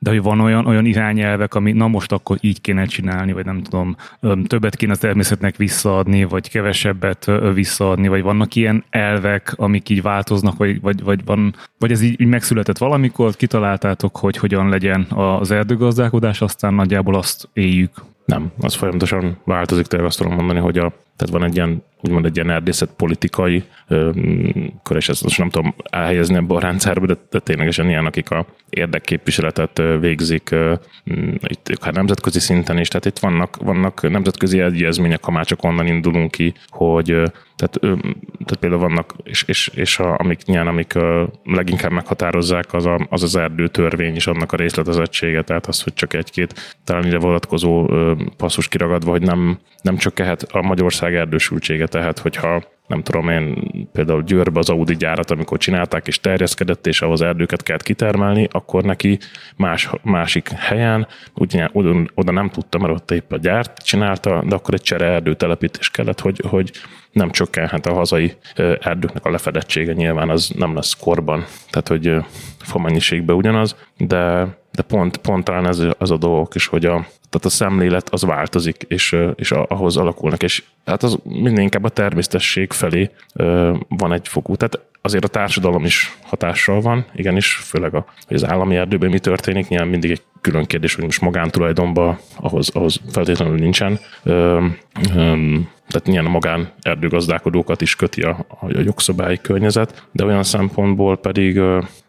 de 0.02 0.10
hogy 0.10 0.22
van 0.22 0.40
olyan, 0.40 0.66
olyan 0.66 0.84
irányelvek, 0.84 1.54
ami 1.54 1.72
na 1.72 1.88
most 1.88 2.12
akkor 2.12 2.36
így 2.40 2.60
kéne 2.60 2.84
csinálni, 2.84 3.32
vagy 3.32 3.44
nem 3.44 3.62
tudom, 3.62 3.96
többet 4.46 4.76
kéne 4.76 4.92
a 4.92 4.96
természetnek 4.96 5.56
visszaadni, 5.56 6.24
vagy 6.24 6.50
kevesebbet 6.50 7.30
visszaadni, 7.54 8.08
vagy 8.08 8.22
vannak 8.22 8.54
ilyen 8.54 8.84
elvek, 8.90 9.52
amik 9.56 9.88
így 9.88 10.02
változnak, 10.02 10.56
vagy, 10.56 10.80
vagy, 10.80 11.02
vagy, 11.02 11.24
van, 11.24 11.54
vagy 11.78 11.90
ez 11.90 12.02
így, 12.02 12.20
így 12.20 12.28
megszületett 12.28 12.78
valamikor, 12.78 13.36
kitaláltátok, 13.36 14.16
hogy 14.16 14.36
hogyan 14.36 14.68
legyen 14.68 15.06
az 15.10 15.50
erdőgazdálkodás, 15.50 16.40
aztán 16.40 16.74
nagyjából 16.74 17.14
azt 17.14 17.48
éljük. 17.52 17.90
Nem, 18.24 18.52
az 18.60 18.74
folyamatosan 18.74 19.36
változik, 19.44 19.86
tényleg 19.86 20.08
azt 20.08 20.18
tudom 20.18 20.34
mondani, 20.34 20.58
hogy 20.58 20.78
a, 20.78 20.92
tehát 21.20 21.34
van 21.34 21.44
egy 21.44 21.56
ilyen, 21.56 21.82
úgymond 22.00 22.24
egy 22.24 22.36
ilyen 22.36 22.50
erdészet 22.50 22.90
politikai 22.96 23.64
kör, 24.82 24.96
és 24.96 25.08
ezt 25.08 25.22
most 25.22 25.38
nem 25.38 25.48
tudom 25.48 25.74
elhelyezni 25.90 26.36
ebbe 26.36 26.54
a 26.54 26.60
rendszerbe, 26.60 27.06
de, 27.06 27.16
de 27.30 27.38
ténylegesen 27.38 27.88
ilyen, 27.88 28.06
akik 28.06 28.30
a 28.30 28.46
érdekképviseletet 28.70 29.82
végzik 30.00 30.54
itt 31.46 31.68
akár 31.74 31.92
nemzetközi 31.92 32.38
szinten 32.38 32.78
is, 32.78 32.88
tehát 32.88 33.06
itt 33.06 33.18
vannak, 33.18 33.56
vannak 33.56 34.10
nemzetközi 34.10 34.60
egyezmények, 34.60 35.24
ha 35.24 35.30
már 35.30 35.46
csak 35.46 35.64
onnan 35.64 35.86
indulunk 35.86 36.30
ki, 36.30 36.54
hogy 36.68 37.06
tehát, 37.60 37.80
tehát 38.44 38.60
például 38.60 38.80
vannak, 38.80 39.14
és, 39.22 39.42
és, 39.46 39.70
és 39.74 39.98
a, 39.98 40.18
amik, 40.18 40.44
nyilván, 40.44 40.66
amik 40.66 40.94
leginkább 41.44 41.90
meghatározzák, 41.90 42.74
az, 42.74 42.86
a, 42.86 43.06
az 43.10 43.22
az 43.22 43.36
erdőtörvény 43.36 44.14
és 44.14 44.26
annak 44.26 44.52
a 44.52 44.56
részletezettsége, 44.56 45.42
tehát 45.42 45.66
az, 45.66 45.82
hogy 45.82 45.94
csak 45.94 46.14
egy-két 46.14 46.78
talán 46.84 47.06
ide 47.06 47.18
vonatkozó 47.18 47.90
passzus 48.36 48.68
kiragadva, 48.68 49.10
hogy 49.10 49.22
nem, 49.22 49.58
nem 49.82 49.96
csökkenhet 49.96 50.42
a 50.42 50.62
Magyarország 50.62 51.09
erdősültsége, 51.14 51.86
tehát 51.86 52.18
hogyha 52.18 52.62
nem 52.90 53.02
tudom 53.02 53.28
én, 53.28 53.70
például 53.92 54.22
Győrbe 54.22 54.58
az 54.58 54.68
Audi 54.68 54.96
gyárat, 54.96 55.30
amikor 55.30 55.58
csinálták 55.58 56.06
és 56.06 56.20
terjeszkedett, 56.20 56.86
és 56.86 57.02
ahhoz 57.02 57.20
erdőket 57.20 57.62
kellett 57.62 57.82
kitermelni, 57.82 58.48
akkor 58.50 58.84
neki 58.84 59.18
más, 59.56 59.90
másik 60.02 60.48
helyen, 60.48 61.06
ugye 61.34 61.68
oda, 61.72 62.02
oda 62.14 62.32
nem 62.32 62.48
tudta, 62.48 62.78
mert 62.78 62.92
ott 62.92 63.10
épp 63.10 63.32
a 63.32 63.36
gyárt 63.36 63.82
csinálta, 63.82 64.44
de 64.46 64.54
akkor 64.54 64.74
egy 64.74 64.82
csere 64.82 65.06
erdőtelepítés 65.06 65.90
kellett, 65.90 66.20
hogy, 66.20 66.42
hogy 66.48 66.70
nem 67.12 67.30
csökkenhet 67.30 67.86
a 67.86 67.94
hazai 67.94 68.32
erdőknek 68.80 69.24
a 69.24 69.30
lefedettsége, 69.30 69.92
nyilván 69.92 70.30
az 70.30 70.52
nem 70.56 70.74
lesz 70.74 70.94
korban, 70.94 71.44
tehát 71.70 71.88
hogy 71.88 72.24
famennyiségben 72.58 73.36
ugyanaz, 73.36 73.76
de, 73.96 74.48
de 74.72 74.82
pont, 74.82 75.16
pont 75.16 75.44
talán 75.44 75.66
ez 75.66 75.82
az 75.98 76.10
a 76.10 76.16
dolgok 76.16 76.54
is, 76.54 76.66
hogy 76.66 76.84
a, 76.84 77.06
tehát 77.28 77.44
a 77.44 77.48
szemlélet 77.48 78.08
az 78.08 78.22
változik, 78.22 78.84
és, 78.88 79.16
és 79.34 79.50
ahhoz 79.50 79.96
alakulnak, 79.96 80.42
és 80.42 80.62
hát 80.84 81.02
az 81.02 81.18
minden 81.22 81.62
inkább 81.62 81.84
a 81.84 81.88
természetesség 81.88 82.72
felé 82.72 83.10
van 83.88 84.12
egy 84.12 84.28
fokú. 84.28 84.56
Tehát 84.56 84.88
azért 85.02 85.24
a 85.24 85.28
társadalom 85.28 85.84
is 85.84 86.18
hatással 86.22 86.80
van, 86.80 87.04
igenis, 87.14 87.54
főleg 87.54 87.94
a, 87.94 88.04
hogy 88.26 88.36
az 88.36 88.46
állami 88.46 88.76
erdőben 88.76 89.10
mi 89.10 89.18
történik, 89.18 89.68
nyilván 89.68 89.88
mindig 89.88 90.10
egy 90.10 90.22
külön 90.40 90.64
kérdés, 90.64 90.94
hogy 90.94 91.04
most 91.04 91.20
magántulajdonban 91.20 92.18
ahhoz, 92.36 92.68
ahhoz 92.68 93.00
feltétlenül 93.12 93.58
nincsen. 93.58 93.98
Ö, 94.22 94.66
ö, 95.14 95.56
tehát 95.90 96.26
a 96.26 96.28
magán 96.28 96.72
erdőgazdálkodókat 96.80 97.80
is 97.80 97.96
köti 97.96 98.22
a, 98.22 98.46
a 98.48 98.80
jogszabályi 98.80 99.38
környezet, 99.42 100.06
de 100.12 100.24
olyan 100.24 100.42
szempontból 100.42 101.16
pedig, 101.18 101.54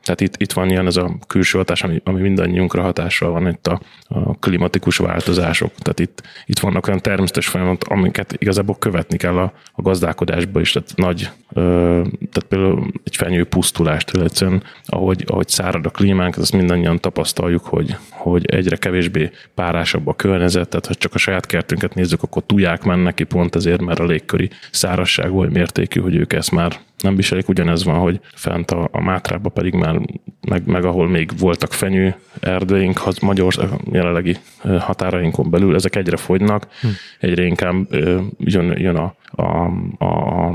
tehát 0.03 0.21
itt, 0.21 0.33
itt 0.37 0.51
van 0.51 0.69
ilyen 0.69 0.85
ez 0.85 0.95
a 0.95 1.17
külső 1.27 1.57
hatás, 1.57 1.83
ami, 1.83 2.01
ami 2.03 2.21
mindannyiunkra 2.21 2.81
hatással 2.81 3.31
van, 3.31 3.47
itt 3.47 3.67
a, 3.67 3.81
a 4.07 4.35
klimatikus 4.39 4.97
változások. 4.97 5.71
Tehát 5.75 5.99
itt, 5.99 6.21
itt 6.45 6.59
vannak 6.59 6.87
olyan 6.87 7.01
természetes 7.01 7.47
folyamatok, 7.47 7.89
amiket 7.89 8.35
igazából 8.37 8.75
követni 8.79 9.17
kell 9.17 9.37
a, 9.37 9.53
a 9.73 9.81
gazdálkodásba 9.81 10.59
is, 10.59 10.71
tehát 10.71 10.91
nagy, 10.95 11.29
tehát 11.53 12.45
például 12.47 12.91
egy 13.03 13.15
fenyő 13.15 13.45
pusztulást, 13.45 14.17
egyszerűen, 14.17 14.63
ahogy, 14.85 15.23
ahogy 15.27 15.47
szárad 15.47 15.85
a 15.85 15.89
klímánk, 15.89 16.37
ezt 16.37 16.53
mindannyian 16.53 16.99
tapasztaljuk, 16.99 17.63
hogy, 17.65 17.95
hogy 18.21 18.45
egyre 18.45 18.75
kevésbé 18.75 19.31
párásabb 19.55 20.07
a 20.07 20.13
környezet, 20.13 20.69
tehát 20.69 20.85
ha 20.85 20.93
csak 20.93 21.13
a 21.13 21.17
saját 21.17 21.45
kertünket 21.45 21.93
nézzük, 21.93 22.23
akkor 22.23 22.43
tuják 22.45 22.83
mennek 22.83 23.13
ki 23.13 23.23
pont 23.23 23.55
ezért, 23.55 23.81
mert 23.81 23.99
a 23.99 24.05
légköri 24.05 24.49
szárasság 24.71 25.33
oly 25.33 25.47
mértékű, 25.47 25.99
hogy 25.99 26.15
ők 26.15 26.33
ezt 26.33 26.51
már 26.51 26.79
nem 26.97 27.15
viselik. 27.15 27.49
Ugyanez 27.49 27.83
van, 27.83 27.99
hogy 27.99 28.19
fent 28.33 28.71
a, 28.71 28.89
a 28.91 29.01
Mátrába 29.01 29.49
pedig 29.49 29.73
már, 29.73 29.99
meg, 30.47 30.65
meg 30.65 30.85
ahol 30.85 31.07
még 31.07 31.31
voltak 31.39 31.73
fenyő 31.73 32.15
erdőink, 32.39 33.01
az 33.05 33.17
Magyarország 33.17 33.69
jelenlegi 33.91 34.37
határainkon 34.79 35.49
belül, 35.49 35.75
ezek 35.75 35.95
egyre 35.95 36.17
fogynak, 36.17 36.67
hm. 36.81 36.87
egyre 37.19 37.43
inkább 37.43 37.75
jön, 38.37 38.79
jön 38.79 38.95
a, 38.95 39.15
a, 39.43 39.65
a 40.05 40.51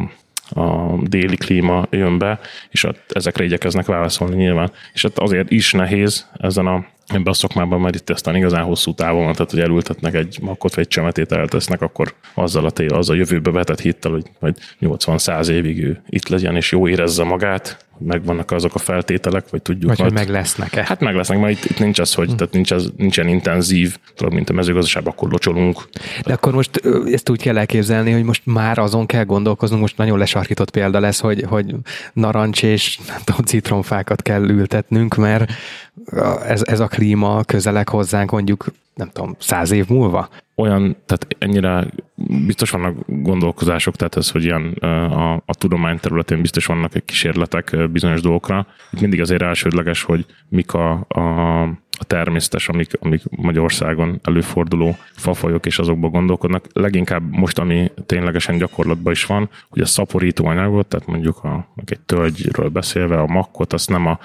a 0.49 0.97
déli 1.03 1.37
klíma 1.37 1.87
jön 1.91 2.19
be, 2.19 2.41
és 2.71 2.87
ezekre 3.09 3.45
igyekeznek 3.45 3.87
válaszolni 3.87 4.37
nyilván. 4.37 4.71
És 4.93 5.05
ott 5.05 5.19
azért 5.19 5.51
is 5.51 5.73
nehéz 5.73 6.27
ezen 6.39 6.67
a 6.67 6.85
ebben 7.07 7.27
a 7.27 7.33
szakmában 7.33 7.81
már 7.81 7.95
itt 7.95 8.11
aztán 8.11 8.37
igazán 8.37 8.65
hosszú 8.65 8.95
távon 8.95 9.25
van, 9.25 9.33
tehát 9.33 9.51
hogy 9.51 9.61
elültetnek 9.61 10.15
egy 10.15 10.39
makot, 10.41 10.75
vagy 10.75 10.85
egy 10.85 10.91
csemetét 10.91 11.33
eltesznek, 11.33 11.83
akkor 11.83 12.15
azzal 12.35 12.65
a, 12.65 12.71
tél, 12.71 12.95
az 12.95 13.11
a 13.11 13.15
jövőbe 13.15 13.51
vetett 13.51 13.81
hittel, 13.81 14.11
hogy 14.11 14.25
majd 14.39 14.57
80-100 14.81 15.49
évig 15.49 15.83
ő 15.83 16.03
itt 16.09 16.29
legyen, 16.29 16.57
és 16.57 16.73
jó 16.73 16.89
érezze 16.89 17.25
magát, 17.25 17.87
megvannak 17.99 18.51
azok 18.51 18.75
a 18.75 18.79
feltételek, 18.79 19.51
vagy 19.51 19.63
tudjuk. 19.63 19.89
Vagy 19.89 19.99
majd, 19.99 20.13
hogy 20.13 20.21
meg 20.21 20.35
lesznek-e? 20.37 20.85
Hát 20.87 21.01
meg 21.01 21.15
lesznek, 21.15 21.41
mert 21.41 21.53
itt, 21.53 21.65
itt 21.71 21.79
nincs 21.79 21.99
az, 21.99 22.15
hogy 22.15 22.29
hm. 22.31 22.37
tehát 22.37 22.53
nincs 22.53 22.71
az, 22.71 22.93
nincsen 22.97 23.29
intenzív, 23.29 23.97
tudod, 24.15 24.33
mint 24.33 24.51
a 24.51 24.53
mezőgazdaságban, 24.53 25.13
akkor 25.13 25.31
locsolunk. 25.31 25.89
De 26.25 26.33
akkor 26.33 26.53
most 26.53 26.81
ezt 27.13 27.31
úgy 27.31 27.43
kell 27.43 27.59
elképzelni, 27.59 28.13
hogy 28.13 28.23
most 28.23 28.43
már 28.45 28.79
azon 28.79 29.07
kell 29.07 29.25
gondolkoznunk, 29.25 29.81
most 29.81 29.97
nagyon 29.97 30.19
lesarkított 30.19 30.71
példa 30.71 31.01
lesz, 31.01 31.21
hogy, 31.21 31.45
hogy 31.49 31.75
narancs 32.13 32.63
és 32.63 32.99
nem 33.09 33.19
tudom, 33.25 33.45
citromfákat 33.45 34.23
kell 34.23 34.49
ültetnünk, 34.49 35.15
mert 35.15 35.53
ez, 36.47 36.63
ez 36.65 36.81
a 36.81 36.87
klíma 36.87 37.45
közelek 37.45 37.89
hozzánk 37.89 38.31
mondjuk 38.31 38.65
nem 38.97 39.11
tudom, 39.13 39.37
száz 39.39 39.71
év 39.71 39.89
múlva? 39.89 40.29
Olyan, 40.55 40.97
tehát 41.07 41.27
ennyire 41.39 41.87
biztos 42.47 42.71
vannak 42.71 42.95
gondolkozások, 43.07 43.97
tehát 43.97 44.17
ez, 44.17 44.31
hogy 44.31 44.45
ilyen 44.45 44.73
a, 44.73 45.33
a 45.33 45.55
tudomány 45.59 45.99
területén 45.99 46.41
biztos 46.41 46.67
vannak 46.67 46.95
egy 46.95 47.05
kísérletek 47.05 47.91
bizonyos 47.91 48.21
dolgokra. 48.21 48.67
Itt 48.91 49.01
mindig 49.01 49.21
azért 49.21 49.43
elsődleges, 49.43 50.03
hogy 50.03 50.27
mik 50.49 50.73
a, 50.73 51.05
a, 51.09 51.63
a 51.99 52.05
természetes, 52.05 52.69
amik, 52.69 52.91
amik 53.01 53.23
Magyarországon 53.31 54.21
előforduló 54.23 54.97
fafajok, 55.13 55.67
és 55.67 55.79
azokba 55.79 56.09
gondolkodnak. 56.09 56.65
Leginkább 56.73 57.23
most, 57.31 57.59
ami 57.59 57.91
ténylegesen 58.07 58.59
gyakorlatban 58.59 59.13
is 59.13 59.25
van, 59.25 59.49
hogy 59.69 59.83
a 59.83 59.87
szaporító 59.87 60.47
anyagot, 60.47 60.87
tehát 60.87 61.07
mondjuk 61.07 61.45
a, 61.45 61.69
egy 61.85 62.01
tölgyről 62.07 62.69
beszélve, 62.69 63.19
a 63.19 63.27
makkot, 63.27 63.73
azt 63.73 63.89
nem 63.89 64.07
a 64.07 64.19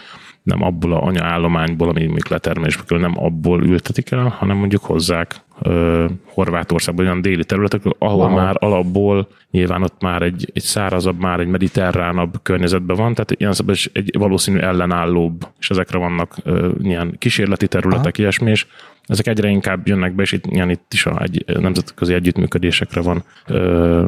nem 0.43 0.63
abból 0.63 0.93
a 0.93 1.03
anyaállományból, 1.03 1.89
ami 1.89 2.05
még 2.05 2.27
letermésbe 2.29 2.83
kerül, 2.87 3.03
nem 3.03 3.23
abból 3.23 3.63
ültetik 3.63 4.11
el, 4.11 4.35
hanem 4.37 4.57
mondjuk 4.57 4.83
hozzák 4.83 5.35
ö, 5.61 6.05
Horvátországban 6.25 7.05
olyan 7.05 7.21
déli 7.21 7.43
területek, 7.43 7.81
ahol 7.97 8.25
Aha. 8.25 8.35
már 8.35 8.55
alapból 8.59 9.27
nyilván 9.51 9.83
ott 9.83 10.01
már 10.01 10.21
egy, 10.21 10.51
egy 10.53 10.61
szárazabb, 10.61 11.19
már 11.19 11.39
egy 11.39 11.47
mediterránabb 11.47 12.39
környezetben 12.41 12.95
van, 12.95 13.13
tehát 13.13 13.31
ilyen 13.31 13.53
szabad 13.53 13.75
egy 13.93 14.15
valószínű 14.17 14.57
ellenállóbb, 14.57 15.47
és 15.59 15.69
ezekre 15.69 15.97
vannak 15.97 16.35
ö, 16.43 16.71
ilyen 16.81 17.15
kísérleti 17.17 17.67
területek, 17.67 18.13
Aha. 18.13 18.21
ilyesmi, 18.21 18.49
és 18.49 18.65
ezek 19.05 19.27
egyre 19.27 19.49
inkább 19.49 19.87
jönnek 19.87 20.13
be, 20.13 20.21
és 20.21 20.31
itt, 20.31 20.45
ilyen 20.45 20.69
itt 20.69 20.93
is 20.93 21.05
a 21.05 21.21
egy, 21.21 21.43
nemzetközi 21.59 22.13
együttműködésekre 22.13 23.01
van, 23.01 23.23
ö, 23.47 24.05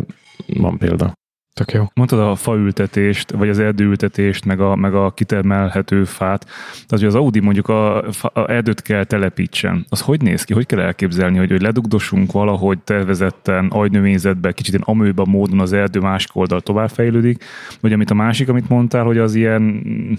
van 0.47 0.77
példa. 0.77 1.13
Tök 1.53 1.71
jó. 1.71 1.85
Mondtad 1.93 2.19
a 2.19 2.35
faültetést, 2.35 3.31
vagy 3.31 3.49
az 3.49 3.59
erdőültetést, 3.59 4.45
meg 4.45 4.59
a, 4.59 4.75
meg 4.75 4.93
a 4.93 5.11
kitermelhető 5.11 6.03
fát. 6.03 6.45
Az, 6.87 6.99
hogy 6.99 7.05
az 7.05 7.15
Audi 7.15 7.39
mondjuk 7.39 7.67
a, 7.67 7.97
a 8.21 8.51
erdőt 8.51 8.81
kell 8.81 9.03
telepítsen. 9.03 9.85
Az 9.89 10.01
hogy 10.01 10.21
néz 10.21 10.43
ki? 10.43 10.53
Hogy 10.53 10.65
kell 10.65 10.79
elképzelni, 10.79 11.37
hogy, 11.37 11.51
hogy 11.51 11.61
ledugdosunk 11.61 12.31
valahogy 12.31 12.79
tervezetten, 12.79 13.67
agynövényzetbe, 13.67 14.51
kicsit 14.51 14.73
ilyen 14.73 14.85
amőba 14.85 15.25
módon 15.25 15.59
az 15.59 15.73
erdő 15.73 15.99
másik 15.99 16.35
oldal 16.35 16.61
továbbfejlődik, 16.61 17.43
vagy 17.81 17.93
amit 17.93 18.11
a 18.11 18.13
másik, 18.13 18.49
amit 18.49 18.69
mondtál, 18.69 19.03
hogy 19.03 19.17
az 19.17 19.35
ilyen, 19.35 19.61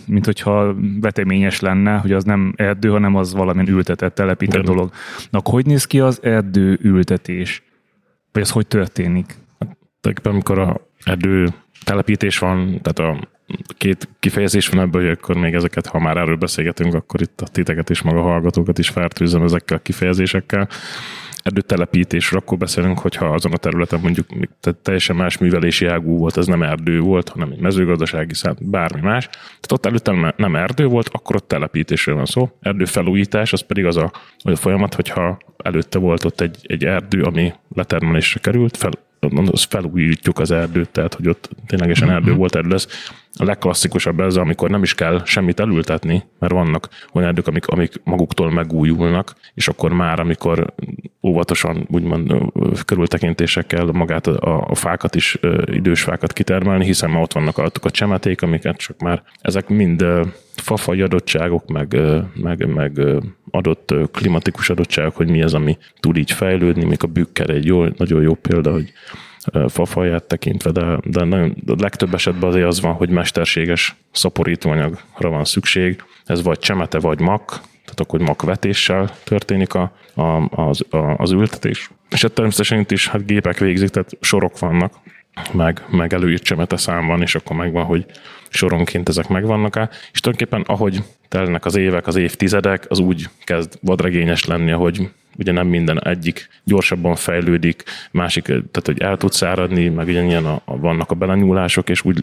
mint 0.07 0.25
hogyha 0.25 0.75
veteményes 1.01 1.61
lenne, 1.61 1.97
hogy 1.97 2.13
az 2.13 2.25
nem 2.25 2.53
erdő, 2.57 2.89
hanem 2.89 3.17
az 3.17 3.35
valamilyen 3.35 3.75
ültetett, 3.75 4.15
telepített 4.15 4.63
Igen. 4.63 4.75
dolog. 4.75 4.91
Na, 5.31 5.41
hogy 5.45 5.67
néz 5.67 5.85
ki 5.85 6.01
az 6.01 6.19
erdő 6.23 6.79
ültetés? 6.83 7.63
Vagy 8.33 8.43
az 8.43 8.51
hogy 8.51 8.67
történik? 8.67 9.43
Tehát 10.01 10.27
amikor 10.27 10.59
a 10.59 10.81
erdő 11.05 11.49
telepítés 11.85 12.39
van, 12.39 12.81
tehát 12.83 12.99
a 12.99 13.29
két 13.79 14.09
kifejezés 14.21 14.69
van 14.69 14.81
ebből, 14.81 15.03
hogy 15.03 15.11
akkor 15.11 15.37
még 15.37 15.55
ezeket, 15.55 15.87
ha 15.87 15.99
már 15.99 16.17
erről 16.17 16.37
beszélgetünk, 16.37 16.95
akkor 16.95 17.21
itt 17.21 17.41
a 17.41 17.47
titeket 17.47 17.91
és 17.91 18.03
maga 18.03 18.23
hallgatókat 18.23 18.79
is 18.79 18.89
fertőzöm 18.89 19.43
ezekkel 19.43 19.77
a 19.77 19.81
kifejezésekkel. 19.81 20.69
Erdőtelepítésről 21.43 22.41
akkor 22.41 22.59
beszélünk, 22.59 22.99
hogyha 22.99 23.27
azon 23.27 23.53
a 23.53 23.57
területen 23.57 24.01
mondjuk 24.01 24.27
tehát 24.61 24.79
teljesen 24.79 25.17
más 25.17 25.39
művelési 25.39 25.87
ágú 25.87 26.19
volt, 26.19 26.37
ez 26.37 26.47
nem 26.47 26.63
erdő 26.63 27.01
volt, 27.01 27.29
hanem 27.29 27.51
egy 27.51 27.61
mezőgazdasági 27.61 28.35
szám, 28.35 28.57
bármi 28.61 29.01
más. 29.01 29.27
Tehát 29.35 29.73
ott 29.73 29.87
előtte 29.87 30.35
nem 30.37 30.57
erdő 30.57 30.87
volt, 30.87 31.09
akkor 31.13 31.37
ott 31.37 31.49
telepítésről 31.49 32.15
van 32.15 32.25
szó. 32.25 32.51
Erdőfelújítás 32.61 33.53
az 33.53 33.61
pedig 33.61 33.85
az 33.85 33.97
a, 33.97 34.13
a 34.39 34.57
folyamat, 34.57 34.95
hogyha 34.95 35.39
előtte 35.57 35.99
volt 35.99 36.25
ott 36.25 36.41
egy, 36.41 36.59
egy 36.63 36.85
erdő, 36.85 37.23
ami 37.23 37.53
letermelésre 37.75 38.41
került, 38.41 38.77
fel, 38.77 38.91
az 39.53 39.63
felújítjuk 39.63 40.39
az 40.39 40.51
erdőt, 40.51 40.89
tehát 40.89 41.15
hogy 41.15 41.29
ott 41.29 41.51
ténylegesen 41.67 42.11
erdő 42.11 42.29
mm-hmm. 42.29 42.39
volt, 42.39 42.55
erdő 42.55 42.69
lesz. 42.69 43.11
A 43.37 43.45
legklasszikusabb 43.45 44.21
ez, 44.21 44.37
amikor 44.37 44.71
nem 44.71 44.83
is 44.83 44.95
kell 44.95 45.23
semmit 45.25 45.61
elültetni, 45.61 46.23
mert 46.39 46.53
vannak 46.53 46.89
olyan 47.13 47.29
erdők, 47.29 47.47
amik, 47.47 47.67
amik 47.67 48.01
maguktól 48.05 48.51
megújulnak, 48.51 49.35
és 49.55 49.69
akkor 49.69 49.93
már, 49.93 50.21
amikor 50.21 50.75
óvatosan, 51.23 51.87
úgymond 51.91 52.33
körültekintésekkel 52.85 53.85
magát 53.85 54.27
a, 54.27 54.67
a 54.69 54.75
fákat 54.75 55.15
is, 55.15 55.39
idős 55.67 56.03
fákat 56.03 56.33
kitermelni, 56.33 56.85
hiszen 56.85 57.11
már 57.11 57.23
ott 57.23 57.33
vannak 57.33 57.59
alatuk 57.59 57.85
a 57.85 57.91
csemeték, 57.91 58.43
amiket 58.43 58.77
csak 58.77 59.01
már 59.01 59.23
ezek 59.41 59.69
mind 59.69 60.05
fafai 60.55 61.01
adottságok, 61.01 61.69
meg, 61.69 61.97
meg, 62.35 62.67
meg 62.67 63.01
adott 63.55 63.95
klimatikus 64.13 64.71
adottságok, 64.71 65.17
hogy 65.17 65.29
mi 65.29 65.43
az, 65.43 65.55
ami 65.55 65.79
tud 66.01 66.17
így 66.17 66.31
fejlődni, 66.31 66.85
még 66.85 66.99
a 67.03 67.07
bükker 67.07 67.51
egy 67.51 67.65
jó, 67.65 67.85
nagyon 67.85 68.23
jó 68.23 68.35
példa, 68.35 68.73
hogy 68.73 68.93
fafaját 69.69 70.25
tekintve, 70.25 70.71
de, 70.71 70.99
de 71.05 71.25
nagyon, 71.25 71.57
a 71.67 71.75
legtöbb 71.79 72.15
esetben 72.15 72.49
azért 72.51 72.67
az 72.67 72.81
van, 72.81 72.93
hogy 72.93 73.09
mesterséges 73.09 73.95
szaporítóanyagra 74.13 75.29
van 75.29 75.45
szükség. 75.45 76.03
Ez 76.25 76.43
vagy 76.43 76.59
csemete, 76.59 76.99
vagy 76.99 77.21
mak, 77.21 77.49
tehát 77.85 78.01
akkor 78.01 78.21
makvetéssel 78.21 79.11
történik 79.25 79.75
a, 79.75 79.93
a, 80.15 80.23
az, 80.51 80.85
a, 80.91 80.97
az 80.97 81.31
ültetés. 81.31 81.91
És 82.11 82.23
hát 82.23 82.33
természetesen 82.33 82.81
itt 82.81 82.91
is 82.91 83.09
hát 83.09 83.27
gépek 83.27 83.59
végzik, 83.59 83.89
tehát 83.89 84.17
sorok 84.21 84.59
vannak, 84.59 84.93
meg, 85.53 85.85
meg 85.91 86.13
előírt 86.13 86.43
csemete 86.43 86.77
szám 86.77 87.07
van, 87.07 87.23
és 87.23 87.35
akkor 87.35 87.57
megvan, 87.57 87.85
hogy 87.85 88.07
soronként 88.49 89.09
ezek 89.09 89.29
megvannak-e. 89.29 89.89
És 90.13 90.21
tulajdonképpen 90.21 90.77
ahogy 90.77 91.03
telnek 91.29 91.65
az 91.65 91.77
évek, 91.77 92.07
az 92.07 92.17
évtizedek, 92.17 92.87
az 92.89 92.99
úgy 92.99 93.29
kezd 93.45 93.79
vadregényes 93.81 94.45
lenni, 94.45 94.73
ahogy 94.73 95.11
ugye 95.39 95.53
nem 95.53 95.67
minden 95.67 96.03
egyik 96.03 96.49
gyorsabban 96.65 97.15
fejlődik, 97.15 97.83
másik, 98.11 98.45
tehát 98.45 98.83
hogy 98.85 99.01
el 99.01 99.17
tud 99.17 99.33
száradni, 99.33 99.89
meg 99.89 100.09
ilyen 100.09 100.45
a, 100.45 100.61
a, 100.65 100.79
vannak 100.79 101.11
a 101.11 101.15
belenyúlások, 101.15 101.89
és 101.89 102.05
úgy, 102.05 102.23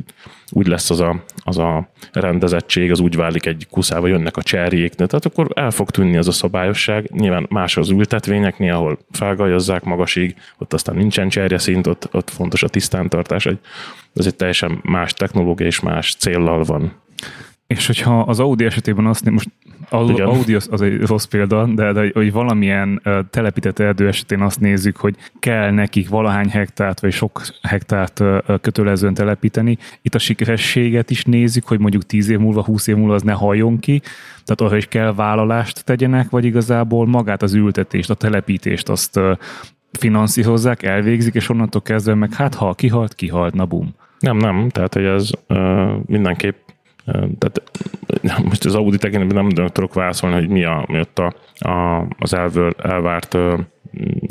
úgy 0.49 0.67
lesz 0.67 0.89
az 0.89 0.99
a, 0.99 1.23
az 1.43 1.57
a 1.57 1.89
rendezettség, 2.11 2.91
az 2.91 2.99
úgy 2.99 3.15
válik 3.15 3.45
egy 3.45 3.67
kuszába, 3.69 4.07
jönnek 4.07 4.37
a 4.37 4.43
cserjék, 4.43 4.93
tehát 4.93 5.25
akkor 5.25 5.47
el 5.53 5.71
fog 5.71 5.89
tűnni 5.89 6.17
az 6.17 6.27
a 6.27 6.31
szabályosság. 6.31 7.11
Nyilván 7.13 7.45
más 7.49 7.77
az 7.77 7.89
ültetvényeknél, 7.89 8.73
ahol 8.73 8.99
felgajazzák 9.11 9.83
magasig, 9.83 10.35
ott 10.57 10.73
aztán 10.73 10.95
nincsen 10.95 11.57
szint, 11.57 11.87
ott, 11.87 12.07
ott 12.11 12.29
fontos 12.29 12.63
a 12.63 12.67
tisztántartás, 12.67 13.45
ez 14.15 14.25
egy 14.25 14.35
teljesen 14.35 14.79
más 14.83 15.13
technológia 15.13 15.65
és 15.65 15.79
más 15.79 16.15
céllal 16.15 16.63
van. 16.63 16.93
És 17.71 17.87
hogyha 17.87 18.19
az 18.19 18.39
Audi 18.39 18.65
esetében 18.65 19.05
azt 19.05 19.29
most 19.29 19.49
az 19.89 20.09
Igen. 20.09 20.27
Audi 20.27 20.53
az, 20.53 20.67
az 20.71 20.81
egy 20.81 21.01
rossz 21.01 21.25
példa, 21.25 21.65
de, 21.65 21.91
de 21.91 22.09
hogy 22.13 22.31
valamilyen 22.31 23.01
uh, 23.05 23.19
telepített 23.29 23.79
erdő 23.79 24.07
esetén 24.07 24.41
azt 24.41 24.59
nézzük, 24.59 24.97
hogy 24.97 25.15
kell 25.39 25.71
nekik 25.71 26.09
valahány 26.09 26.49
hektárt, 26.49 26.99
vagy 26.99 27.11
sok 27.11 27.41
hektárt 27.61 28.19
uh, 28.19 28.37
kötelezően 28.61 29.13
telepíteni. 29.13 29.77
Itt 30.01 30.15
a 30.15 30.19
sikerességet 30.19 31.09
is 31.09 31.23
nézzük, 31.23 31.67
hogy 31.67 31.79
mondjuk 31.79 32.05
10 32.05 32.29
év 32.29 32.39
múlva, 32.39 32.63
20 32.63 32.87
év 32.87 32.95
múlva 32.95 33.13
az 33.13 33.21
ne 33.21 33.33
halljon 33.33 33.79
ki, 33.79 34.01
tehát 34.43 34.61
arra 34.61 34.77
is 34.77 34.85
kell 34.85 35.13
vállalást 35.13 35.85
tegyenek, 35.85 36.29
vagy 36.29 36.45
igazából 36.45 37.07
magát 37.07 37.41
az 37.41 37.53
ültetést, 37.53 38.09
a 38.09 38.15
telepítést 38.15 38.89
azt 38.89 39.17
uh, 39.17 39.37
finanszírozzák, 39.91 40.83
elvégzik, 40.83 41.33
és 41.33 41.49
onnantól 41.49 41.81
kezdve 41.81 42.13
meg 42.13 42.33
hát 42.33 42.55
ha 42.55 42.73
kihalt, 42.73 43.13
kihalt, 43.13 43.53
na 43.53 43.65
bum. 43.65 43.95
Nem, 44.21 44.37
nem, 44.37 44.69
tehát 44.69 44.93
hogy 44.93 45.03
ez 45.03 45.29
uh, 45.47 45.91
mindenképp 46.05 46.60
tehát 47.37 47.61
most 48.43 48.65
az 48.65 48.75
Audi 48.75 48.97
tekintetben 48.97 49.45
nem 49.45 49.67
tudok 49.67 49.93
válaszolni, 49.93 50.35
hogy 50.35 50.49
mi, 50.49 50.63
a, 50.63 50.85
mi 50.87 50.99
ott 50.99 51.19
a, 51.19 51.33
a, 51.69 52.07
az 52.19 52.33
elvől, 52.33 52.73
elvárt 52.83 53.37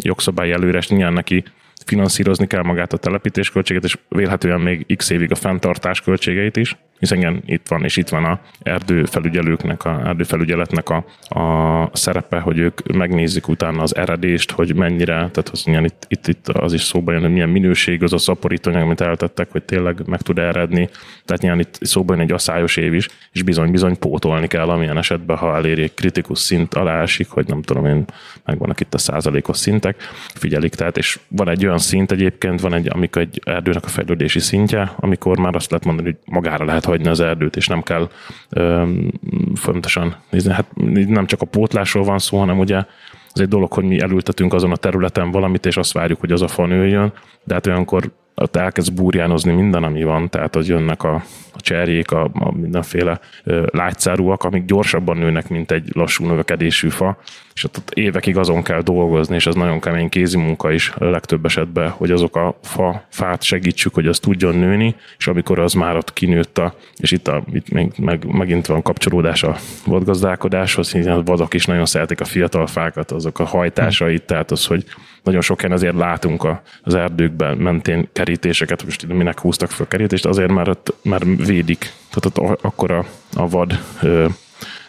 jogszabályi 0.03 0.53
előres, 0.53 0.89
nyilván 0.89 1.13
neki 1.13 1.45
finanszírozni 1.91 2.47
kell 2.47 2.63
magát 2.63 2.93
a 2.93 2.97
telepítésköltséget, 2.97 3.85
és 3.85 3.99
vélhetően 4.09 4.61
még 4.61 4.97
x 4.97 5.11
évig 5.11 5.31
a 5.31 5.35
fenntartás 5.35 6.01
költségeit 6.01 6.57
is, 6.57 6.77
hiszen 7.01 7.19
igen, 7.19 7.43
itt 7.47 7.69
van, 7.69 7.85
és 7.85 7.97
itt 7.97 8.09
van 8.09 8.25
a 8.25 8.41
erdőfelügyelőknek, 8.63 9.85
a 9.85 10.03
erdőfelügyeletnek 10.05 10.89
a, 10.89 11.05
a 11.41 11.91
szerepe, 11.93 12.39
hogy 12.39 12.59
ők 12.59 12.93
megnézik 12.93 13.49
utána 13.49 13.83
az 13.83 13.97
eredést, 13.97 14.51
hogy 14.51 14.75
mennyire, 14.75 15.15
tehát 15.15 15.49
az, 15.53 15.63
igen, 15.67 15.85
itt, 15.85 16.05
itt, 16.09 16.27
itt, 16.27 16.49
az 16.49 16.73
is 16.73 16.83
szóba 16.83 17.13
jön, 17.13 17.21
hogy 17.21 17.33
milyen 17.33 17.49
minőség 17.49 18.03
az 18.03 18.13
a 18.13 18.19
szaporítóanyag, 18.19 18.83
amit 18.83 19.01
eltettek, 19.01 19.51
hogy 19.51 19.63
tényleg 19.63 20.03
meg 20.07 20.21
tud 20.23 20.39
eredni. 20.39 20.89
Tehát 21.25 21.43
nyilván 21.43 21.61
itt 21.61 21.79
szóba 21.81 22.15
jön 22.15 22.23
egy 22.23 22.33
asszályos 22.33 22.77
év 22.77 22.95
is, 22.95 23.09
és 23.33 23.43
bizony-bizony 23.43 23.99
pótolni 23.99 24.47
kell, 24.47 24.69
amilyen 24.69 24.99
esetben, 24.99 25.37
ha 25.37 25.57
eléri 25.57 25.91
kritikus 25.95 26.39
szint 26.39 26.75
alá 26.75 27.03
esik, 27.03 27.29
hogy 27.29 27.47
nem 27.47 27.63
tudom 27.63 27.87
én, 27.87 28.05
megvannak 28.45 28.81
itt 28.81 28.95
a 28.95 28.99
százalékos 28.99 29.57
szintek, 29.57 29.97
figyelik, 30.35 30.75
tehát 30.75 30.97
és 30.97 31.19
van 31.29 31.49
egy 31.49 31.67
olyan 31.67 31.79
szint 31.81 32.13
egyébként, 32.13 32.61
van 32.61 32.75
egy, 32.75 32.89
amikor 32.93 33.23
egy 33.23 33.41
erdőnek 33.45 33.85
a 33.85 33.89
fejlődési 33.89 34.39
szintje, 34.39 34.93
amikor 34.97 35.39
már 35.39 35.55
azt 35.55 35.71
lehet 35.71 35.85
mondani, 35.85 36.09
hogy 36.09 36.35
magára 36.35 36.65
lehet 36.65 36.85
hagyni 36.85 37.09
az 37.09 37.21
erdőt, 37.21 37.57
és 37.57 37.67
nem 37.67 37.83
kell 37.83 38.11
ö, 38.49 38.93
fontosan 39.55 40.17
nézni. 40.31 40.53
Hát 40.53 40.67
nem 41.07 41.27
csak 41.27 41.41
a 41.41 41.47
pótlásról 41.47 42.05
van 42.05 42.19
szó, 42.19 42.39
hanem 42.39 42.59
ugye 42.59 42.85
az 43.33 43.41
egy 43.41 43.49
dolog, 43.49 43.73
hogy 43.73 43.85
mi 43.85 44.01
elültetünk 44.01 44.53
azon 44.53 44.73
a 44.73 44.77
területen 44.77 45.31
valamit, 45.31 45.67
és 45.67 45.77
azt 45.77 45.93
várjuk, 45.93 46.21
hogy 46.21 46.33
az 46.33 46.43
a 46.43 46.49
fa 46.49 46.67
nőjön, 46.67 47.13
de 47.45 47.55
hát 47.55 47.67
olyankor 47.67 48.11
ott 48.35 48.57
elkezd 48.57 48.95
burjánozni 48.95 49.53
minden, 49.53 49.85
ami 49.85 50.03
van, 50.03 50.31
tehát 50.31 50.55
hogy 50.55 50.67
jönnek 50.67 51.03
a, 51.03 51.15
a 51.53 51.61
cserjék, 51.61 52.11
a, 52.11 52.31
a 52.35 52.53
mindenféle 52.53 53.21
ö, 53.45 53.67
lágyszárúak, 53.73 54.45
amik 54.45 54.65
gyorsabban 54.65 55.17
nőnek, 55.17 55.49
mint 55.49 55.71
egy 55.71 55.91
lassú 55.93 56.27
növekedésű 56.27 56.89
fa, 56.89 57.19
és 57.61 57.67
ott, 57.67 57.77
ott 57.77 57.91
évekig 57.91 58.37
azon 58.37 58.63
kell 58.63 58.81
dolgozni, 58.81 59.35
és 59.35 59.47
ez 59.47 59.55
nagyon 59.55 59.81
kemény 59.81 60.09
kézi 60.09 60.37
munka 60.37 60.73
is 60.73 60.93
legtöbb 60.99 61.45
esetben, 61.45 61.91
hogy 61.91 62.11
azok 62.11 62.37
a 62.37 62.59
fa, 62.63 63.05
fát 63.09 63.43
segítsük, 63.43 63.95
hogy 63.95 64.07
az 64.07 64.19
tudjon 64.19 64.55
nőni, 64.55 64.95
és 65.19 65.27
amikor 65.27 65.59
az 65.59 65.73
már 65.73 65.97
ott 65.97 66.13
kinőtt 66.13 66.59
a, 66.59 66.75
és 66.97 67.11
itt, 67.11 67.29
a, 67.29 67.45
itt 67.53 67.71
még, 67.71 67.93
meg, 67.97 68.25
megint 68.25 68.67
van 68.67 68.83
kapcsolódás 68.83 69.43
a 69.43 69.57
vadgazdálkodáshoz, 69.87 70.93
hiszen 70.93 71.13
a 71.13 71.23
vadok 71.23 71.55
is 71.55 71.65
nagyon 71.65 71.87
szeretik 71.87 72.21
a 72.21 72.25
fiatal 72.25 72.67
fákat, 72.67 73.11
azok 73.11 73.39
a 73.39 73.45
hajtásait, 73.45 74.23
tehát 74.23 74.51
az, 74.51 74.67
hogy 74.67 74.85
nagyon 75.23 75.41
sok 75.41 75.61
helyen 75.61 75.77
azért 75.77 75.97
látunk 75.97 76.47
az 76.83 76.95
erdőkben 76.95 77.57
mentén 77.57 78.09
kerítéseket, 78.13 78.85
most 78.85 79.07
minek 79.07 79.41
húztak 79.41 79.71
fel 79.71 79.87
kerítést, 79.87 80.27
azért 80.27 80.53
mert, 80.53 80.93
mert 81.03 81.25
védik, 81.25 81.93
tehát 82.11 82.39
ott 82.39 82.59
akkor 82.63 82.91
a, 82.91 83.05
a 83.35 83.49
vad 83.49 83.79
ö, 84.03 84.27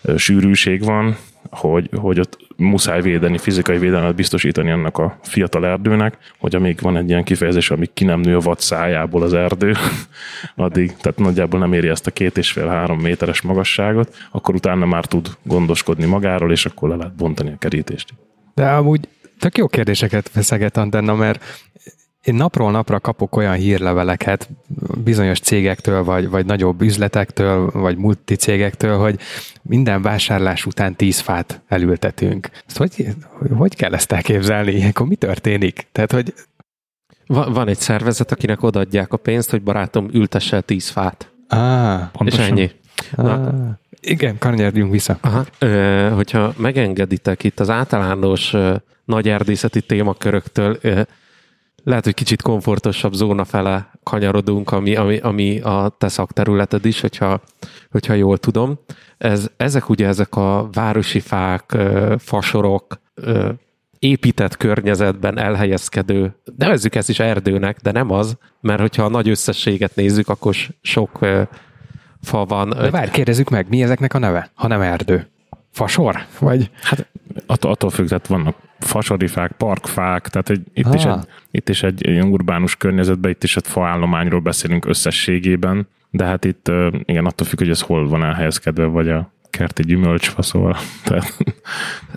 ö, 0.02 0.18
sűrűség 0.18 0.84
van, 0.84 1.18
hogy, 1.52 1.90
hogy 1.96 2.20
ott 2.20 2.38
muszáj 2.62 3.02
védeni, 3.02 3.38
fizikai 3.38 3.78
védelmet 3.78 4.16
biztosítani 4.16 4.72
annak 4.72 4.98
a 4.98 5.18
fiatal 5.22 5.66
erdőnek, 5.66 6.18
hogy 6.38 6.56
amíg 6.56 6.80
van 6.82 6.98
egy 6.98 7.10
ilyen 7.10 7.24
kifejezés, 7.24 7.72
amíg 7.72 7.90
ki 7.94 8.04
nem 8.04 8.20
nő 8.20 8.36
a 8.36 8.40
vad 8.40 8.60
szájából 8.60 9.22
az 9.22 9.34
erdő, 9.34 9.74
addig, 10.56 10.96
tehát 10.96 11.20
nagyjából 11.20 11.60
nem 11.60 11.74
éri 11.74 11.88
ezt 11.88 12.08
a 12.08 12.12
két 12.12 12.38
és 12.38 12.52
fél 12.52 12.68
három 12.68 13.00
méteres 13.00 13.42
magasságot, 13.42 14.16
akkor 14.32 14.56
utána 14.56 14.86
már 14.86 15.06
tud 15.06 15.28
gondoskodni 15.44 16.06
magáról, 16.06 16.52
és 16.52 16.66
akkor 16.66 16.90
le 16.90 16.96
lehet 16.96 17.16
bontani 17.16 17.52
a 17.52 17.58
kerítést. 17.58 18.14
De 18.54 18.68
amúgy 18.68 19.08
tök 19.40 19.58
jó 19.58 19.68
kérdéseket 19.68 20.30
feszeget 20.30 20.78
Antenna, 20.78 21.16
mert 21.16 21.44
én 22.24 22.36
napról 22.36 22.72
napra 22.72 23.00
kapok 23.00 23.36
olyan 23.36 23.54
hírleveleket 23.54 24.50
bizonyos 25.04 25.40
cégektől, 25.40 26.04
vagy, 26.04 26.30
vagy 26.30 26.46
nagyobb 26.46 26.82
üzletektől, 26.82 27.72
vagy 27.72 27.98
multicégektől, 27.98 28.98
hogy 28.98 29.20
minden 29.62 30.02
vásárlás 30.02 30.66
után 30.66 30.96
tíz 30.96 31.20
fát 31.20 31.62
elültetünk. 31.68 32.50
Ezt 32.68 32.78
hogy, 32.78 33.08
hogy 33.58 33.76
kell 33.76 33.94
ezt 33.94 34.12
elképzelni? 34.12 34.72
Ilyenkor 34.72 35.08
mi 35.08 35.16
történik? 35.16 35.88
Tehát, 35.92 36.12
hogy 36.12 36.34
van, 37.28 37.54
van 37.54 37.68
egy 37.68 37.78
szervezet, 37.78 38.32
akinek 38.32 38.64
odaadják 38.64 39.14
a 39.14 39.18
pénzt, 39.18 39.50
hogy 39.50 39.62
barátom, 39.62 40.10
ültesse 40.14 40.56
el 40.56 40.62
tíz 40.62 40.90
fát. 40.90 41.32
Ah, 41.48 42.02
és 42.26 42.38
ennyi. 42.38 42.72
Na, 43.16 43.34
ah, 43.34 43.70
igen, 44.02 44.38
kanyarjunk 44.38 44.92
vissza. 44.92 45.18
Aha, 45.22 45.46
ö, 45.60 46.10
hogyha 46.16 46.54
megengeditek 46.58 47.44
itt 47.44 47.60
az 47.60 47.70
általános 47.70 48.54
ö, 48.54 48.76
nagy 49.06 49.30
erdészeti 49.30 49.82
témaköröktől, 49.82 50.78
ö, 50.82 51.02
lehet, 51.84 52.04
hogy 52.04 52.14
kicsit 52.14 52.42
komfortosabb 52.42 53.14
zóna 53.14 53.46
fele 53.46 53.92
kanyarodunk, 54.04 54.72
ami, 54.72 54.96
ami, 54.96 55.18
ami 55.18 55.60
a 55.60 55.96
te 55.98 56.08
szakterületed 56.08 56.86
is, 56.86 57.02
hogyha, 57.02 57.42
hogyha 57.92 58.14
jól 58.14 58.38
tudom. 58.38 58.80
Ez, 59.18 59.50
ezek 59.58 59.90
ugye 59.90 60.08
ezek 60.08 60.36
a 60.36 60.70
városi 60.72 61.20
fák, 61.20 61.78
fasorok, 62.18 63.00
épített 64.00 64.58
környezetben 64.58 65.38
elhelyezkedő, 65.38 66.36
nevezzük 66.58 66.96
ezt 66.96 67.10
is 67.10 67.20
erdőnek, 67.20 67.80
de 67.82 67.92
nem 67.92 68.12
az, 68.12 68.38
mert 68.62 68.80
hogyha 68.80 69.04
a 69.04 69.10
nagy 69.10 69.30
összességet 69.30 69.96
nézzük, 69.96 70.30
akkor 70.30 70.56
sok 70.82 71.20
fa 72.22 72.46
van. 72.46 72.70
De 72.70 72.90
várj, 72.90 73.12
kérdezzük 73.12 73.50
meg, 73.50 73.70
mi 73.70 73.84
ezeknek 73.84 74.14
a 74.14 74.18
neve, 74.18 74.52
ha 74.54 74.68
nem 74.68 74.82
erdő? 74.82 75.28
Fasor? 75.72 76.26
Vagy? 76.40 76.70
Hát 76.82 77.08
attól, 77.46 77.72
attól 77.72 77.90
függ, 77.90 78.08
tehát 78.08 78.28
vannak 78.28 78.56
fasarifák, 78.84 79.52
parkfák, 79.52 80.28
tehát 80.28 80.50
egy, 80.50 80.62
itt, 80.74 80.94
is 80.94 81.04
egy, 81.04 81.26
itt 81.52 81.70
is 81.70 81.84
egy 81.84 82.08
ilyen 82.08 82.28
urbánus 82.28 82.76
környezetben, 82.76 83.32
itt 83.32 83.44
is 83.44 83.56
egy 83.56 83.68
faállományról 83.68 84.40
beszélünk 84.40 84.86
összességében, 84.86 85.88
de 86.10 86.26
hát 86.26 86.46
itt 86.46 86.72
igen, 87.06 87.26
attól 87.26 87.48
függ, 87.48 87.60
hogy 87.60 87.70
ez 87.70 87.82
hol 87.82 88.08
van 88.08 88.24
elhelyezkedve, 88.24 88.86
vagy 88.86 89.10
a 89.10 89.32
kerti 89.50 89.84
gyümölcsfa, 89.84 90.42
szóval 90.42 90.78
tehát 91.06 91.38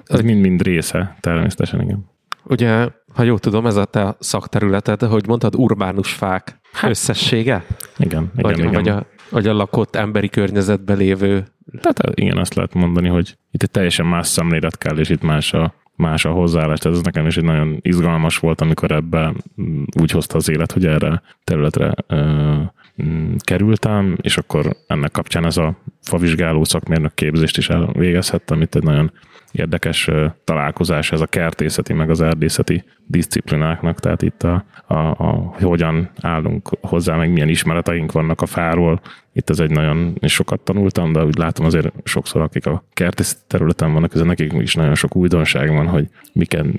ez 0.06 0.20
mind-mind 0.20 0.62
része, 0.62 1.16
természetesen 1.20 1.80
igen. 1.80 2.12
Ugye, 2.46 2.88
ha 3.14 3.22
jól 3.22 3.38
tudom, 3.38 3.66
ez 3.66 3.76
a 3.76 3.84
te 3.84 4.16
szakterületed, 4.18 5.02
hogy 5.02 5.26
mondtad, 5.26 5.54
urbánus 5.54 6.12
fák 6.12 6.60
hát, 6.72 6.90
összessége? 6.90 7.64
Igen, 7.96 8.30
igen, 8.36 8.42
vagy, 8.42 8.58
igen. 8.58 8.72
Vagy 8.72 8.88
a, 8.88 9.06
vagy 9.30 9.46
a 9.46 9.52
lakott 9.52 9.96
emberi 9.96 10.28
környezetben 10.28 10.96
lévő 10.96 11.44
tehát 11.80 12.20
igen, 12.20 12.36
azt 12.36 12.54
lehet 12.54 12.74
mondani, 12.74 13.08
hogy 13.08 13.36
itt 13.50 13.62
egy 13.62 13.70
teljesen 13.70 14.06
más 14.06 14.26
szemlélet 14.26 14.78
kell, 14.78 14.98
és 14.98 15.08
itt 15.08 15.22
más 15.22 15.52
a, 15.52 15.74
más 15.96 16.24
a 16.24 16.30
hozzáállás. 16.30 16.78
Tehát 16.78 16.96
ez 16.96 17.04
nekem 17.04 17.26
is 17.26 17.36
egy 17.36 17.44
nagyon 17.44 17.78
izgalmas 17.80 18.38
volt, 18.38 18.60
amikor 18.60 18.90
ebbe 18.90 19.34
mm, 19.62 19.82
úgy 20.00 20.10
hozta 20.10 20.36
az 20.36 20.48
élet, 20.48 20.72
hogy 20.72 20.86
erre 20.86 21.22
területre 21.44 21.94
ö, 22.06 22.54
mm, 23.02 23.34
kerültem, 23.38 24.16
és 24.20 24.36
akkor 24.36 24.76
ennek 24.86 25.10
kapcsán 25.10 25.44
ez 25.44 25.56
a 25.56 25.76
favizsgáló 26.02 26.64
szakmérnök 26.64 27.14
képzést 27.14 27.56
is 27.56 27.68
elvégezhettem, 27.68 28.60
itt 28.60 28.74
egy 28.74 28.82
nagyon 28.82 29.12
érdekes 29.54 30.10
találkozás 30.44 31.12
ez 31.12 31.20
a 31.20 31.26
kertészeti, 31.26 31.92
meg 31.92 32.10
az 32.10 32.20
erdészeti 32.20 32.84
disziplináknak, 33.06 34.00
tehát 34.00 34.22
itt 34.22 34.42
a, 34.42 34.64
a, 34.86 34.94
a 34.94 35.54
hogyan 35.60 36.10
állunk 36.20 36.68
hozzá, 36.80 37.16
meg 37.16 37.32
milyen 37.32 37.48
ismereteink 37.48 38.12
vannak 38.12 38.40
a 38.40 38.46
fáról. 38.46 39.00
Itt 39.32 39.50
ez 39.50 39.60
egy 39.60 39.70
nagyon, 39.70 40.18
sokat 40.22 40.60
tanultam, 40.60 41.12
de 41.12 41.24
úgy 41.24 41.38
látom 41.38 41.66
azért 41.66 41.92
sokszor, 42.04 42.40
akik 42.40 42.66
a 42.66 42.84
kertészeti 42.92 43.42
területen 43.46 43.92
vannak, 43.92 44.14
ez 44.14 44.20
nekik 44.20 44.52
is 44.52 44.74
nagyon 44.74 44.94
sok 44.94 45.16
újdonság 45.16 45.68
van, 45.70 45.86
hogy 45.86 46.08
miken 46.32 46.74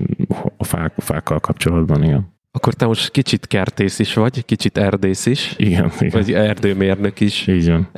a, 0.57 0.63
fák, 0.63 0.93
a 0.95 1.01
fákkal 1.01 1.39
kapcsolatban, 1.39 2.03
igen. 2.03 2.33
Akkor 2.51 2.73
te 2.73 2.85
most 2.85 3.11
kicsit 3.11 3.47
kertész 3.47 3.99
is 3.99 4.13
vagy, 4.13 4.45
kicsit 4.45 4.77
erdész 4.77 5.25
is. 5.25 5.53
Igen, 5.57 5.91
igen. 5.99 6.09
Vagy 6.21 6.33
erdőmérnök 6.33 7.19
is. 7.19 7.47
Így 7.47 7.69
van. 7.69 7.89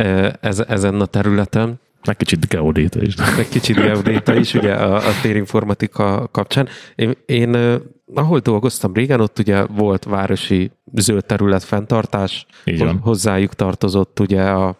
Ez, 0.41 0.59
ezen 0.59 1.01
a 1.01 1.05
területen. 1.05 1.79
Egy 2.07 2.17
kicsit 2.17 2.47
geodéta 2.47 3.01
is. 3.01 3.15
Egy 3.37 3.49
kicsit 3.49 3.75
geodéta 3.75 4.35
is, 4.35 4.53
ugye 4.53 4.73
a, 4.73 4.95
a 4.95 5.11
térinformatika 5.21 6.27
kapcsán. 6.31 6.67
Én, 6.95 7.13
én 7.25 7.79
ahol 8.13 8.39
dolgoztam 8.39 8.93
régen, 8.93 9.21
ott 9.21 9.39
ugye 9.39 9.65
volt 9.65 10.03
városi 10.03 10.71
zöld 10.93 11.25
terület 11.25 11.63
fenntartás, 11.63 12.45
hozzájuk 13.01 13.53
tartozott 13.53 14.19
ugye 14.19 14.43
a 14.43 14.75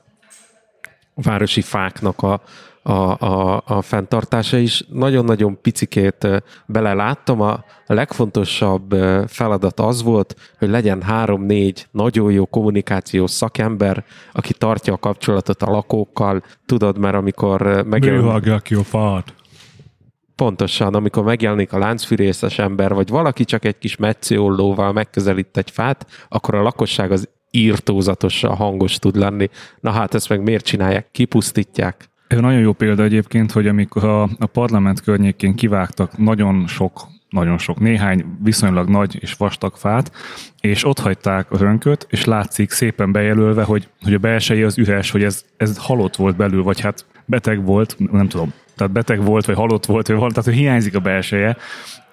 városi 1.14 1.62
fáknak 1.62 2.22
a, 2.22 2.42
a, 2.88 3.18
a, 3.20 3.64
a 3.66 3.82
fenntartása 3.82 4.58
is. 4.58 4.84
Nagyon-nagyon 4.90 5.62
picikét 5.62 6.28
beleláttam. 6.66 7.42
A, 7.42 7.64
legfontosabb 7.86 8.96
feladat 9.28 9.80
az 9.80 10.04
volt, 10.04 10.36
hogy 10.58 10.70
legyen 10.70 11.02
három-négy 11.02 11.88
nagyon 11.92 12.32
jó 12.32 12.46
kommunikációs 12.46 13.32
szakember, 13.32 14.04
aki 14.32 14.54
tartja 14.54 14.94
a 14.94 14.98
kapcsolatot 14.98 15.64
a 15.64 15.72
lakókkal. 15.72 16.44
Tudod, 16.66 16.98
mert 16.98 17.16
amikor 17.16 17.62
megjelenik... 17.86 18.62
ki 18.62 18.76
a 18.76 18.84
fát. 18.84 19.34
Pontosan, 20.36 20.96
amikor 20.96 21.24
megjelenik 21.24 21.74
a 21.74 21.78
láncfűrészes 21.78 22.60
ember, 22.60 22.94
vagy 22.94 23.10
valaki 23.10 23.46
csak 23.46 23.66
egy 23.66 23.78
kis 23.78 23.96
metsziollóval 23.96 24.92
megközelít 24.94 25.58
egy 25.58 25.72
fát, 25.72 26.08
akkor 26.30 26.56
a 26.56 26.62
lakosság 26.62 27.12
az 27.12 27.30
írtózatosan 27.52 28.56
hangos 28.56 29.00
tud 29.00 29.16
lenni. 29.16 29.50
Na 29.80 29.92
hát 29.92 30.14
ezt 30.14 30.30
meg 30.30 30.42
miért 30.44 30.66
csinálják? 30.66 31.12
Kipusztítják. 31.12 32.10
Ez 32.28 32.40
nagyon 32.40 32.60
jó 32.60 32.74
példa 32.74 33.04
egyébként, 33.04 33.52
hogy 33.52 33.68
amikor 33.68 34.04
a, 34.04 34.24
a 34.24 34.46
parlament 34.52 35.02
környékén 35.02 35.56
kivágtak 35.56 36.18
nagyon 36.18 36.68
sok 36.68 37.08
nagyon 37.30 37.58
sok, 37.58 37.80
néhány 37.80 38.26
viszonylag 38.44 38.90
nagy 38.90 39.18
és 39.22 39.34
vastag 39.34 39.76
fát, 39.76 40.12
és 40.62 40.86
ott 40.86 41.00
hagyták 41.00 41.52
az 41.52 41.62
önköt, 41.62 42.08
és 42.10 42.26
látszik 42.26 42.72
szépen 42.72 43.12
bejelölve, 43.12 43.64
hogy, 43.64 43.88
hogy 44.02 44.14
a 44.14 44.18
belseje 44.18 44.66
az 44.66 44.78
üres, 44.78 45.12
hogy 45.12 45.24
ez, 45.24 45.46
ez 45.58 45.78
halott 45.78 46.16
volt 46.16 46.36
belül, 46.36 46.64
vagy 46.64 46.80
hát 46.80 47.06
beteg 47.26 47.66
volt, 47.66 47.96
nem 48.12 48.28
tudom, 48.28 48.54
tehát 48.76 48.94
beteg 48.94 49.24
volt, 49.24 49.46
vagy 49.46 49.56
halott 49.56 49.86
volt, 49.86 50.08
vagy 50.08 50.16
valami, 50.16 50.34
tehát 50.34 50.50
hogy 50.50 50.60
hiányzik 50.60 50.96
a 50.96 51.00
belseje, 51.00 51.58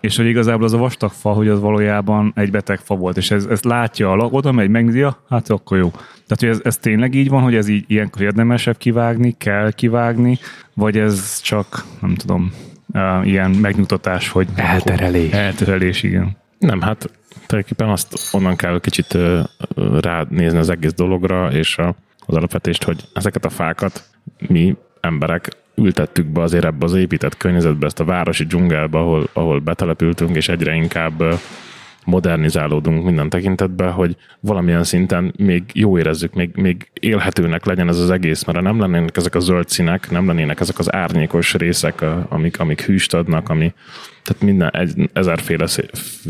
és 0.04 0.16
hogy 0.16 0.26
igazából 0.26 0.64
az 0.64 0.72
a 0.72 0.78
vastag 0.78 1.10
fa, 1.10 1.32
hogy 1.32 1.48
az 1.48 1.60
valójában 1.60 2.32
egy 2.34 2.50
beteg 2.50 2.78
fa 2.78 2.94
volt, 2.94 3.16
és 3.16 3.30
ez, 3.30 3.44
ez 3.44 3.62
látja 3.62 4.12
a 4.12 4.26
oda 4.26 4.52
megy, 4.52 4.68
megnézi, 4.68 5.06
hát 5.28 5.50
akkor 5.50 5.78
jó. 5.78 5.90
Tehát, 5.90 6.38
hogy 6.38 6.48
ez, 6.48 6.60
ez 6.62 6.76
tényleg 6.76 7.14
így 7.14 7.28
van, 7.28 7.42
hogy 7.42 7.54
ez 7.54 7.68
így 7.68 7.84
ilyenkor 7.86 8.22
érdemesebb 8.22 8.76
kivágni, 8.76 9.34
kell 9.38 9.72
kivágni, 9.72 10.38
vagy 10.74 10.98
ez 10.98 11.40
csak, 11.40 11.84
nem 12.00 12.14
tudom, 12.14 12.52
uh, 12.86 13.26
ilyen 13.26 13.50
megnyugtatás, 13.50 14.28
hogy... 14.28 14.48
Elterelés. 14.54 15.32
Elterelés, 15.32 16.02
igen. 16.02 16.36
Nem, 16.58 16.80
hát 16.80 17.10
tulajdonképpen 17.46 17.88
azt 17.88 18.34
onnan 18.34 18.56
kell 18.56 18.80
kicsit 18.80 19.14
uh, 19.14 19.40
ránézni 20.00 20.58
az 20.58 20.68
egész 20.68 20.92
dologra, 20.92 21.52
és 21.52 21.78
a, 21.78 21.94
az 22.26 22.36
alapvetést, 22.36 22.84
hogy 22.84 23.04
ezeket 23.14 23.44
a 23.44 23.50
fákat 23.50 24.04
mi 24.48 24.76
emberek 25.00 25.48
ültettük 25.76 26.26
be 26.26 26.42
azért 26.42 26.64
ebbe 26.64 26.84
az 26.84 26.94
épített 26.94 27.36
környezetbe, 27.36 27.86
ezt 27.86 28.00
a 28.00 28.04
városi 28.04 28.44
dzsungelbe, 28.44 28.98
ahol, 28.98 29.28
ahol 29.32 29.58
betelepültünk, 29.60 30.36
és 30.36 30.48
egyre 30.48 30.74
inkább 30.74 31.22
modernizálódunk 32.04 33.04
minden 33.04 33.28
tekintetben, 33.28 33.92
hogy 33.92 34.16
valamilyen 34.40 34.84
szinten 34.84 35.34
még 35.36 35.62
jó 35.72 35.98
érezzük, 35.98 36.34
még, 36.34 36.50
még 36.54 36.90
élhetőnek 37.00 37.64
legyen 37.64 37.88
ez 37.88 37.98
az 37.98 38.10
egész, 38.10 38.44
mert 38.44 38.60
nem 38.60 38.80
lennének 38.80 39.16
ezek 39.16 39.34
a 39.34 39.40
zöld 39.40 39.68
színek, 39.68 40.10
nem 40.10 40.26
lennének 40.26 40.60
ezek 40.60 40.78
az 40.78 40.92
árnyékos 40.92 41.54
részek, 41.54 42.04
amik, 42.28 42.60
amik 42.60 42.80
hűst 42.80 43.14
adnak, 43.14 43.48
ami, 43.48 43.72
tehát 44.22 44.42
minden 44.42 44.70
egy, 44.70 45.10
ezerféle 45.12 45.66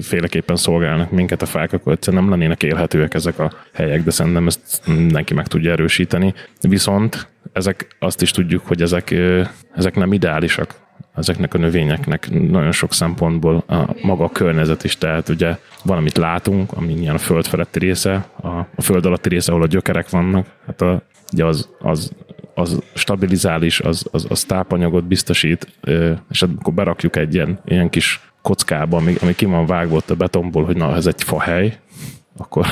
féleképpen 0.02 0.56
szolgálnak 0.56 1.10
minket 1.10 1.42
a 1.42 1.46
fák, 1.46 1.72
akkor 1.72 1.92
egyszerűen 1.92 2.22
nem 2.22 2.32
lennének 2.32 2.62
élhetőek 2.62 3.14
ezek 3.14 3.38
a 3.38 3.52
helyek, 3.72 4.02
de 4.02 4.10
szerintem 4.10 4.46
ezt 4.46 4.82
mindenki 4.86 5.34
meg 5.34 5.46
tudja 5.46 5.72
erősíteni. 5.72 6.34
Viszont 6.60 7.28
ezek 7.54 7.96
azt 7.98 8.22
is 8.22 8.30
tudjuk, 8.30 8.66
hogy 8.66 8.82
ezek, 8.82 9.14
ezek 9.74 9.94
nem 9.94 10.12
ideálisak. 10.12 10.82
Ezeknek 11.14 11.54
a 11.54 11.58
növényeknek 11.58 12.30
nagyon 12.30 12.72
sok 12.72 12.92
szempontból 12.92 13.64
a 13.66 13.96
maga 14.02 14.24
a 14.24 14.30
környezet 14.30 14.84
is, 14.84 14.98
tehát 14.98 15.28
ugye 15.28 15.58
valamit 15.82 16.16
látunk, 16.16 16.72
ami 16.72 16.92
ilyen 16.92 17.14
a 17.14 17.18
föld 17.18 17.46
feletti 17.46 17.78
része, 17.78 18.28
a, 18.40 18.48
a 18.48 18.82
föld 18.82 19.06
alatti 19.06 19.28
része, 19.28 19.50
ahol 19.50 19.62
a 19.62 19.66
gyökerek 19.66 20.10
vannak, 20.10 20.46
hát 20.66 20.80
a, 20.80 21.02
ugye 21.32 21.44
az, 21.44 21.68
az, 21.78 22.12
az 22.54 22.82
stabilizális, 22.94 23.80
az, 23.80 24.06
az, 24.10 24.26
az 24.28 24.44
tápanyagot 24.44 25.04
biztosít, 25.04 25.66
és 26.30 26.42
akkor 26.42 26.74
berakjuk 26.74 27.16
egy 27.16 27.34
ilyen, 27.34 27.58
ilyen 27.64 27.90
kis 27.90 28.20
kockába, 28.42 28.96
ami, 28.96 29.14
ami 29.20 29.34
ki 29.34 29.44
van 29.44 29.66
vágva 29.66 29.96
ott 29.96 30.10
a 30.10 30.14
betonból, 30.14 30.64
hogy 30.64 30.76
na, 30.76 30.94
ez 30.94 31.06
egy 31.06 31.22
fahely, 31.22 31.78
akkor, 32.36 32.66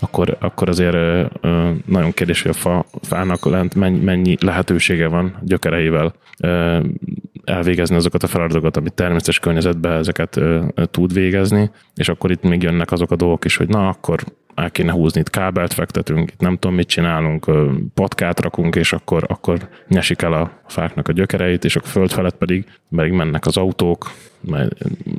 akkor, 0.00 0.36
akkor 0.40 0.68
azért 0.68 0.96
nagyon 1.86 2.12
kérdés, 2.12 2.42
hogy 2.42 2.50
a 2.50 2.54
fa, 2.54 2.84
fának 3.02 3.44
lent 3.44 3.74
mennyi, 3.74 4.36
lehetősége 4.40 5.08
van 5.08 5.36
gyökereivel 5.42 6.14
elvégezni 7.44 7.96
azokat 7.96 8.22
a 8.22 8.26
feladatokat, 8.26 8.76
amit 8.76 8.92
természetes 8.92 9.38
környezetben 9.38 9.92
ezeket 9.92 10.40
tud 10.90 11.12
végezni, 11.12 11.70
és 11.94 12.08
akkor 12.08 12.30
itt 12.30 12.42
még 12.42 12.62
jönnek 12.62 12.92
azok 12.92 13.10
a 13.10 13.16
dolgok 13.16 13.44
is, 13.44 13.56
hogy 13.56 13.68
na, 13.68 13.88
akkor 13.88 14.24
el 14.54 14.70
kéne 14.70 14.92
húzni, 14.92 15.20
itt 15.20 15.30
kábelt 15.30 15.72
fektetünk, 15.72 16.30
itt 16.30 16.40
nem 16.40 16.56
tudom, 16.56 16.76
mit 16.76 16.88
csinálunk, 16.88 17.50
patkát 17.94 18.40
rakunk, 18.40 18.76
és 18.76 18.92
akkor, 18.92 19.24
akkor 19.28 19.68
nyesik 19.88 20.22
el 20.22 20.32
a 20.32 20.50
fáknak 20.66 21.08
a 21.08 21.12
gyökereit, 21.12 21.64
és 21.64 21.76
a 21.76 21.80
föld 21.80 22.12
felett 22.12 22.36
pedig, 22.36 22.64
pedig 22.96 23.12
mennek 23.12 23.46
az 23.46 23.56
autók, 23.56 24.10
mert 24.40 24.72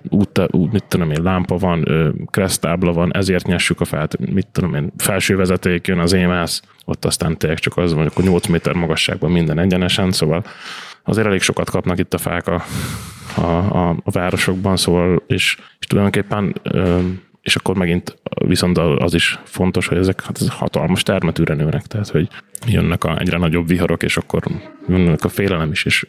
út, 0.10 0.42
út, 0.52 0.72
mit 0.72 0.84
tudom 0.84 1.12
én, 1.12 1.24
lámpa 1.24 1.58
van, 1.58 1.88
kresztábla 2.32 2.94
van, 2.94 3.14
ezért 3.14 3.48
nyessük 3.48 3.82
a 3.82 3.86
fát, 3.86 4.18
mit 4.32 4.48
tudom 4.48 4.76
én, 4.76 4.92
felső 4.98 5.36
vezeték 5.36 5.88
jön 5.88 6.00
az 6.00 6.14
émász, 6.14 6.62
ott 6.86 7.06
aztán 7.06 7.38
tényleg 7.38 7.60
csak 7.60 7.78
az 7.78 7.94
van, 7.94 8.06
akkor 8.06 8.24
8 8.24 8.48
méter 8.48 8.74
magasságban 8.74 9.32
minden 9.32 9.60
egyenesen, 9.60 10.12
szóval 10.12 10.44
azért 11.04 11.28
elég 11.28 11.42
sokat 11.42 11.70
kapnak 11.70 12.00
itt 12.00 12.14
a 12.14 12.18
fák 12.18 12.48
a, 12.48 12.64
a, 13.36 13.42
a, 13.42 13.90
a 13.90 14.12
városokban, 14.12 14.78
szóval, 14.78 15.24
és, 15.28 15.58
és 15.80 15.86
tulajdonképpen 15.88 16.56
és 17.46 17.56
akkor 17.56 17.76
megint 17.76 18.18
viszont 18.46 18.78
az 18.78 19.14
is 19.14 19.40
fontos, 19.44 19.88
hogy 19.88 19.98
ezek 19.98 20.22
hát 20.22 20.42
ez 20.42 20.50
hatalmas 20.50 21.04
termetűre 21.04 21.54
nőnek, 21.54 21.86
tehát 21.86 22.10
hogy 22.10 22.28
jönnek 22.68 23.04
a 23.04 23.20
egyre 23.20 23.38
nagyobb 23.38 23.68
viharok, 23.68 24.04
és 24.04 24.18
akkor 24.18 24.44
jönnek 24.88 25.24
a 25.24 25.30
félelem 25.30 25.72
is, 25.72 25.86
és 25.86 26.08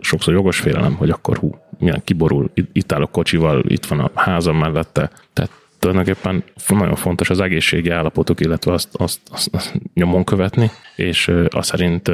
sokszor 0.00 0.34
jogos 0.34 0.58
félelem, 0.58 0.94
hogy 0.94 1.10
akkor 1.10 1.36
hú, 1.36 1.58
milyen 1.78 2.02
kiborul, 2.04 2.50
itt 2.72 2.92
áll 2.92 3.02
a 3.02 3.06
kocsival, 3.06 3.64
itt 3.66 3.86
van 3.86 4.00
a 4.00 4.10
házam 4.14 4.56
mellette, 4.56 5.10
tehát 5.32 5.50
tulajdonképpen 5.78 6.44
nagyon 6.68 6.94
fontos 6.94 7.30
az 7.30 7.40
egészségi 7.40 7.90
állapotok, 7.90 8.40
illetve 8.40 8.72
azt, 8.72 8.88
azt, 8.92 9.20
azt, 9.30 9.54
azt 9.54 9.80
nyomon 9.94 10.24
követni, 10.24 10.70
és 10.96 11.32
azt 11.48 11.68
szerint 11.68 12.10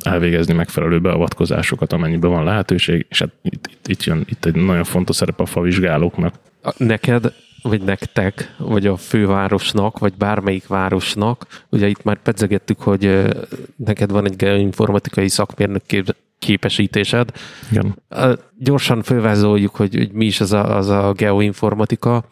elvégezni 0.00 0.54
megfelelő 0.54 1.00
beavatkozásokat, 1.00 1.92
amennyiben 1.92 2.30
van 2.30 2.44
lehetőség, 2.44 3.06
és 3.08 3.18
hát 3.18 3.30
itt, 3.42 3.66
itt, 3.66 3.88
itt 3.88 4.02
jön 4.02 4.24
itt 4.28 4.44
egy 4.44 4.54
nagyon 4.54 4.84
fontos 4.84 5.16
szerep 5.16 5.40
a 5.40 5.46
favizsgálóknak. 5.46 6.34
Neked 6.76 7.32
vagy 7.68 7.82
nektek, 7.82 8.54
vagy 8.58 8.86
a 8.86 8.96
fővárosnak, 8.96 9.98
vagy 9.98 10.14
bármelyik 10.14 10.66
városnak, 10.66 11.46
ugye 11.68 11.88
itt 11.88 12.02
már 12.02 12.22
pedzegettük, 12.22 12.80
hogy 12.80 13.28
neked 13.76 14.10
van 14.10 14.24
egy 14.24 14.36
geoinformatikai 14.36 15.28
szakmérnök 15.28 15.82
képesítésed. 16.38 17.30
Igen. 17.70 18.02
Gyorsan 18.58 19.02
fölvázoljuk, 19.02 19.76
hogy, 19.76 19.94
hogy 19.94 20.12
mi 20.12 20.24
is 20.24 20.40
az 20.40 20.52
a, 20.52 20.76
az 20.76 20.88
a 20.88 21.12
geoinformatika. 21.12 22.24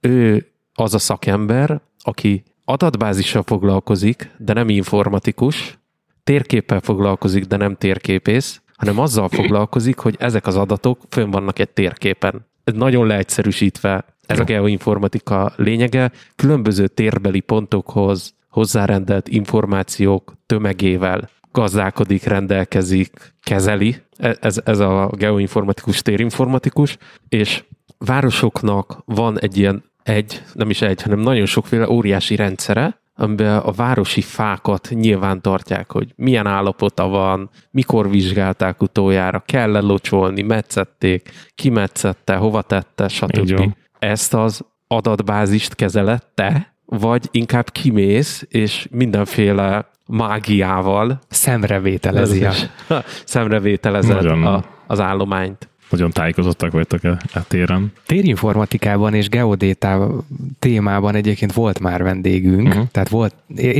Ő 0.00 0.46
az 0.74 0.94
a 0.94 0.98
szakember, 0.98 1.80
aki 1.98 2.42
adatbázissal 2.64 3.42
foglalkozik, 3.42 4.30
de 4.38 4.52
nem 4.52 4.68
informatikus, 4.68 5.78
térképpel 6.24 6.80
foglalkozik, 6.80 7.44
de 7.44 7.56
nem 7.56 7.76
térképész, 7.76 8.60
hanem 8.76 8.98
azzal 8.98 9.28
foglalkozik, 9.28 9.98
hogy 9.98 10.16
ezek 10.18 10.46
az 10.46 10.56
adatok 10.56 11.00
fönn 11.08 11.30
vannak 11.30 11.58
egy 11.58 11.68
térképen. 11.68 12.46
Ez 12.64 12.74
nagyon 12.74 13.06
leegyszerűsítve 13.06 14.04
ez 14.30 14.38
a 14.38 14.44
geoinformatika 14.44 15.52
lényege. 15.56 16.10
Különböző 16.36 16.86
térbeli 16.86 17.40
pontokhoz 17.40 18.34
hozzárendelt 18.48 19.28
információk 19.28 20.34
tömegével 20.46 21.28
gazdálkodik, 21.52 22.24
rendelkezik, 22.24 23.34
kezeli. 23.42 23.96
E, 24.16 24.36
ez, 24.40 24.60
ez 24.64 24.78
a 24.78 25.10
geoinformatikus, 25.12 26.02
térinformatikus, 26.02 26.96
és 27.28 27.64
városoknak 27.98 29.02
van 29.04 29.40
egy 29.40 29.58
ilyen 29.58 29.84
egy, 30.02 30.42
nem 30.52 30.70
is 30.70 30.82
egy, 30.82 31.02
hanem 31.02 31.18
nagyon 31.18 31.46
sokféle 31.46 31.90
óriási 31.90 32.36
rendszere, 32.36 33.00
amiben 33.14 33.58
a 33.58 33.72
városi 33.72 34.20
fákat 34.20 34.88
nyilván 34.90 35.40
tartják, 35.40 35.92
hogy 35.92 36.12
milyen 36.16 36.46
állapota 36.46 37.08
van, 37.08 37.50
mikor 37.70 38.10
vizsgálták 38.10 38.82
utoljára, 38.82 39.42
kell-e 39.46 39.80
locsolni, 39.80 40.42
metszették, 40.42 41.30
kimetszette, 41.54 42.34
hova 42.34 42.62
tette, 42.62 43.08
stb. 43.08 43.74
Ezt 44.00 44.34
az 44.34 44.60
adatbázist 44.86 45.74
kezelette, 45.74 46.74
vagy 46.84 47.28
inkább 47.30 47.70
kimész, 47.70 48.46
és 48.48 48.88
mindenféle 48.90 49.88
mágiával 50.06 51.20
szemrevételezi. 51.28 52.46
Szemrevételezed 53.24 54.24
a, 54.26 54.64
az 54.86 55.00
állományt 55.00 55.68
nagyon 55.90 56.10
tájékozottak 56.10 56.72
vagytok 56.72 57.04
a, 57.04 57.08
e, 57.08 57.10
a 57.10 57.38
e 57.38 57.44
téren. 57.48 57.92
Térinformatikában 58.06 59.14
és 59.14 59.28
geodéta 59.28 60.24
témában 60.58 61.14
egyébként 61.14 61.52
volt 61.52 61.80
már 61.80 62.02
vendégünk, 62.02 62.68
uh-huh. 62.68 62.88
tehát 62.90 63.08
volt, 63.08 63.34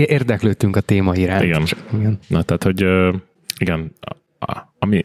érdeklődtünk 0.06 0.76
a 0.76 0.80
téma 0.80 1.14
iránt. 1.14 1.42
Igen. 1.42 1.66
igen. 1.92 2.18
Na, 2.26 2.42
tehát, 2.42 2.62
hogy 2.62 2.86
igen, 3.58 3.92
ami 4.78 5.02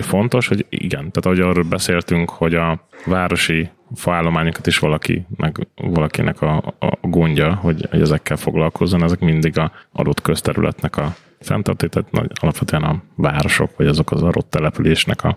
fontos, 0.00 0.48
hogy 0.48 0.66
igen, 0.68 0.98
tehát 0.98 1.26
ahogy 1.26 1.40
arról 1.40 1.64
beszéltünk, 1.64 2.30
hogy 2.30 2.54
a 2.54 2.86
városi 3.04 3.70
faállományokat 3.94 4.66
is 4.66 4.78
valaki, 4.78 5.26
meg 5.36 5.66
valakinek 5.74 6.40
a, 6.40 6.56
a 6.78 6.98
gondja, 7.00 7.54
hogy, 7.54 7.86
hogy 7.90 8.00
ezekkel 8.00 8.36
foglalkozzon, 8.36 9.02
ezek 9.02 9.20
mindig 9.20 9.58
a 9.58 9.72
adott 9.92 10.22
közterületnek 10.22 10.96
a 10.96 11.14
fenntartó, 11.40 11.86
tehát 11.86 12.10
nagy, 12.10 12.30
alapvetően 12.40 12.82
a 12.82 13.02
városok, 13.14 13.76
vagy 13.76 13.86
azok 13.86 14.10
az 14.10 14.22
adott 14.22 14.50
településnek 14.50 15.24
a, 15.24 15.34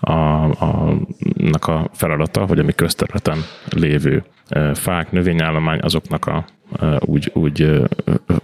a, 0.00 0.44
a, 0.44 0.96
a 1.52 1.90
feladata, 1.92 2.46
hogy 2.46 2.58
ami 2.58 2.74
közterületen 2.74 3.38
lévő 3.70 4.24
fák, 4.74 5.12
növényállomány, 5.12 5.78
azoknak 5.82 6.26
a, 6.26 6.44
úgy, 7.00 7.30
úgy, 7.34 7.82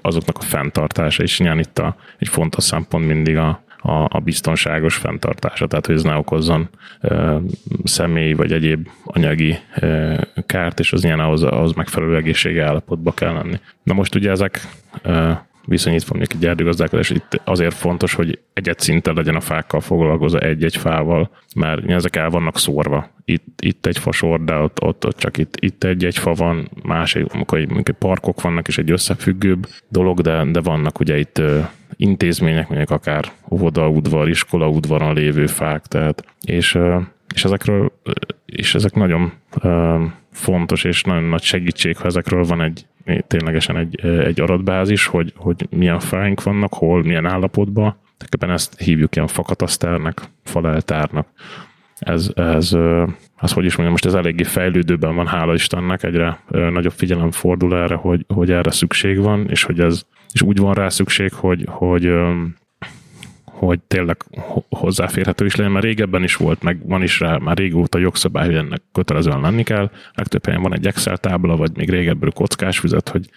azoknak 0.00 0.38
a 0.38 0.42
fenntartása, 0.42 1.22
és 1.22 1.38
nyilván 1.38 1.58
itt 1.58 1.78
a, 1.78 1.96
egy 2.18 2.28
fontos 2.28 2.64
szempont 2.64 3.06
mindig 3.06 3.36
a, 3.36 3.62
a, 3.82 4.16
a 4.16 4.20
biztonságos 4.24 4.96
fenntartása, 4.96 5.66
tehát 5.66 5.86
hogy 5.86 5.94
ez 5.94 6.02
ne 6.02 6.16
okozzon 6.16 6.68
e, 7.00 7.40
személyi 7.84 8.32
vagy 8.32 8.52
egyéb 8.52 8.88
anyagi 9.04 9.58
e, 9.74 10.18
kárt, 10.46 10.78
és 10.78 10.92
az 10.92 11.04
ilyen 11.04 11.20
ahhoz, 11.20 11.42
ahhoz 11.42 11.72
megfelelő 11.72 12.16
egészségi 12.16 12.58
állapotba 12.58 13.12
kell 13.12 13.32
lenni. 13.32 13.60
Na 13.82 13.94
most 13.94 14.14
ugye 14.14 14.30
ezek 14.30 14.60
e, 15.02 15.46
viszonyítva 15.64 16.14
mondjuk 16.14 16.42
egy 16.42 16.48
erdőgazdálkodás, 16.48 17.10
itt 17.10 17.40
azért 17.44 17.74
fontos, 17.74 18.14
hogy 18.14 18.38
egyet 18.52 18.80
szinten 18.80 19.14
legyen 19.14 19.36
a 19.36 19.40
fákkal 19.40 19.80
foglalkozva 19.80 20.38
egy-egy 20.38 20.76
fával, 20.76 21.30
mert 21.54 21.90
ezek 21.90 22.16
el 22.16 22.30
vannak 22.30 22.58
szórva. 22.58 23.10
Itt, 23.24 23.60
itt 23.62 23.86
egy 23.86 23.98
fasor, 23.98 24.44
de 24.44 24.54
ott, 24.54 24.82
ott, 24.82 25.06
ott 25.06 25.18
csak 25.18 25.38
itt, 25.38 25.56
itt 25.60 25.84
egy-egy 25.84 26.18
fa 26.18 26.32
van, 26.32 26.70
másik, 26.82 27.32
amikor 27.32 27.58
mondjuk 27.58 27.98
parkok 27.98 28.40
vannak, 28.40 28.68
és 28.68 28.78
egy 28.78 28.90
összefüggőbb 28.90 29.66
dolog, 29.88 30.20
de, 30.20 30.44
de 30.44 30.60
vannak 30.60 31.00
ugye 31.00 31.18
itt 31.18 31.38
ö, 31.38 31.60
intézmények, 32.02 32.68
mondjuk 32.68 32.90
akár 32.90 33.32
óvoda, 33.50 33.88
udvar, 33.88 34.28
iskola 34.28 34.68
udvaron 34.68 35.14
lévő 35.14 35.46
fák, 35.46 35.86
tehát, 35.86 36.24
és, 36.40 36.78
és 37.34 37.44
ezekről, 37.44 37.92
és 38.46 38.74
ezek 38.74 38.94
nagyon 38.94 39.32
fontos 40.32 40.84
és 40.84 41.02
nagyon 41.02 41.24
nagy 41.24 41.42
segítség, 41.42 41.96
ha 41.96 42.06
ezekről 42.06 42.44
van 42.44 42.62
egy 42.62 42.86
ténylegesen 43.26 43.76
egy, 43.76 44.00
egy 44.04 44.40
adatbázis, 44.40 45.06
hogy, 45.06 45.32
hogy 45.36 45.66
milyen 45.70 46.00
fáink 46.00 46.42
vannak, 46.42 46.74
hol, 46.74 47.02
milyen 47.02 47.26
állapotban. 47.26 47.96
Tehát 48.28 48.56
ezt 48.56 48.80
hívjuk 48.80 49.16
ilyen 49.16 49.28
fakatasztárnak, 49.28 50.22
faleltárnak. 50.44 51.26
Ez, 52.04 52.30
ez, 52.34 52.72
az 53.36 53.52
hogy 53.52 53.64
is 53.64 53.76
mondjam, 53.76 53.90
most 53.90 54.04
ez 54.04 54.14
eléggé 54.14 54.42
fejlődőben 54.42 55.14
van, 55.14 55.26
hála 55.26 55.54
Istennek, 55.54 56.02
egyre 56.02 56.38
nagyobb 56.48 56.92
figyelem 56.92 57.30
fordul 57.30 57.76
erre, 57.76 57.94
hogy, 57.94 58.24
hogy 58.28 58.50
erre 58.50 58.70
szükség 58.70 59.18
van, 59.18 59.48
és 59.48 59.62
hogy 59.62 59.80
ez 59.80 60.02
és 60.32 60.42
úgy 60.42 60.58
van 60.58 60.74
rá 60.74 60.88
szükség, 60.88 61.32
hogy, 61.32 61.64
hogy 61.68 62.12
hogy 63.44 63.80
tényleg 63.80 64.16
hozzáférhető 64.68 65.44
is 65.44 65.56
legyen, 65.56 65.72
mert 65.72 65.84
régebben 65.84 66.22
is 66.22 66.36
volt, 66.36 66.62
meg 66.62 66.88
van 66.88 67.02
is 67.02 67.20
rá 67.20 67.36
már 67.36 67.56
régóta 67.56 67.98
jogszabály, 67.98 68.46
hogy 68.46 68.54
ennek 68.54 68.82
kötelezően 68.92 69.40
lenni 69.40 69.62
kell. 69.62 69.90
Legtöbb 70.14 70.44
helyen 70.44 70.62
van 70.62 70.74
egy 70.74 70.86
Excel 70.86 71.16
tábla, 71.16 71.56
vagy 71.56 71.70
még 71.76 71.90
régebből 71.90 72.30
kockás 72.30 72.78
füzet, 72.78 73.08
hogy 73.08 73.28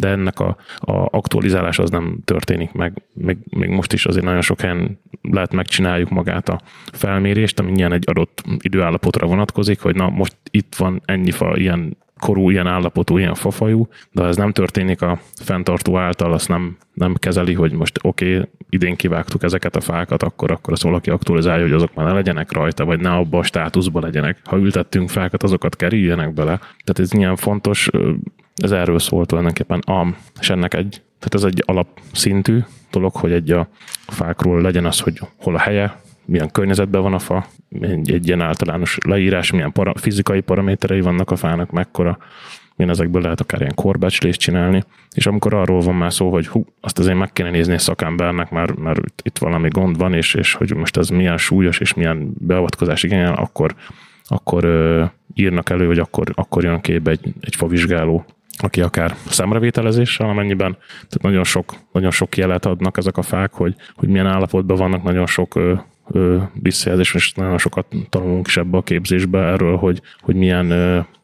de 0.00 0.08
ennek 0.08 0.40
a, 0.40 0.56
a 0.78 1.08
aktualizálás 1.10 1.78
az 1.78 1.90
nem 1.90 2.18
történik 2.24 2.72
meg. 2.72 3.02
Még, 3.12 3.36
még 3.50 3.68
most 3.68 3.92
is 3.92 4.06
azért 4.06 4.24
nagyon 4.24 4.40
sok 4.42 4.60
helyen 4.60 5.00
lehet 5.22 5.52
megcsináljuk 5.52 6.10
magát 6.10 6.48
a 6.48 6.60
felmérést, 6.92 7.58
ami 7.58 7.72
ilyen 7.74 7.92
egy 7.92 8.04
adott 8.06 8.42
időállapotra 8.58 9.26
vonatkozik, 9.26 9.80
hogy 9.80 9.94
na 9.94 10.08
most 10.08 10.36
itt 10.50 10.74
van 10.74 11.02
ennyi 11.04 11.30
fa, 11.30 11.56
ilyen 11.56 11.96
korú, 12.18 12.50
ilyen 12.50 12.66
állapotú, 12.66 13.18
ilyen 13.18 13.34
fafajú, 13.34 13.88
de 14.12 14.24
ez 14.24 14.36
nem 14.36 14.52
történik 14.52 15.02
a 15.02 15.18
fenntartó 15.42 15.98
által, 15.98 16.32
azt 16.32 16.48
nem, 16.48 16.76
nem 16.92 17.14
kezeli, 17.14 17.54
hogy 17.54 17.72
most 17.72 17.98
oké, 18.02 18.36
okay, 18.36 18.48
idén 18.68 18.96
kivágtuk 18.96 19.42
ezeket 19.42 19.76
a 19.76 19.80
fákat, 19.80 20.22
akkor, 20.22 20.50
akkor 20.50 20.72
azt 20.72 20.82
valaki 20.82 21.10
aktualizálja, 21.10 21.62
hogy 21.62 21.72
azok 21.72 21.94
már 21.94 22.06
ne 22.06 22.12
legyenek 22.12 22.52
rajta, 22.52 22.84
vagy 22.84 23.00
ne 23.00 23.10
abba 23.10 23.38
a 23.38 23.42
státuszba 23.42 24.00
legyenek. 24.00 24.40
Ha 24.44 24.56
ültettünk 24.56 25.08
fákat, 25.08 25.42
azokat 25.42 25.76
kerüljenek 25.76 26.34
bele. 26.34 26.56
Tehát 26.56 26.98
ez 26.98 27.12
ilyen 27.12 27.36
fontos, 27.36 27.90
ez 28.56 28.70
erről 28.70 28.98
szólt 28.98 29.28
tulajdonképpen. 29.28 29.78
A, 29.78 30.14
és 30.40 30.50
ennek 30.50 30.74
egy, 30.74 31.02
tehát 31.18 31.34
ez 31.34 31.42
egy 31.42 31.62
alapszintű 31.66 32.60
dolog, 32.90 33.14
hogy 33.14 33.32
egy 33.32 33.50
a 33.50 33.68
fákról 34.06 34.60
legyen 34.60 34.84
az, 34.84 35.00
hogy 35.00 35.20
hol 35.36 35.54
a 35.54 35.58
helye, 35.58 36.00
milyen 36.24 36.50
környezetben 36.50 37.02
van 37.02 37.14
a 37.14 37.18
fa, 37.18 37.46
egy, 37.80 38.12
egy 38.12 38.26
ilyen 38.26 38.40
általános 38.40 38.98
leírás, 39.06 39.50
milyen 39.50 39.72
para, 39.72 39.92
fizikai 39.94 40.40
paraméterei 40.40 41.00
vannak 41.00 41.30
a 41.30 41.36
fának, 41.36 41.70
mekkora, 41.70 42.18
milyen 42.76 42.92
ezekből 42.92 43.22
lehet 43.22 43.40
akár 43.40 43.60
ilyen 43.60 43.74
korbecslést 43.74 44.40
csinálni, 44.40 44.82
és 45.14 45.26
amikor 45.26 45.54
arról 45.54 45.80
van 45.80 45.94
már 45.94 46.12
szó, 46.12 46.30
hogy 46.30 46.46
hú, 46.46 46.66
azt 46.80 46.98
azért 46.98 47.18
meg 47.18 47.32
kéne 47.32 47.50
nézni 47.50 47.74
a 47.74 47.78
szakembernek, 47.78 48.50
mert, 48.50 48.78
mert 48.78 49.00
itt 49.22 49.38
valami 49.38 49.68
gond 49.68 49.98
van, 49.98 50.14
és, 50.14 50.34
és 50.34 50.54
hogy 50.54 50.74
most 50.74 50.96
ez 50.96 51.08
milyen 51.08 51.36
súlyos, 51.36 51.78
és 51.78 51.94
milyen 51.94 52.32
beavatkozás 52.38 53.02
igényel, 53.02 53.34
akkor, 53.34 53.74
akkor 54.24 54.64
ö, 54.64 55.04
írnak 55.34 55.70
elő, 55.70 55.86
hogy 55.86 55.98
akkor, 55.98 56.32
akkor 56.34 56.64
jön 56.64 56.80
képbe 56.80 57.10
egy, 57.10 57.32
egy 57.40 57.54
favizsgáló, 57.54 58.24
aki 58.56 58.80
akár 58.80 59.16
szemrevételezéssel, 59.28 60.28
amennyiben, 60.28 60.76
tehát 60.92 61.22
nagyon 61.22 61.44
sok, 61.44 61.74
nagyon 61.92 62.10
sok 62.10 62.36
jelet 62.36 62.66
adnak 62.66 62.96
ezek 62.96 63.16
a 63.16 63.22
fák, 63.22 63.52
hogy, 63.52 63.74
hogy 63.94 64.08
milyen 64.08 64.26
állapotban 64.26 64.76
vannak, 64.76 65.02
nagyon 65.02 65.26
sok 65.26 65.54
ö, 65.54 65.74
visszajelzés, 66.52 67.14
és 67.14 67.32
nagyon 67.32 67.58
sokat 67.58 67.86
tanulunk 68.08 68.46
is 68.46 68.56
ebbe 68.56 68.76
a 68.76 68.82
képzésbe 68.82 69.38
erről, 69.38 69.76
hogy, 69.76 70.00
hogy 70.20 70.34
milyen, 70.34 70.72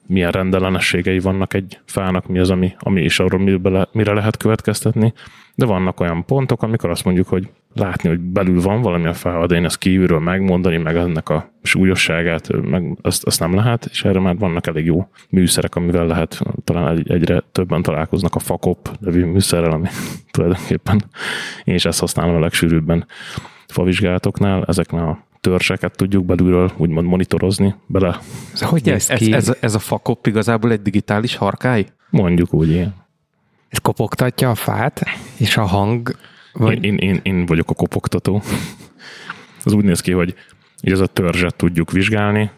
milyen 0.06 0.30
rendellenességei 0.30 1.18
vannak 1.18 1.54
egy 1.54 1.80
fának, 1.84 2.26
mi 2.26 2.38
az, 2.38 2.50
ami, 2.50 2.74
ami 2.78 3.02
is 3.02 3.18
arról 3.18 3.40
mire, 3.40 3.88
mire 3.92 4.12
lehet 4.12 4.36
következtetni. 4.36 5.12
De 5.54 5.66
vannak 5.66 6.00
olyan 6.00 6.24
pontok, 6.24 6.62
amikor 6.62 6.90
azt 6.90 7.04
mondjuk, 7.04 7.28
hogy 7.28 7.48
látni, 7.74 8.08
hogy 8.08 8.18
belül 8.18 8.60
van 8.60 8.82
valami 8.82 9.06
a 9.06 9.14
fá, 9.14 9.46
de 9.46 9.54
én 9.54 9.64
ezt 9.64 9.78
kívülről 9.78 10.18
megmondani, 10.18 10.76
meg 10.76 10.96
ennek 10.96 11.28
a 11.28 11.52
súlyosságát, 11.62 12.62
meg 12.62 12.98
azt, 13.02 13.24
azt 13.24 13.40
nem 13.40 13.54
lehet, 13.54 13.88
és 13.90 14.04
erre 14.04 14.20
már 14.20 14.36
vannak 14.38 14.66
elég 14.66 14.84
jó 14.84 15.08
műszerek, 15.30 15.74
amivel 15.74 16.06
lehet, 16.06 16.40
talán 16.64 16.96
egy, 16.96 17.10
egyre 17.10 17.42
többen 17.52 17.82
találkoznak 17.82 18.34
a 18.34 18.38
fakop 18.38 18.90
nevű 19.00 19.24
műszerrel, 19.24 19.70
ami 19.70 19.88
tulajdonképpen 20.30 21.02
én 21.64 21.74
is 21.74 21.84
ezt 21.84 22.00
használom 22.00 22.34
a 22.34 22.40
legsűrűbben 22.40 23.06
favizsgálatoknál 23.66 24.64
ezeknél 24.66 25.02
a 25.02 25.30
törzseket 25.42 25.96
tudjuk 25.96 26.24
belülről 26.24 26.72
úgymond 26.76 27.06
monitorozni 27.06 27.74
bele. 27.86 28.18
Ez 28.52 28.62
hogy 28.62 28.88
ez, 28.88 29.10
ez, 29.10 29.20
ez, 29.20 29.56
ez 29.60 29.74
a 29.74 29.78
fakop 29.78 30.26
igazából 30.26 30.72
egy 30.72 30.82
digitális 30.82 31.36
harkály? 31.36 31.86
Mondjuk 32.10 32.54
úgy, 32.54 32.70
igen. 32.70 32.94
Ez 33.68 33.78
kopogtatja 33.78 34.50
a 34.50 34.54
fát, 34.54 35.02
és 35.36 35.56
a 35.56 35.62
hang... 35.62 36.16
Vagy... 36.52 36.84
Én, 36.84 36.94
én, 36.94 36.96
én, 36.96 37.20
én 37.22 37.46
vagyok 37.46 37.70
a 37.70 37.74
kopogtató. 37.74 38.42
Az 39.64 39.72
úgy 39.72 39.84
néz 39.84 40.00
ki, 40.00 40.12
hogy 40.12 40.34
ez 40.80 41.00
a 41.00 41.06
törzset 41.06 41.54
tudjuk 41.56 41.90
vizsgálni, 41.90 42.50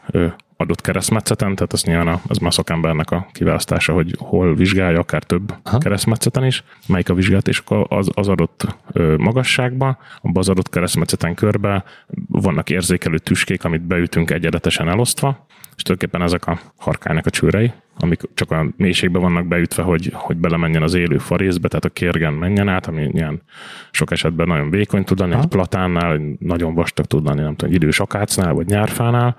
adott 0.65 0.81
keresztmetszeten, 0.81 1.55
tehát 1.55 1.73
az 1.73 1.83
nyilván 1.83 2.21
az 2.27 2.39
már 2.39 2.53
szakembernek 2.53 3.11
a 3.11 3.27
kiválasztása, 3.33 3.93
hogy 3.93 4.15
hol 4.19 4.55
vizsgálja, 4.55 4.99
akár 4.99 5.23
több 5.23 5.55
Aha. 5.63 5.79
keresztmetszeten 5.79 6.45
is, 6.45 6.65
melyik 6.87 7.09
a 7.09 7.15
vizsgálat, 7.15 7.49
és 7.49 7.59
akkor 7.59 7.87
az, 7.89 8.11
az 8.15 8.29
adott 8.29 8.77
magasságban, 9.17 9.99
abban 10.17 10.37
az 10.37 10.49
adott 10.49 10.71
keresztmetszeten 10.71 11.35
körbe 11.35 11.85
vannak 12.29 12.71
érzékelő 12.71 13.19
tüskék, 13.19 13.65
amit 13.65 13.83
beütünk 13.83 14.31
egyenletesen 14.31 14.89
elosztva, 14.89 15.47
és 15.77 15.83
tulajdonképpen 15.83 16.27
ezek 16.27 16.47
a 16.47 16.61
harkánynak 16.77 17.27
a 17.27 17.31
csőrei, 17.31 17.73
amik 17.99 18.21
csak 18.35 18.51
a 18.51 18.67
mélységben 18.77 19.23
vannak 19.23 19.47
beütve, 19.47 19.83
hogy, 19.83 20.11
hogy 20.13 20.37
belemenjen 20.37 20.83
az 20.83 20.95
élő 20.95 21.19
farészbe, 21.19 21.69
tehát 21.69 21.85
a 21.85 21.89
kérgen 21.89 22.33
menjen 22.33 22.69
át, 22.69 22.87
ami 22.87 23.11
ilyen 23.13 23.43
sok 23.91 24.11
esetben 24.11 24.47
nagyon 24.47 24.71
vékony 24.71 25.05
tud 25.05 25.19
lenni, 25.19 25.35
egy 25.35 25.47
platánnál, 25.47 26.21
nagyon 26.39 26.75
vastag 26.75 27.07
tud 27.07 27.25
lenni, 27.25 27.41
nem 27.41 27.57
tudom, 27.57 27.75
egy 27.75 27.83
idős 27.83 28.01
akácnál, 28.01 28.53
vagy 28.53 28.67
nyárfánál, 28.67 29.37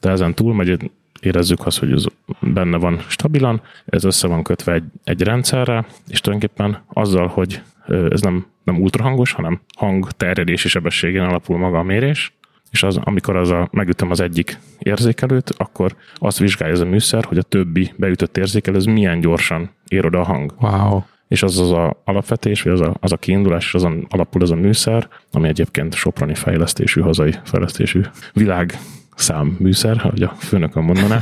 de 0.00 0.10
ezen 0.10 0.34
túl 0.34 0.54
megy, 0.54 0.90
érezzük 1.20 1.66
azt, 1.66 1.78
hogy 1.78 1.92
ez 1.92 2.04
benne 2.40 2.76
van 2.76 3.00
stabilan, 3.08 3.60
ez 3.86 4.04
össze 4.04 4.26
van 4.28 4.42
kötve 4.42 4.72
egy, 4.72 4.84
egy 5.04 5.22
rendszerre, 5.22 5.86
és 6.08 6.20
tulajdonképpen 6.20 6.82
azzal, 6.92 7.26
hogy 7.26 7.62
ez 8.10 8.20
nem, 8.20 8.46
nem 8.64 8.80
ultrahangos, 8.80 9.32
hanem 9.32 9.60
hang 9.76 10.10
terjedési 10.10 10.68
sebességen 10.68 11.24
alapul 11.24 11.58
maga 11.58 11.78
a 11.78 11.82
mérés, 11.82 12.32
és 12.70 12.82
az, 12.82 13.00
amikor 13.02 13.36
az 13.36 13.50
a, 13.50 13.68
megütöm 13.72 14.10
az 14.10 14.20
egyik 14.20 14.58
érzékelőt, 14.78 15.54
akkor 15.56 15.94
azt 16.14 16.38
vizsgálja 16.38 16.74
ez 16.74 16.80
a 16.80 16.84
műszer, 16.84 17.24
hogy 17.24 17.38
a 17.38 17.42
többi 17.42 17.92
beütött 17.96 18.36
érzékelő 18.36 18.76
az 18.76 18.84
milyen 18.84 19.20
gyorsan 19.20 19.70
ér 19.88 20.04
oda 20.04 20.20
a 20.20 20.24
hang. 20.24 20.54
Wow. 20.60 21.02
És 21.28 21.42
az 21.42 21.58
az 21.58 21.70
a 21.70 22.00
alapvetés, 22.04 22.62
vagy 22.62 22.72
az 22.72 22.80
a, 22.80 22.94
az 23.00 23.12
a 23.12 23.16
kiindulás, 23.16 23.64
és 23.64 23.74
azon 23.74 24.06
alapul 24.08 24.42
ez 24.42 24.50
a 24.50 24.54
műszer, 24.54 25.08
ami 25.32 25.48
egyébként 25.48 25.94
soproni 25.94 26.34
fejlesztésű, 26.34 27.00
hazai 27.00 27.34
fejlesztésű 27.44 28.00
világ 28.32 28.78
számműszer, 29.18 30.00
ahogy 30.02 30.22
a 30.22 30.34
főnökön 30.38 30.82
mondaná, 30.82 31.20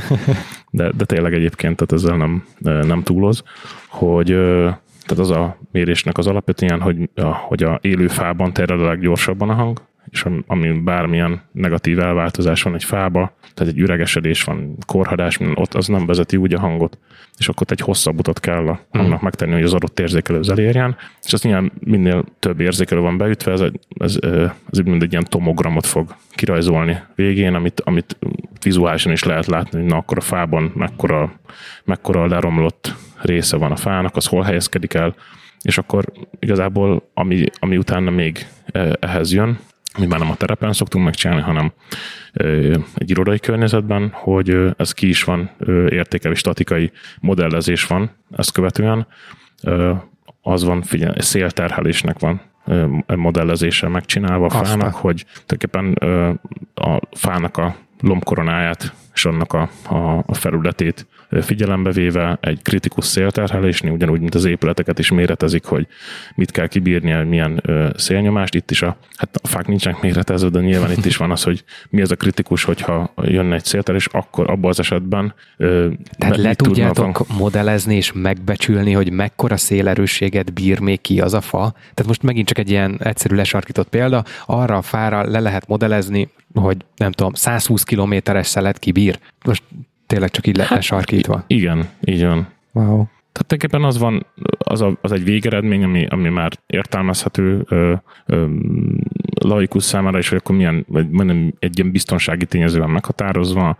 de, 0.69 0.91
de 0.97 1.05
tényleg 1.05 1.33
egyébként 1.33 1.75
tehát 1.75 1.91
ezzel 1.91 2.17
nem, 2.17 2.45
nem 2.87 3.03
túloz, 3.03 3.43
hogy 3.87 4.27
tehát 5.07 5.23
az 5.23 5.31
a 5.31 5.57
mérésnek 5.71 6.17
az 6.17 6.27
alapja 6.27 6.53
ilyen, 6.57 6.81
hogy 6.81 7.09
a, 7.15 7.25
hogy 7.25 7.63
a 7.63 7.79
élő 7.81 8.07
fában 8.07 8.53
terjed 8.53 8.81
a 8.81 8.85
leggyorsabban 8.85 9.49
a 9.49 9.53
hang, 9.53 9.81
és 10.09 10.25
ami 10.47 10.71
bármilyen 10.71 11.41
negatív 11.51 11.99
elváltozás 11.99 12.61
van 12.61 12.73
egy 12.73 12.83
fába, 12.83 13.35
tehát 13.53 13.73
egy 13.73 13.79
üregesedés 13.79 14.43
van, 14.43 14.77
korhadás, 14.85 15.39
ott 15.53 15.73
az 15.73 15.87
nem 15.87 16.05
vezeti 16.05 16.37
úgy 16.37 16.53
a 16.53 16.59
hangot, 16.59 16.97
és 17.37 17.47
akkor 17.47 17.67
egy 17.69 17.79
hosszabb 17.79 18.19
utat 18.19 18.39
kell 18.39 18.67
a 18.67 18.79
hangnak 18.91 19.21
megtenni, 19.21 19.53
hogy 19.53 19.63
az 19.63 19.73
adott 19.73 19.99
érzékelő 19.99 20.39
elérjen, 20.49 20.95
és 21.23 21.33
az 21.33 21.45
ilyen 21.45 21.71
minél 21.79 22.23
több 22.39 22.59
érzékelő 22.59 23.01
van 23.01 23.17
beütve, 23.17 23.51
ez, 23.51 23.61
ez, 23.97 24.17
ez 24.69 24.77
mind 24.79 25.01
egy 25.01 25.11
ilyen 25.11 25.25
tomogramot 25.29 25.85
fog 25.85 26.15
kirajzolni 26.29 26.99
végén, 27.15 27.53
amit, 27.53 27.81
amit 27.81 28.17
vizuálisan 28.63 29.11
is 29.11 29.23
lehet 29.23 29.45
látni, 29.45 29.79
hogy 29.79 29.89
na 29.89 29.97
akkor 29.97 30.17
a 30.17 30.21
fában 30.21 30.71
mekkora, 30.75 31.33
mekkora 31.83 32.27
leromlott 32.27 32.95
része 33.21 33.57
van 33.57 33.71
a 33.71 33.75
fának, 33.75 34.15
az 34.15 34.27
hol 34.27 34.43
helyezkedik 34.43 34.93
el, 34.93 35.15
és 35.61 35.77
akkor 35.77 36.05
igazából 36.39 37.09
ami, 37.13 37.45
ami 37.59 37.77
utána 37.77 38.09
még 38.09 38.47
ehhez 38.99 39.33
jön, 39.33 39.59
mi 39.97 40.05
már 40.05 40.19
nem 40.19 40.29
a 40.29 40.35
terepen 40.35 40.73
szoktunk 40.73 41.05
megcsinálni, 41.05 41.41
hanem 41.41 41.71
egy 42.95 43.09
irodai 43.09 43.39
környezetben, 43.39 44.09
hogy 44.13 44.73
ez 44.77 44.91
ki 44.91 45.07
is 45.07 45.23
van, 45.23 45.49
értékelő 45.89 46.33
statikai 46.33 46.91
modellezés 47.19 47.85
van 47.85 48.11
ezt 48.37 48.51
követően. 48.51 49.07
Az 50.41 50.63
van, 50.63 50.81
figyelj, 50.81 51.19
szélterhelésnek 51.19 52.19
van 52.19 52.41
modellezése 53.15 53.87
megcsinálva 53.87 54.45
a 54.45 54.49
fának, 54.49 54.67
Aztán. 54.67 54.91
hogy 54.91 55.25
tulajdonképpen 55.45 55.93
a 56.73 56.99
fának 57.11 57.57
a 57.57 57.75
lombkoronáját 58.01 58.93
és 59.13 59.25
annak 59.25 59.53
a, 59.53 59.69
a, 59.89 60.23
a 60.25 60.33
felületét 60.33 61.07
figyelembe 61.41 61.91
véve 61.91 62.37
egy 62.41 62.61
kritikus 62.61 63.05
szélterhelésnél, 63.05 63.91
ugyanúgy, 63.91 64.19
mint 64.19 64.35
az 64.35 64.45
épületeket 64.45 64.99
is 64.99 65.11
méretezik, 65.11 65.65
hogy 65.65 65.87
mit 66.35 66.51
kell 66.51 66.67
kibírni, 66.67 67.23
milyen 67.23 67.63
szélnyomást. 67.95 68.55
Itt 68.55 68.71
is 68.71 68.81
a, 68.81 68.97
hát 69.17 69.39
a 69.43 69.47
fák 69.47 69.67
nincsenek 69.67 70.01
méretezve, 70.01 70.49
de 70.49 70.59
nyilván 70.59 70.91
itt 70.91 71.05
is 71.05 71.17
van 71.17 71.31
az, 71.31 71.43
hogy 71.43 71.63
mi 71.89 72.01
az 72.01 72.11
a 72.11 72.15
kritikus, 72.15 72.63
hogyha 72.63 73.13
jönne 73.21 73.55
egy 73.55 73.65
szélterhelés, 73.65 74.07
akkor 74.11 74.49
abban 74.49 74.69
az 74.69 74.79
esetben 74.79 75.33
Tehát 76.17 76.37
le 76.37 76.53
tudjátok 76.53 77.17
van... 77.17 77.37
modellezni 77.37 77.95
és 77.95 78.11
megbecsülni, 78.13 78.91
hogy 78.91 79.11
mekkora 79.11 79.57
szélerősséget 79.57 80.53
bír 80.53 80.79
még 80.79 81.01
ki 81.01 81.21
az 81.21 81.33
a 81.33 81.41
fa. 81.41 81.71
Tehát 81.71 82.05
most 82.07 82.23
megint 82.23 82.47
csak 82.47 82.57
egy 82.57 82.69
ilyen 82.69 82.99
egyszerű 83.03 83.35
lesarkított 83.35 83.89
példa, 83.89 84.23
arra 84.45 84.77
a 84.77 84.81
fára 84.81 85.29
le 85.29 85.39
lehet 85.39 85.67
modellezni, 85.67 86.29
hogy 86.53 86.77
nem 86.95 87.11
tudom, 87.11 87.33
120 87.33 87.83
kilométeres 87.83 88.47
szelet 88.47 88.79
kibír. 88.79 89.19
Most 89.45 89.63
tényleg 90.07 90.29
csak 90.29 90.47
így 90.47 90.59
hát, 90.59 90.69
lesarkítva. 90.69 91.43
Igen, 91.47 91.89
így 92.01 92.21
van. 92.21 92.47
Wow. 92.71 93.05
Tehát 93.31 93.47
tulajdonképpen 93.47 93.83
az 93.83 93.97
van, 93.97 94.25
az, 94.57 94.81
a, 94.81 94.97
az 95.01 95.11
egy 95.11 95.23
végeredmény, 95.23 95.83
ami, 95.83 96.05
ami 96.05 96.29
már 96.29 96.51
értelmezhető 96.65 97.63
ö, 97.67 97.93
ö, 98.25 98.45
laikus 99.41 99.83
számára 99.83 100.17
is, 100.17 100.29
hogy 100.29 100.37
akkor 100.37 100.55
milyen, 100.55 100.85
vagy 100.87 101.09
mondom, 101.09 101.53
egy 101.59 101.79
ilyen 101.79 101.91
biztonsági 101.91 102.45
tényezőben 102.45 102.89
meghatározva, 102.89 103.77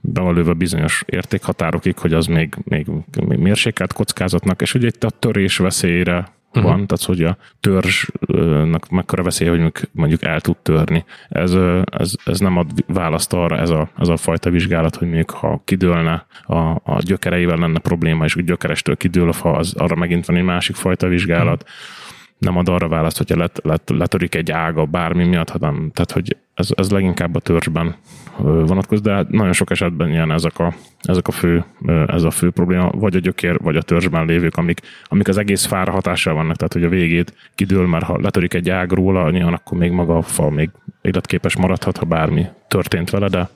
bevalőve 0.00 0.52
bizonyos 0.52 1.02
értékhatárokig, 1.06 1.98
hogy 1.98 2.12
az 2.12 2.26
még, 2.26 2.54
még, 2.64 2.86
még 3.26 3.38
mérsékelt 3.38 3.92
kockázatnak, 3.92 4.62
és 4.62 4.74
ugye 4.74 4.86
itt 4.86 5.04
a 5.04 5.10
törés 5.10 5.56
veszélyre 5.56 6.33
uh-huh. 6.56 6.72
van, 6.72 6.86
tehát 6.86 7.04
hogy 7.04 7.22
a 7.22 7.36
törzsnek 7.60 8.88
mekkora 8.88 9.22
veszélye, 9.22 9.50
hogy 9.50 9.72
mondjuk 9.92 10.22
el 10.22 10.40
tud 10.40 10.56
törni. 10.56 11.04
Ez, 11.28 11.56
ez, 11.84 12.12
ez 12.24 12.38
nem 12.38 12.56
ad 12.56 12.70
választ 12.86 13.32
arra, 13.32 13.58
ez 13.58 13.70
a, 13.70 13.88
ez 13.98 14.08
a 14.08 14.16
fajta 14.16 14.50
vizsgálat, 14.50 14.96
hogy 14.96 15.06
mondjuk 15.06 15.30
ha 15.30 15.62
kidőlne 15.64 16.26
a, 16.42 16.58
a 16.70 16.98
gyökereivel 17.00 17.56
lenne 17.56 17.78
probléma, 17.78 18.24
és 18.24 18.36
úgy 18.36 18.44
gyökerestől 18.44 18.96
kidől 18.96 19.28
a 19.28 19.32
fa, 19.32 19.52
az 19.52 19.74
arra 19.76 19.96
megint 19.96 20.26
van 20.26 20.36
egy 20.36 20.42
másik 20.42 20.76
fajta 20.76 21.08
vizsgálat. 21.08 21.62
Uh-huh 21.62 22.02
nem 22.44 22.56
ad 22.56 22.68
arra 22.68 22.88
választ, 22.88 23.16
hogyha 23.16 23.36
let, 23.36 23.60
let, 23.62 23.90
letörik 23.94 24.34
egy 24.34 24.50
ága 24.50 24.84
bármi 24.84 25.24
miatt, 25.24 25.50
hanem, 25.50 25.90
tehát 25.94 26.10
hogy 26.12 26.36
ez, 26.54 26.68
ez 26.76 26.90
leginkább 26.90 27.34
a 27.34 27.40
törzsben 27.40 27.94
vonatkozik, 28.38 29.04
de 29.04 29.26
nagyon 29.28 29.52
sok 29.52 29.70
esetben 29.70 30.10
ilyen 30.10 30.32
ezek 30.32 30.58
a, 30.58 30.74
ezek 31.02 31.28
a 31.28 31.32
fő, 31.32 31.64
ez 32.06 32.22
a 32.22 32.30
fő 32.30 32.50
probléma, 32.50 32.90
vagy 32.90 33.16
a 33.16 33.18
gyökér, 33.18 33.58
vagy 33.62 33.76
a 33.76 33.82
törzsben 33.82 34.26
lévők, 34.26 34.56
amik, 34.56 34.80
amik 35.04 35.28
az 35.28 35.38
egész 35.38 35.64
fára 35.64 35.92
hatással 35.92 36.34
vannak, 36.34 36.56
tehát 36.56 36.72
hogy 36.72 36.84
a 36.84 36.88
végét 36.88 37.34
kidől, 37.54 37.86
mert 37.86 38.04
ha 38.04 38.20
letörik 38.20 38.54
egy 38.54 38.70
ág 38.70 38.92
róla, 38.92 39.30
nyilván 39.30 39.52
akkor 39.52 39.78
még 39.78 39.90
maga 39.90 40.16
a 40.16 40.22
fa 40.22 40.50
még 40.50 40.70
életképes 41.02 41.56
maradhat, 41.56 41.96
ha 41.96 42.04
bármi 42.04 42.46
történt 42.68 43.10
vele, 43.10 43.28
de 43.28 43.48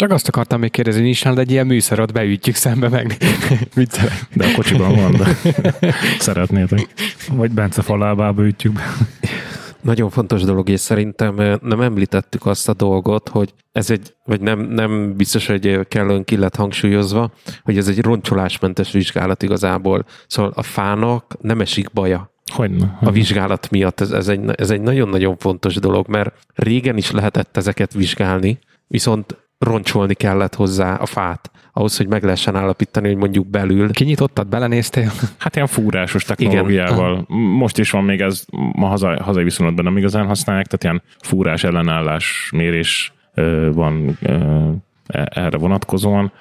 csak 0.00 0.10
azt 0.10 0.28
akartam 0.28 0.60
még 0.60 0.70
kérdezni, 0.70 1.02
nincs 1.02 1.26
egy 1.26 1.50
ilyen 1.50 1.66
műszerot 1.66 2.12
beütjük 2.12 2.54
szembe 2.54 2.88
meg. 2.88 3.16
de 4.34 4.46
a 4.46 4.54
kocsiban 4.54 4.94
van, 4.94 5.12
de 5.12 5.36
szeretnétek. 6.18 6.86
Vagy 7.28 7.50
Bence 7.50 7.82
falábába 7.82 8.46
ütjük 8.46 8.72
be. 8.72 8.82
Nagyon 9.80 10.10
fontos 10.10 10.42
dolog, 10.42 10.68
és 10.68 10.80
szerintem 10.80 11.58
nem 11.62 11.80
említettük 11.80 12.46
azt 12.46 12.68
a 12.68 12.74
dolgot, 12.74 13.28
hogy 13.28 13.54
ez 13.72 13.90
egy, 13.90 14.14
vagy 14.24 14.40
nem, 14.40 14.60
nem 14.60 15.16
biztos, 15.16 15.46
hogy 15.46 15.88
kellően 15.88 16.24
ki 16.24 16.36
lett 16.36 16.56
hangsúlyozva, 16.56 17.32
hogy 17.62 17.76
ez 17.76 17.88
egy 17.88 18.00
roncsolásmentes 18.00 18.92
vizsgálat 18.92 19.42
igazából. 19.42 20.04
Szóval 20.26 20.52
a 20.54 20.62
fának 20.62 21.36
nem 21.40 21.60
esik 21.60 21.92
baja. 21.92 22.32
Hogyne, 22.52 22.98
A 23.00 23.10
vizsgálat 23.10 23.70
miatt 23.70 24.00
ez, 24.00 24.10
ez, 24.10 24.28
egy, 24.28 24.40
ez 24.54 24.70
egy 24.70 24.80
nagyon-nagyon 24.80 25.36
fontos 25.36 25.74
dolog, 25.74 26.08
mert 26.08 26.34
régen 26.54 26.96
is 26.96 27.10
lehetett 27.10 27.56
ezeket 27.56 27.92
vizsgálni, 27.92 28.58
viszont 28.86 29.48
roncsolni 29.60 30.14
kellett 30.14 30.54
hozzá 30.54 30.94
a 30.94 31.06
fát, 31.06 31.50
ahhoz, 31.72 31.96
hogy 31.96 32.08
meg 32.08 32.22
lehessen 32.22 32.56
állapítani, 32.56 33.08
hogy 33.08 33.16
mondjuk 33.16 33.46
belül. 33.46 33.90
Kinyitottad, 33.90 34.48
belenéztél? 34.48 35.10
Hát 35.38 35.54
ilyen 35.54 35.66
fúrásos 35.66 36.24
technológiával. 36.24 37.26
Igen. 37.28 37.40
Most 37.40 37.78
is 37.78 37.90
van 37.90 38.04
még 38.04 38.20
ez, 38.20 38.44
ma 38.72 38.86
hazai, 38.86 39.16
hazai 39.16 39.44
viszonylatban 39.44 39.84
nem 39.84 39.96
igazán 39.96 40.26
használják, 40.26 40.66
tehát 40.66 40.84
ilyen 40.84 41.16
fúrás 41.22 41.64
ellenállás 41.64 42.50
mérés 42.52 43.12
van 43.72 44.18
e, 44.22 45.28
erre 45.34 45.56
vonatkozóan. 45.56 46.32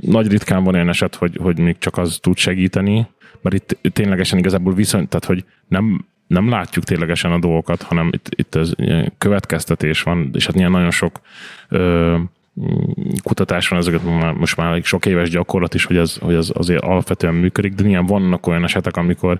Nagy 0.00 0.28
ritkán 0.28 0.64
van 0.64 0.74
olyan 0.74 0.88
eset, 0.88 1.14
hogy, 1.14 1.38
hogy 1.42 1.58
még 1.58 1.78
csak 1.78 1.98
az 1.98 2.18
tud 2.20 2.36
segíteni, 2.36 3.06
mert 3.40 3.54
itt 3.54 3.92
ténylegesen 3.92 4.38
igazából 4.38 4.74
viszony, 4.74 5.08
tehát 5.08 5.24
hogy 5.24 5.44
nem 5.68 6.04
nem 6.26 6.48
látjuk 6.48 6.84
ténylegesen 6.84 7.32
a 7.32 7.38
dolgokat, 7.38 7.82
hanem 7.82 8.08
itt, 8.12 8.28
itt 8.36 8.54
ez 8.54 8.72
következtetés 9.18 10.02
van, 10.02 10.30
és 10.32 10.46
hát 10.46 10.54
ilyen 10.54 10.70
nagyon 10.70 10.90
sok 10.90 11.20
ö, 11.68 12.16
kutatás 13.22 13.68
van, 13.68 13.78
ezeket 13.78 14.00
most 14.34 14.56
már 14.56 14.82
sok 14.82 15.06
éves 15.06 15.30
gyakorlat 15.30 15.74
is, 15.74 15.84
hogy 15.84 15.96
ez, 15.96 16.16
hogy 16.16 16.34
ez 16.34 16.50
azért 16.54 16.82
alapvetően 16.82 17.34
működik, 17.34 17.74
de 17.74 17.82
nyilván 17.82 18.06
vannak 18.06 18.46
olyan 18.46 18.64
esetek, 18.64 18.96
amikor 18.96 19.38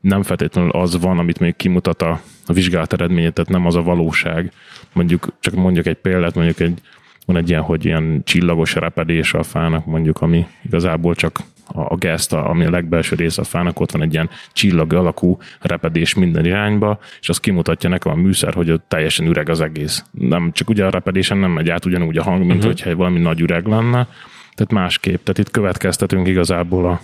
nem 0.00 0.22
feltétlenül 0.22 0.70
az 0.70 1.00
van, 1.00 1.18
amit 1.18 1.38
még 1.38 1.56
kimutat 1.56 2.02
a, 2.02 2.20
a 2.46 2.52
vizsgálat 2.52 2.92
eredménye, 2.92 3.30
tehát 3.30 3.50
nem 3.50 3.66
az 3.66 3.74
a 3.74 3.82
valóság. 3.82 4.52
Mondjuk, 4.92 5.28
csak 5.40 5.54
mondjuk 5.54 5.86
egy 5.86 5.96
példát, 5.96 6.34
mondjuk 6.34 6.60
egy, 6.60 6.80
van 7.26 7.36
egy 7.36 7.48
ilyen, 7.48 7.62
hogy 7.62 7.84
ilyen 7.84 8.22
csillagos 8.24 8.74
repedés 8.74 9.34
a 9.34 9.42
fának, 9.42 9.86
mondjuk, 9.86 10.20
ami 10.20 10.46
igazából 10.64 11.14
csak 11.14 11.40
a, 11.66 11.80
a 11.80 11.96
geszt, 11.96 12.32
ami 12.32 12.64
a 12.64 12.70
legbelső 12.70 13.16
része 13.16 13.40
a 13.40 13.44
fának, 13.44 13.80
ott 13.80 13.90
van 13.90 14.02
egy 14.02 14.12
ilyen 14.12 14.30
csillag 14.52 14.92
alakú 14.92 15.38
repedés 15.60 16.14
minden 16.14 16.44
irányba, 16.44 16.98
és 17.20 17.28
az 17.28 17.40
kimutatja 17.40 17.88
nekem 17.88 18.12
a 18.12 18.16
műszer, 18.16 18.54
hogy 18.54 18.70
ott 18.70 18.84
teljesen 18.88 19.26
üreg 19.26 19.48
az 19.48 19.60
egész. 19.60 20.04
Nem, 20.10 20.52
csak 20.52 20.68
ugye 20.68 20.84
a 20.84 20.90
repedésen 20.90 21.38
nem 21.38 21.50
megy 21.50 21.70
át 21.70 21.84
ugyanúgy 21.84 22.16
a 22.16 22.22
hang, 22.22 22.38
mint 22.38 22.52
uh-huh. 22.52 22.66
hogyha 22.66 22.96
valami 22.96 23.18
nagy 23.18 23.40
üreg 23.40 23.66
lenne, 23.66 24.08
tehát 24.56 24.72
másképp. 24.72 25.22
Tehát 25.22 25.38
itt 25.38 25.50
következtetünk 25.50 26.28
igazából 26.28 26.86
a, 26.86 27.00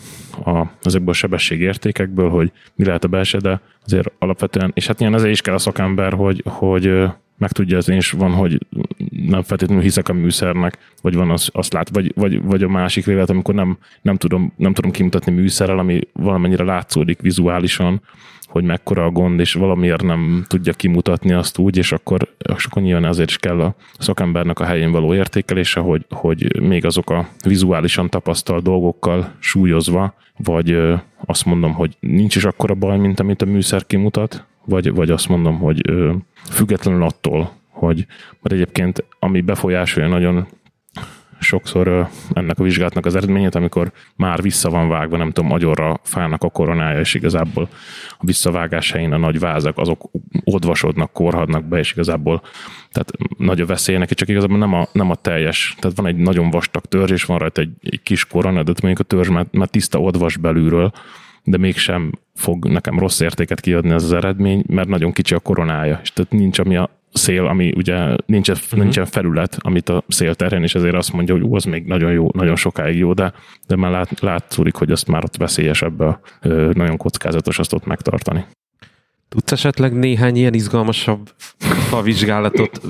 a, 0.50 0.70
ezekből 0.82 1.10
a 1.10 1.12
sebességértékekből, 1.12 2.30
hogy 2.30 2.52
mi 2.74 2.84
lehet 2.84 3.04
a 3.04 3.08
belső, 3.08 3.38
de 3.38 3.60
azért 3.84 4.12
alapvetően, 4.18 4.70
és 4.74 4.86
hát 4.86 4.98
nyilván 4.98 5.18
ezért 5.18 5.32
is 5.32 5.40
kell 5.40 5.54
a 5.54 5.58
szakember, 5.58 6.12
hogy, 6.12 6.42
hogy 6.46 7.04
meg 7.38 7.52
tudja 7.52 7.76
az 7.76 7.88
és 7.88 8.10
van, 8.10 8.30
hogy 8.30 8.66
nem 9.10 9.42
feltétlenül 9.42 9.82
hiszek 9.82 10.08
a 10.08 10.12
műszernek, 10.12 10.78
vagy 11.00 11.14
van 11.14 11.30
az, 11.30 11.48
azt 11.52 11.72
lát, 11.72 11.88
vagy, 11.88 12.12
vagy, 12.14 12.42
vagy 12.42 12.62
a 12.62 12.68
másik 12.68 13.04
véglet, 13.04 13.30
amikor 13.30 13.54
nem, 13.54 13.78
nem, 14.02 14.16
tudom, 14.16 14.52
nem 14.56 14.72
tudom 14.72 14.90
kimutatni 14.90 15.32
műszerrel, 15.32 15.78
ami 15.78 16.00
valamennyire 16.12 16.64
látszódik 16.64 17.20
vizuálisan, 17.20 18.00
hogy 18.52 18.64
mekkora 18.64 19.04
a 19.04 19.10
gond, 19.10 19.40
és 19.40 19.54
valamiért 19.54 20.02
nem 20.02 20.44
tudja 20.48 20.72
kimutatni 20.72 21.32
azt 21.32 21.58
úgy, 21.58 21.76
és 21.76 21.92
akkor, 21.92 22.28
és 22.56 22.64
akkor 22.64 22.82
nyilván 22.82 23.04
azért 23.04 23.28
is 23.28 23.38
kell 23.38 23.60
a 23.60 23.74
szakembernek 23.98 24.60
a 24.60 24.64
helyén 24.64 24.90
való 24.90 25.14
értékelése, 25.14 25.80
hogy, 25.80 26.04
hogy 26.10 26.60
még 26.60 26.84
azok 26.84 27.10
a 27.10 27.28
vizuálisan 27.44 28.08
tapasztalt 28.08 28.62
dolgokkal 28.62 29.32
súlyozva, 29.38 30.14
vagy 30.36 30.78
azt 31.24 31.44
mondom, 31.44 31.72
hogy 31.72 31.96
nincs 32.00 32.36
is 32.36 32.44
akkora 32.44 32.74
baj, 32.74 32.98
mint 32.98 33.20
amit 33.20 33.42
a 33.42 33.46
műszer 33.46 33.86
kimutat, 33.86 34.44
vagy, 34.64 34.92
vagy 34.92 35.10
azt 35.10 35.28
mondom, 35.28 35.58
hogy 35.58 35.82
függetlenül 36.50 37.02
attól, 37.02 37.52
hogy 37.68 38.06
mert 38.40 38.54
egyébként 38.54 39.04
ami 39.18 39.40
befolyásolja 39.40 40.08
nagyon 40.08 40.46
sokszor 41.42 42.08
ennek 42.32 42.58
a 42.58 42.62
vizsgálatnak 42.62 43.06
az 43.06 43.16
eredményét, 43.16 43.54
amikor 43.54 43.92
már 44.16 44.42
vissza 44.42 44.70
van 44.70 44.88
vágva, 44.88 45.16
nem 45.16 45.30
tudom, 45.30 45.52
agyonra 45.52 46.00
fának 46.02 46.42
a 46.42 46.50
koronája, 46.50 47.00
és 47.00 47.14
igazából 47.14 47.68
a 48.10 48.24
visszavágás 48.24 48.90
helyén 48.92 49.12
a 49.12 49.16
nagy 49.16 49.38
vázak, 49.38 49.78
azok 49.78 50.10
odvasodnak, 50.44 51.12
korhadnak 51.12 51.64
be, 51.64 51.78
és 51.78 51.92
igazából 51.92 52.42
tehát 52.90 53.12
nagy 53.38 53.60
a 53.60 53.66
veszély 53.66 53.96
neki, 53.96 54.14
csak 54.14 54.28
igazából 54.28 54.58
nem 54.58 54.72
a, 54.74 54.86
nem 54.92 55.10
a 55.10 55.14
teljes. 55.14 55.76
Tehát 55.78 55.96
van 55.96 56.06
egy 56.06 56.16
nagyon 56.16 56.50
vastag 56.50 56.84
törzs, 56.84 57.10
és 57.10 57.24
van 57.24 57.38
rajta 57.38 57.60
egy, 57.60 57.72
egy 57.82 58.02
kis 58.02 58.24
korona, 58.24 58.62
de 58.62 58.72
mondjuk 58.82 58.98
a 58.98 59.14
törzs 59.14 59.28
már, 59.28 59.46
már 59.50 59.68
tiszta 59.68 59.98
odvas 59.98 60.36
belülről, 60.36 60.92
de 61.44 61.56
mégsem 61.56 62.12
fog 62.34 62.66
nekem 62.66 62.98
rossz 62.98 63.20
értéket 63.20 63.60
kiadni 63.60 63.90
ez 63.90 64.04
az 64.04 64.12
eredmény, 64.12 64.64
mert 64.66 64.88
nagyon 64.88 65.12
kicsi 65.12 65.34
a 65.34 65.38
koronája, 65.38 66.00
és 66.02 66.12
tehát 66.12 66.32
nincs 66.32 66.58
ami 66.58 66.76
a 66.76 67.01
szél, 67.12 67.46
ami 67.46 67.72
ugye 67.76 68.16
nincs, 68.26 68.48
uh-huh. 68.48 68.78
nincsen 68.78 69.06
felület, 69.06 69.56
amit 69.60 69.88
a 69.88 70.04
szél 70.08 70.34
terhen, 70.34 70.62
és 70.62 70.74
ezért 70.74 70.94
azt 70.94 71.12
mondja, 71.12 71.34
hogy 71.34 71.44
ú, 71.44 71.54
az 71.54 71.64
még 71.64 71.84
nagyon 71.84 72.12
jó, 72.12 72.28
nagyon 72.32 72.56
sokáig 72.56 72.96
jó, 72.98 73.12
de, 73.12 73.32
de 73.66 73.76
már 73.76 73.90
lát, 73.90 74.20
látszódik, 74.20 74.74
hogy 74.74 74.90
azt 74.90 75.08
már 75.08 75.24
ott 75.24 75.36
veszélyesebb, 75.36 76.18
nagyon 76.72 76.96
kockázatos 76.96 77.58
azt 77.58 77.72
ott 77.72 77.86
megtartani. 77.86 78.44
Tudsz 79.28 79.52
esetleg 79.52 79.92
néhány 79.92 80.36
ilyen 80.36 80.54
izgalmasabb 80.54 81.30
vizsgálatot? 82.02 82.80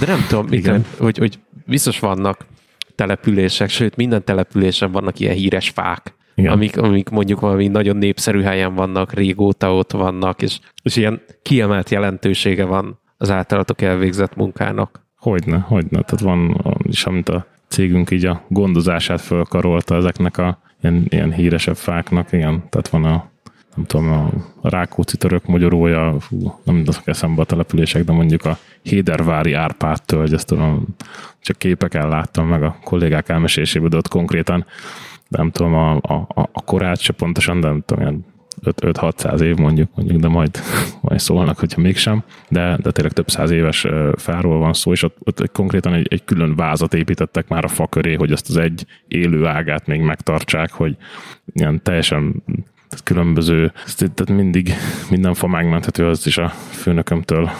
De 0.00 0.06
nem 0.06 0.24
tudom, 0.28 0.46
igen. 0.50 0.84
hogy, 0.98 1.18
hogy 1.18 1.38
biztos 1.66 1.98
vannak 1.98 2.46
települések, 2.94 3.68
sőt 3.68 3.96
minden 3.96 4.24
településen 4.24 4.92
vannak 4.92 5.20
ilyen 5.20 5.34
híres 5.34 5.68
fák, 5.68 6.16
igen. 6.34 6.52
Amik, 6.52 6.76
amik 6.76 7.08
mondjuk 7.08 7.40
valami 7.40 7.68
nagyon 7.68 7.96
népszerű 7.96 8.40
helyen 8.40 8.74
vannak, 8.74 9.12
régóta 9.12 9.74
ott 9.74 9.92
vannak, 9.92 10.42
és, 10.42 10.58
és 10.82 10.96
ilyen 10.96 11.20
kiemelt 11.42 11.90
jelentősége 11.90 12.64
van 12.64 13.00
az 13.18 13.30
általatok 13.30 13.82
elvégzett 13.82 14.36
munkának. 14.36 15.06
Hogyne, 15.16 15.58
hogyne. 15.58 16.02
Tehát 16.02 16.20
van 16.20 16.64
is, 16.82 17.04
amit 17.04 17.28
a 17.28 17.46
cégünk 17.68 18.10
így 18.10 18.24
a 18.24 18.42
gondozását 18.48 19.20
fölkarolta 19.20 19.94
ezeknek 19.94 20.38
a 20.38 20.58
ilyen, 20.82 21.06
ilyen 21.08 21.32
híresebb 21.32 21.76
fáknak, 21.76 22.32
igen. 22.32 22.64
Tehát 22.68 22.88
van 22.88 23.04
a 23.04 23.30
nem 23.78 23.86
tudom, 23.86 24.12
a, 24.12 24.30
a 24.60 24.68
Rákóczi 24.68 25.16
török 25.16 25.46
magyarója, 25.46 26.20
fú, 26.20 26.60
nem 26.62 26.84
tudok 26.84 27.02
eszembe 27.04 27.40
a 27.40 27.44
települések, 27.44 28.04
de 28.04 28.12
mondjuk 28.12 28.44
a 28.44 28.58
Hédervári 28.82 29.52
Árpád 29.52 30.02
tölgy, 30.02 30.32
ezt 30.32 30.46
tudom, 30.46 30.86
csak 31.40 31.58
képeken 31.58 32.08
láttam 32.08 32.48
meg 32.48 32.62
a 32.62 32.76
kollégák 32.84 33.28
elmeséléséből, 33.28 33.88
de 33.88 33.96
ott 33.96 34.08
konkrétan 34.08 34.66
nem 35.28 35.50
tudom 35.50 35.74
a, 35.74 35.94
a, 35.94 36.28
a 36.52 36.62
korát 36.64 37.00
se 37.00 37.12
pontosan, 37.12 37.60
de 37.60 37.66
nem 37.66 37.82
tudom, 37.86 38.02
ilyen 38.02 38.24
5-600 38.64 39.40
év 39.40 39.56
mondjuk, 39.56 39.88
mondjuk, 39.94 40.20
de 40.20 40.28
majd, 40.28 40.58
majd 41.00 41.20
szólnak, 41.20 41.58
hogyha 41.58 41.80
mégsem, 41.80 42.22
de, 42.48 42.78
de 42.82 42.90
tényleg 42.90 43.12
több 43.12 43.28
száz 43.28 43.50
éves 43.50 43.86
fáról 44.16 44.58
van 44.58 44.72
szó, 44.72 44.92
és 44.92 45.02
ott, 45.02 45.16
ott 45.24 45.50
konkrétan 45.52 45.94
egy, 45.94 46.06
egy 46.10 46.24
külön 46.24 46.56
vázat 46.56 46.94
építettek 46.94 47.48
már 47.48 47.64
a 47.64 47.68
fa 47.68 47.86
köré, 47.86 48.14
hogy 48.14 48.32
ezt 48.32 48.48
az 48.48 48.56
egy 48.56 48.86
élő 49.08 49.46
ágát 49.46 49.86
még 49.86 50.00
megtartsák, 50.00 50.72
hogy 50.72 50.96
ilyen 51.52 51.82
teljesen 51.82 52.42
tehát 52.88 53.04
különböző, 53.04 53.72
tehát 53.96 54.28
mindig 54.30 54.72
minden 55.10 55.34
fa 55.34 55.46
megmenthető, 55.46 56.06
az 56.06 56.26
is 56.26 56.38
a 56.38 56.48
főnökömtől 56.70 57.50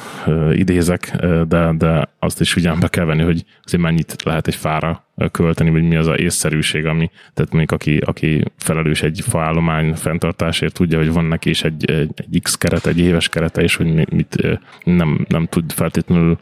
idézek, 0.52 1.16
de, 1.48 1.72
de 1.78 2.08
azt 2.18 2.40
is 2.40 2.52
figyelembe 2.52 2.88
kell 2.88 3.04
venni, 3.04 3.22
hogy 3.22 3.44
azért 3.64 3.82
mennyit 3.82 4.22
lehet 4.22 4.46
egy 4.46 4.54
fára 4.54 5.07
költeni, 5.30 5.70
vagy 5.70 5.88
mi 5.88 5.96
az 5.96 6.06
a 6.06 6.18
észszerűség, 6.18 6.86
ami, 6.86 7.10
tehát 7.34 7.52
mondjuk 7.52 7.72
aki, 7.72 7.96
aki 7.96 8.44
felelős 8.56 9.02
egy 9.02 9.20
faállomány 9.28 9.94
fenntartásért, 9.94 10.74
tudja, 10.74 10.98
hogy 10.98 11.12
van 11.12 11.24
neki 11.24 11.50
is 11.50 11.64
egy, 11.64 11.90
egy, 11.90 12.10
egy 12.16 12.40
X 12.42 12.54
keret, 12.54 12.86
egy 12.86 12.98
éves 12.98 13.28
kerete, 13.28 13.62
és 13.62 13.76
hogy 13.76 14.12
mit 14.12 14.58
nem, 14.84 15.26
nem 15.28 15.46
tud 15.46 15.72
feltétlenül 15.72 16.38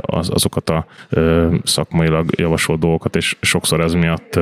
az, 0.00 0.30
azokat 0.30 0.70
a 0.70 0.86
szakmailag 1.62 2.30
javasolt 2.36 2.80
dolgokat, 2.80 3.16
és 3.16 3.36
sokszor 3.40 3.80
ez 3.80 3.92
miatt 3.92 4.38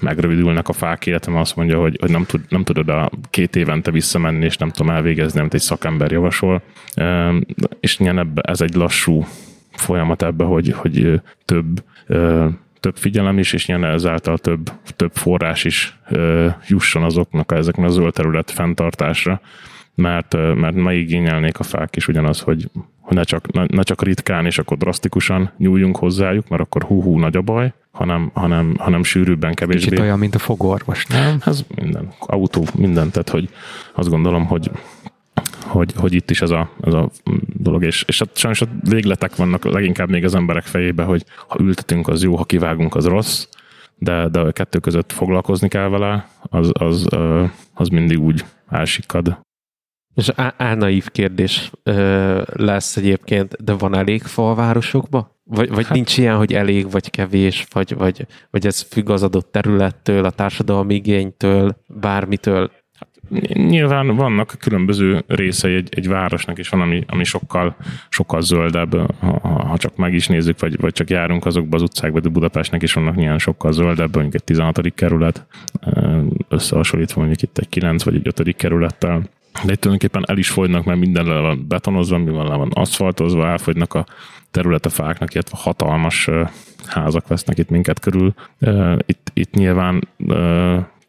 megrövidülnek 0.00 0.68
a 0.68 0.72
fák 0.72 1.06
életem, 1.06 1.36
azt 1.36 1.56
mondja, 1.56 1.80
hogy, 1.80 1.96
hogy 2.00 2.10
nem, 2.10 2.24
tud, 2.24 2.40
nem 2.48 2.64
tudod 2.64 2.88
a 2.88 3.10
két 3.30 3.56
évente 3.56 3.90
visszamenni, 3.90 4.44
és 4.44 4.56
nem 4.56 4.70
tudom 4.70 4.94
elvégezni, 4.94 5.40
amit 5.40 5.54
egy 5.54 5.60
szakember 5.60 6.10
javasol. 6.10 6.62
És 7.80 7.98
ebbe, 7.98 8.40
ez 8.40 8.60
egy 8.60 8.74
lassú 8.74 9.26
folyamat 9.70 10.22
ebbe, 10.22 10.44
hogy, 10.44 10.72
hogy 10.72 11.20
több 11.44 11.82
több 12.82 12.96
figyelem 12.96 13.38
is, 13.38 13.52
és 13.52 13.66
nyilván 13.66 13.92
ezáltal 13.92 14.38
több, 14.38 14.70
több 14.96 15.14
forrás 15.14 15.64
is 15.64 15.98
jusson 16.66 17.02
azoknak 17.02 17.52
ezeknek 17.52 17.86
a 17.86 17.90
zöld 17.90 18.12
terület 18.12 18.50
fenntartásra, 18.50 19.40
mert, 19.94 20.32
mert 20.54 20.74
megigényelnék 20.74 21.58
a 21.58 21.62
fák 21.62 21.96
is 21.96 22.08
ugyanaz, 22.08 22.40
hogy, 22.40 22.70
hogy 23.00 23.16
ne, 23.16 23.22
csak, 23.22 23.52
ne, 23.52 23.64
ne 23.66 23.82
csak 23.82 24.02
ritkán 24.02 24.46
és 24.46 24.58
akkor 24.58 24.76
drasztikusan 24.76 25.52
nyúljunk 25.56 25.96
hozzájuk, 25.96 26.48
mert 26.48 26.62
akkor 26.62 26.82
hú-hú 26.82 27.18
nagy 27.18 27.36
a 27.36 27.40
baj, 27.40 27.72
hanem, 27.90 28.30
hanem, 28.34 28.74
hanem 28.78 29.02
sűrűbben, 29.02 29.54
kevésbé. 29.54 29.84
Kicsit 29.84 30.00
olyan, 30.00 30.18
mint 30.18 30.34
a 30.34 30.38
fogorvos, 30.38 31.06
nem? 31.06 31.38
Ez 31.44 31.64
minden, 31.74 32.12
autó, 32.18 32.64
minden, 32.74 33.10
tehát 33.10 33.28
hogy 33.28 33.48
azt 33.94 34.08
gondolom, 34.08 34.46
hogy 34.46 34.70
hogy, 35.62 35.92
hogy 35.96 36.12
itt 36.12 36.30
is 36.30 36.42
ez 36.42 36.50
a, 36.50 36.70
ez 36.80 36.94
a 36.94 37.10
dolog, 37.56 37.84
és, 37.84 38.04
és 38.06 38.18
hát 38.18 38.36
sajnos 38.36 38.60
a 38.60 38.66
végletek 38.80 39.36
vannak 39.36 39.64
leginkább 39.64 40.08
még 40.08 40.24
az 40.24 40.34
emberek 40.34 40.64
fejébe, 40.64 41.02
hogy 41.02 41.24
ha 41.48 41.60
ültetünk, 41.60 42.08
az 42.08 42.22
jó, 42.22 42.36
ha 42.36 42.44
kivágunk, 42.44 42.94
az 42.94 43.06
rossz, 43.06 43.46
de, 43.96 44.28
de 44.28 44.40
a 44.40 44.52
kettő 44.52 44.78
között 44.78 45.12
foglalkozni 45.12 45.68
kell 45.68 45.88
vele, 45.88 46.28
az, 46.40 46.70
az, 46.72 47.06
az 47.74 47.88
mindig 47.88 48.20
úgy 48.20 48.44
elsikad. 48.68 49.40
És 50.14 50.30
álnaív 50.56 51.08
kérdés 51.10 51.70
lesz 52.52 52.96
egyébként, 52.96 53.64
de 53.64 53.72
van 53.72 53.94
elég 53.94 54.22
fa 54.22 54.50
a 54.50 54.54
városokba? 54.54 55.40
Vagy, 55.44 55.68
vagy 55.68 55.84
hát, 55.84 55.94
nincs 55.94 56.18
ilyen, 56.18 56.36
hogy 56.36 56.54
elég, 56.54 56.90
vagy 56.90 57.10
kevés, 57.10 57.66
vagy, 57.72 57.94
vagy, 57.94 58.26
vagy 58.50 58.66
ez 58.66 58.80
függ 58.80 59.10
az 59.10 59.22
adott 59.22 59.52
területtől, 59.52 60.24
a 60.24 60.30
társadalmi 60.30 60.94
igénytől, 60.94 61.76
bármitől? 61.86 62.70
Nyilván 63.52 64.16
vannak 64.16 64.54
különböző 64.58 65.24
részei 65.26 65.74
egy, 65.74 65.88
egy 65.90 66.08
városnak, 66.08 66.58
és 66.58 66.68
van, 66.68 66.80
ami, 66.80 67.04
ami 67.06 67.24
sokkal, 67.24 67.76
sokkal 68.08 68.40
zöldebb, 68.40 69.14
ha, 69.20 69.38
ha 69.40 69.76
csak 69.76 69.96
meg 69.96 70.14
is 70.14 70.26
nézzük, 70.26 70.60
vagy, 70.60 70.80
vagy 70.80 70.92
csak 70.92 71.10
járunk 71.10 71.46
azokba 71.46 71.76
az 71.76 71.82
utcákba, 71.82 72.20
de 72.20 72.28
Budapestnek 72.28 72.82
is 72.82 72.92
vannak 72.92 73.14
nyilván 73.14 73.38
sokkal 73.38 73.72
zöldebb, 73.72 74.14
mondjuk 74.14 74.34
egy 74.34 74.44
16. 74.44 74.94
kerület, 74.94 75.46
összehasonlítva 76.48 77.20
mondjuk 77.20 77.42
itt 77.42 77.58
egy 77.58 77.68
9 77.68 78.02
vagy 78.02 78.14
egy 78.14 78.26
5. 78.26 78.56
kerülettel. 78.56 79.22
De 79.64 79.72
itt 79.72 79.80
tulajdonképpen 79.80 80.24
el 80.26 80.38
is 80.38 80.48
fogynak, 80.48 80.84
mert 80.84 80.98
minden 80.98 81.26
le 81.26 81.40
van 81.40 81.64
betonozva, 81.68 82.18
mi 82.18 82.30
van 82.30 82.48
le 82.48 82.56
van 82.56 82.70
aszfaltozva, 82.74 83.48
elfogynak 83.48 83.94
a 83.94 84.06
terület 84.50 84.86
a 84.86 84.88
fáknak, 84.88 85.34
illetve 85.34 85.56
hatalmas 85.60 86.30
házak 86.86 87.28
vesznek 87.28 87.58
itt 87.58 87.70
minket 87.70 88.00
körül. 88.00 88.34
Itt, 89.06 89.30
itt 89.34 89.54
nyilván 89.54 90.08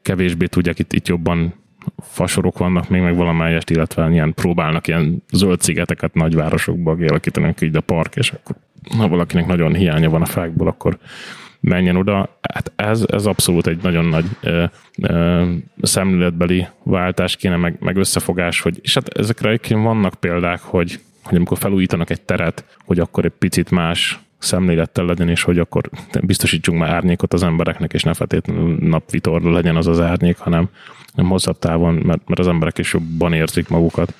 kevésbé 0.02 0.46
tudják 0.46 0.80
itt, 0.80 0.94
itt 0.94 1.08
jobban 1.08 1.54
fasorok 2.02 2.58
vannak 2.58 2.90
még, 2.90 3.02
meg 3.02 3.16
valamelyest, 3.16 3.70
illetve 3.70 4.10
ilyen 4.12 4.34
próbálnak 4.34 4.88
ilyen 4.88 5.24
zöld 5.32 5.62
szigeteket 5.62 6.14
nagyvárosokba 6.14 6.96
kialakítani, 6.96 7.54
így 7.62 7.76
a 7.76 7.82
park, 7.82 8.16
és 8.16 8.32
akkor 8.32 8.56
ha 8.98 9.08
valakinek 9.08 9.46
nagyon 9.46 9.74
hiánya 9.74 10.10
van 10.10 10.22
a 10.22 10.26
fákból, 10.26 10.68
akkor 10.68 10.98
menjen 11.60 11.96
oda. 11.96 12.40
Hát 12.54 12.72
ez, 12.76 13.06
ez 13.08 13.26
abszolút 13.26 13.68
egy 13.68 13.80
nagyon 13.82 14.06
nagy 14.06 14.26
ö, 14.42 14.64
ö, 15.02 15.46
szemléletbeli 15.82 16.68
váltás 16.84 17.36
kéne, 17.36 17.56
meg, 17.56 17.78
meg 17.80 17.98
összefogás, 17.98 18.62
hogy, 18.62 18.80
és 18.82 18.94
hát 18.94 19.08
ezekre 19.08 19.60
vannak 19.70 20.14
példák, 20.14 20.62
hogy, 20.62 21.00
hogy 21.24 21.36
amikor 21.36 21.58
felújítanak 21.58 22.10
egy 22.10 22.22
teret, 22.22 22.66
hogy 22.86 23.00
akkor 23.00 23.26
egy 23.26 23.32
picit 23.32 23.72
más 23.72 24.20
szemlélettel 24.38 25.06
legyen, 25.06 25.30
és 25.30 25.44
hogy 25.44 25.60
akkor 25.60 25.90
biztosítsunk 26.22 26.80
már 26.80 26.90
árnyékot 26.90 27.34
az 27.34 27.44
embereknek, 27.44 27.94
és 27.94 28.04
ne 28.04 28.14
feltétlenül 28.14 28.78
napvitorra 28.80 29.52
legyen 29.52 29.76
az 29.76 29.88
az 29.88 30.00
árnyék, 30.00 30.38
hanem 30.38 30.70
nem 31.14 31.30
hosszabb 31.30 31.60
távon, 31.60 31.94
mert, 31.94 32.28
mert 32.28 32.40
az 32.40 32.48
emberek 32.48 32.78
is 32.78 32.94
jobban 32.94 33.34
érzik 33.34 33.68
magukat, 33.68 34.14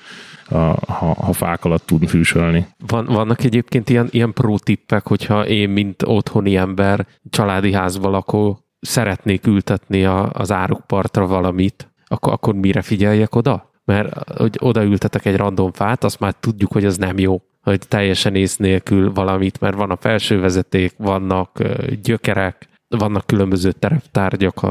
ha, 0.86 1.14
ha 1.14 1.32
fák 1.32 1.64
alatt 1.64 1.86
tud 1.86 2.08
fűsölni. 2.08 2.66
Van, 2.86 3.04
vannak 3.04 3.44
egyébként 3.44 3.88
ilyen, 3.88 4.08
ilyen 4.10 4.32
pro 4.32 4.58
tippek, 4.58 5.06
hogyha 5.06 5.46
én, 5.46 5.68
mint 5.68 6.02
otthoni 6.02 6.56
ember, 6.56 7.06
családi 7.30 7.72
házba 7.72 8.08
lakó, 8.08 8.58
szeretnék 8.80 9.46
ültetni 9.46 10.04
a, 10.04 10.30
az 10.32 10.52
árukpartra 10.52 11.26
valamit, 11.26 11.92
akkor, 12.06 12.32
akkor 12.32 12.54
mire 12.54 12.82
figyeljek 12.82 13.34
oda? 13.34 13.72
Mert 13.84 14.30
hogy 14.30 14.56
odaültetek 14.60 15.24
egy 15.24 15.36
random 15.36 15.72
fát, 15.72 16.04
azt 16.04 16.20
már 16.20 16.34
tudjuk, 16.40 16.72
hogy 16.72 16.84
az 16.84 16.96
nem 16.96 17.18
jó 17.18 17.42
hogy 17.64 17.80
teljesen 17.88 18.34
ész 18.34 18.56
nélkül 18.56 19.12
valamit, 19.12 19.60
mert 19.60 19.76
van 19.76 19.90
a 19.90 19.96
felső 19.96 20.40
vezeték, 20.40 20.94
vannak 20.96 21.62
gyökerek, 22.02 22.68
vannak 22.88 23.26
különböző 23.26 23.72
tereptárgyak 23.72 24.62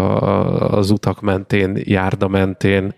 az 0.71 0.89
utak 0.89 1.21
mentén, 1.21 1.77
járda 1.83 2.27
mentén, 2.27 2.93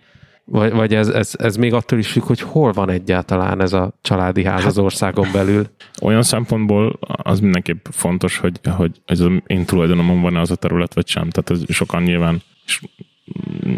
vagy, 0.48 0.72
vagy 0.72 0.96
ez, 0.96 1.08
ez, 1.08 1.34
ez 1.38 1.56
még 1.56 1.74
attól 1.74 2.00
is 2.00 2.08
függ, 2.08 2.24
hogy 2.24 2.40
hol 2.42 2.72
van 2.72 2.90
egyáltalán 2.90 3.62
ez 3.62 3.74
a 3.74 3.94
családi 4.02 4.44
ház 4.44 4.66
az 4.66 4.78
országon 4.78 5.28
belül? 5.34 5.66
Olyan 6.02 6.24
szempontból 6.24 7.00
az 7.00 7.40
mindenképp 7.40 7.86
fontos, 7.92 8.38
hogy, 8.38 8.60
hogy 8.76 9.02
ez 9.06 9.20
az 9.20 9.32
én 9.48 9.66
tulajdonomon 9.66 10.22
van 10.22 10.36
az 10.36 10.52
a 10.52 10.56
terület, 10.56 10.94
vagy 10.94 11.08
sem. 11.08 11.30
Tehát 11.30 11.50
ez 11.50 11.74
sokan 11.76 12.04
nyilván, 12.04 12.42
és 12.66 12.82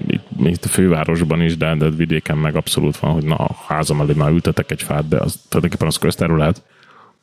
itt, 0.07 0.23
itt 0.43 0.65
a 0.65 0.67
fővárosban 0.67 1.41
is, 1.41 1.57
de, 1.57 1.75
de 1.75 1.89
vidéken 1.89 2.37
meg 2.37 2.55
abszolút 2.55 2.97
van, 2.97 3.11
hogy 3.11 3.25
na, 3.25 3.35
a 3.35 3.55
házam 3.67 4.01
elé 4.01 4.13
már 4.13 4.31
ültetek 4.31 4.71
egy 4.71 4.81
fát, 4.81 5.07
de 5.07 5.17
az 5.17 5.45
tulajdonképpen 5.49 5.87
az 5.87 5.97
közterület, 5.97 6.63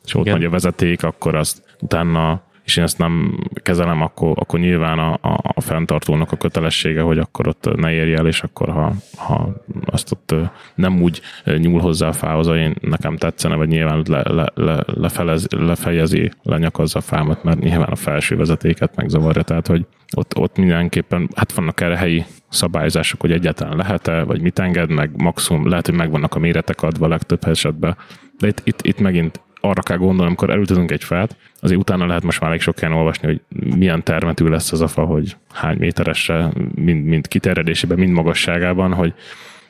és 0.05 0.13
ott 0.13 0.25
Igen. 0.25 0.37
megy 0.37 0.45
a 0.45 0.49
vezeték, 0.49 1.03
akkor 1.03 1.35
azt 1.35 1.77
utána 1.81 2.41
és 2.65 2.77
én 2.77 2.83
ezt 2.83 2.97
nem 2.97 3.39
kezelem, 3.53 4.01
akkor, 4.01 4.33
akkor 4.39 4.59
nyilván 4.59 4.99
a, 4.99 5.13
a, 5.13 5.39
a 5.53 5.61
fenntartónak 5.61 6.31
a 6.31 6.37
kötelessége, 6.37 7.01
hogy 7.01 7.17
akkor 7.17 7.47
ott 7.47 7.75
ne 7.75 7.91
érje 7.91 8.17
el, 8.17 8.27
és 8.27 8.41
akkor 8.43 8.69
ha, 8.69 8.93
ha 9.17 9.53
azt 9.85 10.11
ott 10.11 10.35
nem 10.75 11.01
úgy 11.01 11.21
nyúl 11.57 11.79
hozzá 11.79 12.07
a 12.07 12.13
fához, 12.13 12.47
hogy 12.47 12.57
én 12.57 12.75
nekem 12.81 13.17
tetszene, 13.17 13.55
vagy 13.55 13.67
nyilván 13.67 14.03
le, 14.07 14.21
le, 14.23 14.51
le, 14.55 14.83
lefelez, 14.85 15.47
lefejezi, 15.49 16.31
lenyakazza 16.43 16.99
a 16.99 17.01
fámat, 17.01 17.43
mert 17.43 17.59
nyilván 17.59 17.89
a 17.89 17.95
felső 17.95 18.35
vezetéket 18.35 18.95
megzavarja, 18.95 19.41
tehát 19.41 19.67
hogy 19.67 19.85
ott, 20.15 20.37
ott 20.37 20.57
mindenképpen, 20.57 21.29
hát 21.35 21.51
vannak 21.51 21.81
erre 21.81 21.97
helyi 21.97 22.25
szabályzások, 22.49 23.21
hogy 23.21 23.31
egyáltalán 23.31 23.77
lehet-e, 23.77 24.23
vagy 24.23 24.41
mit 24.41 24.59
enged, 24.59 24.89
meg 24.89 25.21
maximum 25.21 25.69
lehet, 25.69 25.85
hogy 25.85 25.95
megvannak 25.95 26.35
a 26.35 26.39
méretek 26.39 26.81
adva 26.81 27.07
legtöbb 27.07 27.47
esetben. 27.47 27.97
De 28.39 28.47
itt, 28.47 28.61
itt, 28.63 28.81
itt 28.81 28.99
megint 28.99 29.41
arra 29.69 29.81
kell 29.81 29.97
gondolni, 29.97 30.27
amikor 30.27 30.49
elültetünk 30.49 30.91
egy 30.91 31.03
fát, 31.03 31.35
azért 31.61 31.79
utána 31.79 32.05
lehet 32.05 32.23
most 32.23 32.39
már 32.39 32.49
elég 32.49 32.61
sok 32.61 32.75
olvasni, 32.81 33.27
hogy 33.27 33.41
milyen 33.75 34.03
termetű 34.03 34.45
lesz 34.45 34.71
az 34.71 34.81
a 34.81 34.87
fa, 34.87 35.03
hogy 35.03 35.35
hány 35.53 35.77
méteresre, 35.77 36.49
mind, 36.75 37.05
mind 37.05 37.27
kiterjedésében, 37.27 37.97
mind 37.97 38.11
magasságában, 38.11 38.93
hogy 38.93 39.13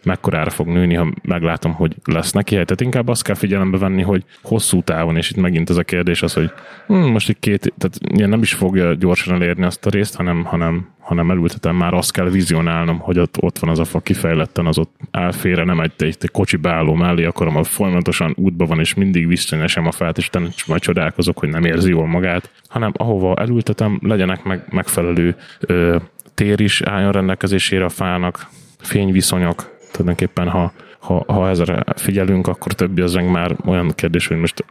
mekkorára 0.06 0.50
fog 0.50 0.68
nőni, 0.68 0.94
ha 0.94 1.14
meglátom, 1.22 1.74
hogy 1.74 1.96
lesz 2.04 2.32
neki 2.32 2.56
hely. 2.56 2.64
Tehát 2.64 2.82
inkább 2.82 3.08
azt 3.08 3.24
kell 3.24 3.36
figyelembe 3.36 3.78
venni, 3.78 4.02
hogy 4.02 4.24
hosszú 4.42 4.82
távon, 4.82 5.18
és 5.18 5.30
itt 5.30 5.38
megint 5.38 5.70
ez 5.70 5.78
a 5.78 5.84
kérdés 5.84 6.22
az, 6.22 6.34
hogy 6.34 6.52
hm, 6.88 6.96
most 6.96 7.30
egy 7.30 7.40
két, 7.40 7.74
tehát 7.78 8.28
nem 8.30 8.42
is 8.42 8.54
fogja 8.54 8.94
gyorsan 8.94 9.34
elérni 9.34 9.66
azt 9.66 9.86
a 9.86 9.90
részt, 9.90 10.16
hanem, 10.16 10.44
hanem, 10.44 10.88
hanem 11.00 11.32
elültetem, 11.32 11.76
már 11.76 11.94
azt 11.94 12.12
kell 12.12 12.30
vizionálnom, 12.30 13.00
hogy 13.00 13.20
ott, 13.20 13.36
ott 13.42 13.60
van 13.60 13.70
az 13.70 13.80
a 13.80 13.86
fa 13.86 14.00
kifejletten, 14.00 14.66
az 14.66 14.78
ott 14.78 14.96
elfére, 15.12 15.64
nem 15.64 15.80
egy, 15.80 15.92
egy, 15.98 16.18
egy 16.20 16.32
kocsi 16.32 16.56
beálló 16.56 16.94
mellé 16.94 17.26
akarom, 17.26 17.56
a 17.56 17.64
folyamatosan 17.64 18.34
útban 18.38 18.68
van, 18.68 18.80
és 18.80 18.94
mindig 18.94 19.28
visszanyesem 19.28 19.88
a 19.88 19.92
fát, 19.92 20.18
és 20.18 20.28
utána 20.28 20.48
majd 20.68 20.82
csodálkozok, 20.82 21.40
hogy 21.40 21.50
nem 21.50 21.64
érzi 21.64 21.90
jól 21.90 22.08
magát, 22.08 22.52
hanem 22.68 22.92
ahova 22.98 23.36
elültetem, 23.36 24.00
legyenek 24.02 24.44
meg 24.44 24.64
megfelelő 24.70 25.36
ö, 25.60 25.98
tér 26.34 26.60
is 26.60 26.82
álljon 26.82 27.12
rendelkezésére 27.12 27.86
a 27.86 27.90
fának, 27.90 28.48
fényviszonyok, 28.80 29.75
tulajdonképpen 29.96 30.50
ha, 30.50 30.72
ha, 31.00 31.24
ha 31.28 31.50
ezre 31.50 31.84
figyelünk, 31.96 32.48
akkor 32.48 32.74
többi 32.74 33.02
az 33.02 33.14
meg 33.14 33.32
már 33.32 33.56
olyan 33.66 33.92
kérdés, 33.96 34.28
hogy 34.28 34.38
most 34.38 34.66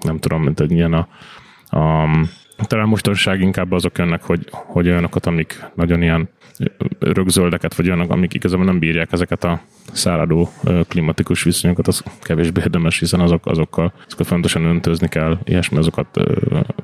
nem 0.00 0.18
tudom, 0.18 0.42
mint 0.42 0.60
egy 0.60 0.72
ilyen 0.72 0.92
a, 0.92 1.08
a 2.56 2.66
talán 2.66 2.88
mostanság 2.88 3.40
inkább 3.40 3.72
azok 3.72 3.98
jönnek, 3.98 4.22
hogy, 4.22 4.46
hogy 4.50 4.88
olyanokat, 4.88 5.26
amik 5.26 5.64
nagyon 5.74 6.02
ilyen 6.02 6.28
rögzöldeket, 6.98 7.74
vagy 7.74 7.86
olyanok, 7.86 8.10
amik 8.10 8.34
igazából 8.34 8.64
nem 8.64 8.78
bírják 8.78 9.12
ezeket 9.12 9.44
a 9.44 9.60
száradó 9.92 10.52
klimatikus 10.88 11.42
viszonyokat, 11.42 11.86
az 11.86 12.02
kevésbé 12.20 12.60
érdemes, 12.60 12.98
hiszen 12.98 13.20
azok, 13.20 13.46
azokkal, 13.46 13.92
azokat 14.06 14.26
fontosan 14.26 14.64
öntözni 14.64 15.08
kell, 15.08 15.38
ilyesmi 15.44 15.78
azokat, 15.78 16.20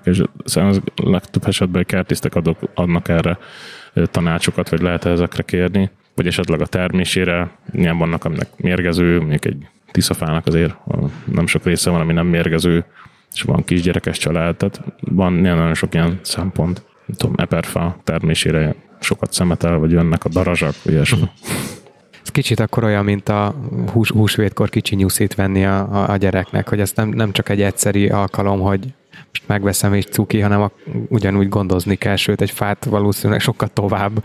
és 0.05 0.23
az 0.45 0.81
legtöbb 0.97 1.47
esetben 1.47 1.85
kertisztek 1.85 2.35
adok, 2.35 2.59
adnak 2.75 3.09
erre 3.09 3.39
tanácsokat, 4.05 4.69
vagy 4.69 4.81
lehet 4.81 5.05
ezekre 5.05 5.43
kérni 5.43 5.91
vagy 6.19 6.27
esetleg 6.27 6.61
a 6.61 6.67
termésére. 6.67 7.51
Nyilván 7.73 7.99
vannak, 7.99 8.25
aminek 8.25 8.49
mérgező, 8.57 9.19
mondjuk 9.19 9.45
egy 9.45 9.67
tiszafának 9.91 10.47
azért 10.47 10.75
nem 11.25 11.47
sok 11.47 11.65
része 11.65 11.91
van, 11.91 12.01
ami 12.01 12.13
nem 12.13 12.27
mérgező, 12.27 12.85
és 13.33 13.43
van 13.43 13.65
kisgyerekes 13.65 14.19
család, 14.19 14.57
tehát 14.57 14.83
van 15.01 15.33
nagyon 15.33 15.75
sok 15.75 15.95
ilyen 15.95 16.19
szempont. 16.23 16.83
nem 17.07 17.17
tudom, 17.17 17.35
eperfa 17.37 17.97
termésére 18.05 18.75
sokat 19.01 19.33
szemetel, 19.33 19.79
vagy 19.79 19.91
jönnek 19.91 20.25
a 20.25 20.29
darazsak, 20.29 20.75
vagy 20.83 20.93
ilyesmi. 20.93 21.29
Ez 22.23 22.31
kicsit 22.31 22.61
akkor 22.61 22.85
olyan, 22.85 23.05
mint 23.05 23.29
a 23.29 23.55
hús, 23.93 24.11
húsvétkor 24.11 24.69
kicsi 24.69 24.95
nyuszit 24.95 25.35
venni 25.35 25.65
a, 25.65 25.79
a, 25.79 26.11
a 26.11 26.17
gyereknek, 26.17 26.69
hogy 26.69 26.81
ez 26.81 26.93
nem, 26.95 27.09
nem 27.09 27.33
csak 27.33 27.49
egy 27.49 27.63
egyszeri 27.63 28.09
alkalom, 28.09 28.61
hogy 28.61 28.81
most 29.29 29.43
megveszem 29.47 29.95
és 29.95 30.05
cuki, 30.05 30.41
hanem 30.41 30.63
a, 30.63 30.71
ugyanúgy 31.09 31.49
gondozni 31.49 31.97
kell, 31.97 32.17
sőt 32.17 32.41
egy 32.41 32.51
fát 32.51 32.85
valószínűleg 32.85 33.41
sokkal 33.41 33.69
tovább. 33.69 34.23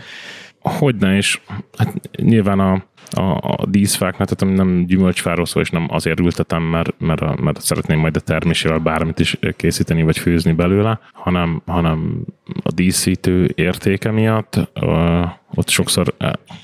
Hogyne 0.64 1.18
is. 1.18 1.42
Hát 1.78 2.10
nyilván 2.18 2.60
a, 2.60 2.84
a, 3.12 3.38
a 3.42 3.66
díszfáknál, 3.66 4.28
tehát 4.28 4.56
nem 4.56 4.86
gyümölcsfáról 4.86 5.46
és 5.54 5.70
nem 5.70 5.88
azért 5.90 6.20
ültetem, 6.20 6.64
mert, 6.64 7.00
mert, 7.00 7.40
mert 7.40 7.62
szeretném 7.62 8.00
majd 8.00 8.16
a 8.16 8.20
termésével 8.20 8.78
bármit 8.78 9.20
is 9.20 9.38
készíteni, 9.56 10.04
vagy 10.04 10.18
főzni 10.18 10.52
belőle, 10.52 11.00
hanem, 11.14 11.62
hanem 11.66 12.26
a 12.64 12.72
díszítő 12.72 13.52
értéke 13.56 14.12
miatt 14.12 14.60
ott 15.56 15.70
sokszor... 15.70 16.14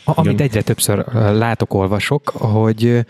Amit 0.03 0.33
igen. 0.33 0.47
egyre 0.47 0.61
többször 0.61 1.05
látok, 1.13 1.73
olvasok, 1.73 2.29
hogy 2.29 3.05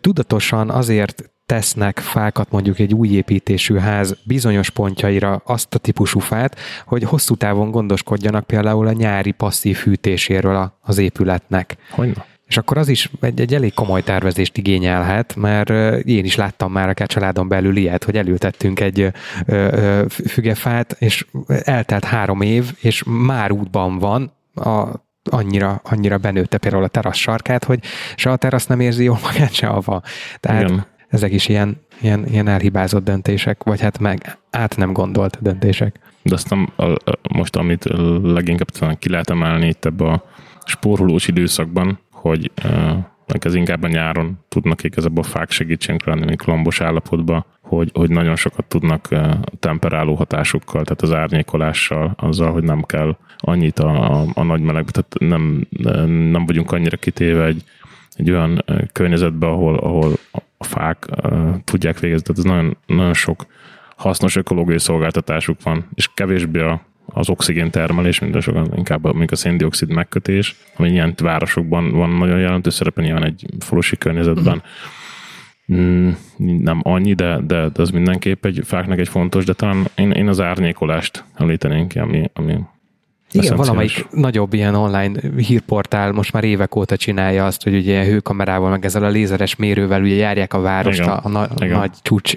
tudatosan 0.00 0.70
azért 0.70 1.30
tesznek 1.46 1.98
fákat 1.98 2.50
mondjuk 2.50 2.78
egy 2.78 2.94
új 2.94 3.08
építésű 3.08 3.76
ház 3.76 4.16
bizonyos 4.24 4.70
pontjaira 4.70 5.42
azt 5.44 5.74
a 5.74 5.78
típusú 5.78 6.18
fát, 6.18 6.58
hogy 6.86 7.02
hosszú 7.02 7.34
távon 7.34 7.70
gondoskodjanak 7.70 8.46
például 8.46 8.86
a 8.86 8.92
nyári 8.92 9.30
passzív 9.32 9.76
hűtéséről 9.76 10.72
az 10.80 10.98
épületnek. 10.98 11.76
Hogyne? 11.90 12.24
És 12.46 12.56
akkor 12.56 12.78
az 12.78 12.88
is 12.88 13.10
egy, 13.20 13.40
egy 13.40 13.54
elég 13.54 13.74
komoly 13.74 14.02
tervezést 14.02 14.56
igényelhet, 14.56 15.36
mert 15.36 15.70
én 16.04 16.24
is 16.24 16.36
láttam 16.36 16.72
már 16.72 16.88
a 16.88 17.06
családon 17.06 17.48
belül 17.48 17.76
ilyet, 17.76 18.04
hogy 18.04 18.16
elültettünk 18.16 18.80
egy 18.80 19.12
fügefát, 20.08 20.96
és 20.98 21.26
eltelt 21.46 22.04
három 22.04 22.40
év, 22.40 22.72
és 22.80 23.02
már 23.06 23.52
útban 23.52 23.98
van 23.98 24.32
a 24.54 25.04
annyira, 25.30 25.80
annyira 25.84 26.18
benőtte 26.18 26.58
például 26.58 26.84
a 26.84 26.88
terasz 26.88 27.16
sarkát, 27.16 27.64
hogy 27.64 27.80
se 28.16 28.30
a 28.30 28.36
terasz 28.36 28.66
nem 28.66 28.80
érzi 28.80 29.04
jól 29.04 29.18
magát, 29.22 29.52
se 29.52 29.66
a 29.66 29.80
va. 29.80 30.02
Tehát 30.40 30.62
Igen. 30.62 30.86
Ezek 31.08 31.32
is 31.32 31.48
ilyen, 31.48 31.80
ilyen, 32.00 32.26
ilyen 32.26 32.48
elhibázott 32.48 33.04
döntések, 33.04 33.62
vagy 33.62 33.80
hát 33.80 33.98
meg 33.98 34.38
át 34.50 34.76
nem 34.76 34.92
gondolt 34.92 35.38
döntések. 35.42 36.00
De 36.22 36.34
aztán 36.34 36.72
most, 37.34 37.56
amit 37.56 37.84
leginkább 38.22 38.68
talán 38.68 38.98
ki 38.98 39.08
lehet 39.08 39.30
emelni 39.30 39.66
itt 39.66 39.84
ebbe 39.84 40.04
a 40.04 40.24
spórolós 40.64 41.28
időszakban, 41.28 41.98
hogy 42.10 42.50
meg 43.26 43.46
ez 43.46 43.54
inkább 43.54 43.82
a 43.82 43.88
nyáron 43.88 44.38
tudnak 44.48 44.82
igazából 44.82 45.22
fák 45.22 45.50
segítségünk 45.50 46.04
lenni, 46.04 46.34
lombos 46.44 46.80
állapotban, 46.80 47.44
hogy, 47.60 47.90
hogy 47.94 48.10
nagyon 48.10 48.36
sokat 48.36 48.64
tudnak 48.64 49.08
temperáló 49.60 50.14
hatásukkal, 50.14 50.84
tehát 50.84 51.02
az 51.02 51.12
árnyékolással, 51.12 52.14
azzal, 52.16 52.52
hogy 52.52 52.62
nem 52.62 52.82
kell 52.82 53.16
annyit 53.38 53.78
a, 53.78 54.20
a, 54.20 54.26
a 54.34 54.42
nagy 54.42 54.60
melegbe, 54.60 54.90
tehát 54.90 55.14
nem, 55.18 55.66
nem 56.30 56.46
vagyunk 56.46 56.72
annyira 56.72 56.96
kitéve 56.96 57.44
egy, 57.44 57.62
egy 58.14 58.30
olyan 58.30 58.64
környezetbe, 58.92 59.46
ahol, 59.46 59.76
ahol 59.76 60.12
a 60.55 60.55
fák 60.66 61.06
tudják 61.64 61.98
végezni, 61.98 62.22
tehát 62.22 62.38
ez 62.38 62.44
nagyon, 62.44 62.76
nagyon 62.86 63.14
sok 63.14 63.46
hasznos 63.96 64.36
ökológiai 64.36 64.78
szolgáltatásuk 64.78 65.62
van, 65.62 65.88
és 65.94 66.10
kevésbé 66.14 66.60
a 66.60 66.80
az 67.12 67.28
oxigén 67.28 67.70
termelés, 67.70 68.18
mint 68.18 68.42
sokan, 68.42 68.72
inkább 68.76 69.14
mint 69.14 69.30
a 69.30 69.36
széndiokszid 69.36 69.88
megkötés, 69.88 70.56
ami 70.76 70.90
ilyen 70.90 71.14
városokban 71.22 71.90
van 71.90 72.10
nagyon 72.10 72.38
jelentős 72.38 72.74
szerepe, 72.74 73.02
nyilván 73.02 73.24
egy 73.24 73.46
falusi 73.58 73.96
környezetben. 73.96 74.62
Mm, 75.72 76.10
nem 76.36 76.80
annyi, 76.82 77.14
de, 77.14 77.40
de, 77.46 77.68
de 77.68 77.82
az 77.82 77.90
mindenképp 77.90 78.44
egy 78.44 78.60
fáknak 78.64 78.98
egy 78.98 79.08
fontos, 79.08 79.44
de 79.44 79.52
talán 79.52 79.86
én, 79.96 80.10
én 80.10 80.28
az 80.28 80.40
árnyékolást 80.40 81.24
említenénk 81.34 81.88
ki, 81.88 81.98
ami, 81.98 82.30
ami 82.32 82.58
igen, 83.32 83.56
valamelyik 83.56 84.06
nagyobb 84.10 84.52
ilyen 84.52 84.74
online 84.74 85.20
hírportál 85.36 86.12
most 86.12 86.32
már 86.32 86.44
évek 86.44 86.76
óta 86.76 86.96
csinálja 86.96 87.46
azt, 87.46 87.62
hogy 87.62 87.74
ugye 87.74 88.04
hőkamerával, 88.04 88.70
meg 88.70 88.84
ezzel 88.84 89.04
a 89.04 89.08
lézeres 89.08 89.56
mérővel 89.56 90.02
ugye 90.02 90.14
járják 90.14 90.54
a 90.54 90.60
várost 90.60 90.98
Igen. 90.98 91.10
a, 91.10 91.20
a, 91.22 91.28
na, 91.28 91.48
Igen. 91.56 91.78
nagy 91.78 91.90
csúcs 92.02 92.34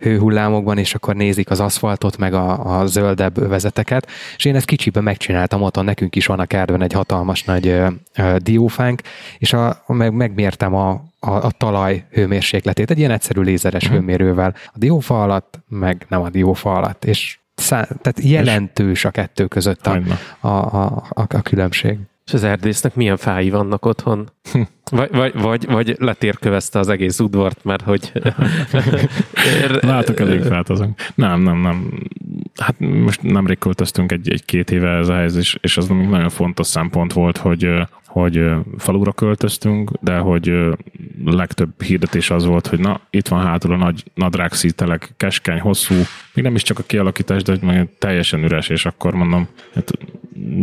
hőhullámokban, 0.00 0.78
és 0.78 0.94
akkor 0.94 1.14
nézik 1.14 1.50
az 1.50 1.60
aszfaltot, 1.60 2.16
meg 2.16 2.34
a, 2.34 2.78
a 2.78 2.86
zöldebb 2.86 3.38
övezeteket. 3.38 4.08
És 4.36 4.44
én 4.44 4.54
ezt 4.54 4.66
kicsiben 4.66 5.02
megcsináltam 5.02 5.62
otthon, 5.62 5.84
nekünk 5.84 6.16
is 6.16 6.26
van 6.26 6.40
a 6.40 6.46
kertben 6.46 6.82
egy 6.82 6.92
hatalmas 6.92 7.42
nagy 7.42 7.66
ö, 7.66 7.86
ö, 8.16 8.36
diófánk, 8.38 9.00
és 9.38 9.52
a, 9.52 9.82
meg, 9.86 10.12
megmértem 10.12 10.74
a, 10.74 10.90
a, 11.20 11.30
a 11.30 11.50
talaj 11.50 12.04
hőmérsékletét 12.10 12.90
egy 12.90 12.98
ilyen 12.98 13.10
egyszerű 13.10 13.40
lézeres 13.40 13.82
uh-huh. 13.82 13.98
hőmérővel. 13.98 14.54
A 14.66 14.78
diófa 14.78 15.22
alatt, 15.22 15.60
meg 15.68 16.06
nem 16.08 16.22
a 16.22 16.30
diófa 16.30 16.74
alatt, 16.74 17.04
és 17.04 17.38
szá, 17.62 17.82
tehát 17.82 18.20
jelentős 18.22 19.04
a 19.04 19.10
kettő 19.10 19.46
között 19.46 19.86
a, 19.86 20.00
a, 20.40 20.48
a, 20.48 20.84
a, 21.08 21.26
a 21.28 21.42
különbség. 21.42 21.98
És 22.26 22.32
az 22.32 22.44
erdésznek 22.44 22.94
milyen 22.94 23.16
fái 23.16 23.50
vannak 23.50 23.84
otthon? 23.84 24.28
Vagy, 24.90 25.10
vagy, 25.10 25.32
vagy, 25.34 25.66
vagy 25.66 25.96
letérkövezte 25.98 26.78
az 26.78 26.88
egész 26.88 27.18
udvart, 27.18 27.64
mert 27.64 27.82
hogy... 27.82 28.12
Látok 29.80 30.20
elég 30.20 30.42
fát 30.42 30.70
azon. 30.70 30.94
Nem, 31.14 31.40
nem, 31.40 31.60
nem. 31.60 31.92
Hát 32.60 32.78
most 32.78 33.22
nemrég 33.22 33.58
költöztünk 33.58 34.12
egy, 34.12 34.30
egy 34.30 34.44
két 34.44 34.70
éve 34.70 34.90
ez 34.90 35.08
a 35.08 35.14
helyzet, 35.14 35.40
és, 35.40 35.56
és 35.60 35.76
az 35.76 35.86
nagyon 35.86 36.28
fontos 36.28 36.66
szempont 36.66 37.12
volt, 37.12 37.36
hogy 37.36 37.68
hogy 38.12 38.50
falura 38.78 39.12
költöztünk, 39.12 39.90
de 40.00 40.16
hogy 40.16 40.52
legtöbb 41.24 41.82
hirdetés 41.82 42.30
az 42.30 42.44
volt, 42.44 42.66
hogy 42.66 42.78
na, 42.78 43.00
itt 43.10 43.28
van 43.28 43.42
hátul 43.42 43.72
a 43.72 43.76
nagy 43.76 44.04
nadrágszítelek, 44.14 45.12
keskeny, 45.16 45.60
hosszú, 45.60 45.94
még 46.34 46.44
nem 46.44 46.54
is 46.54 46.62
csak 46.62 46.78
a 46.78 46.82
kialakítás, 46.82 47.42
de 47.42 47.52
hogy 47.52 47.62
meg 47.62 47.88
teljesen 47.98 48.44
üres, 48.44 48.68
és 48.68 48.86
akkor 48.86 49.14
mondom, 49.14 49.48
hát 49.74 49.92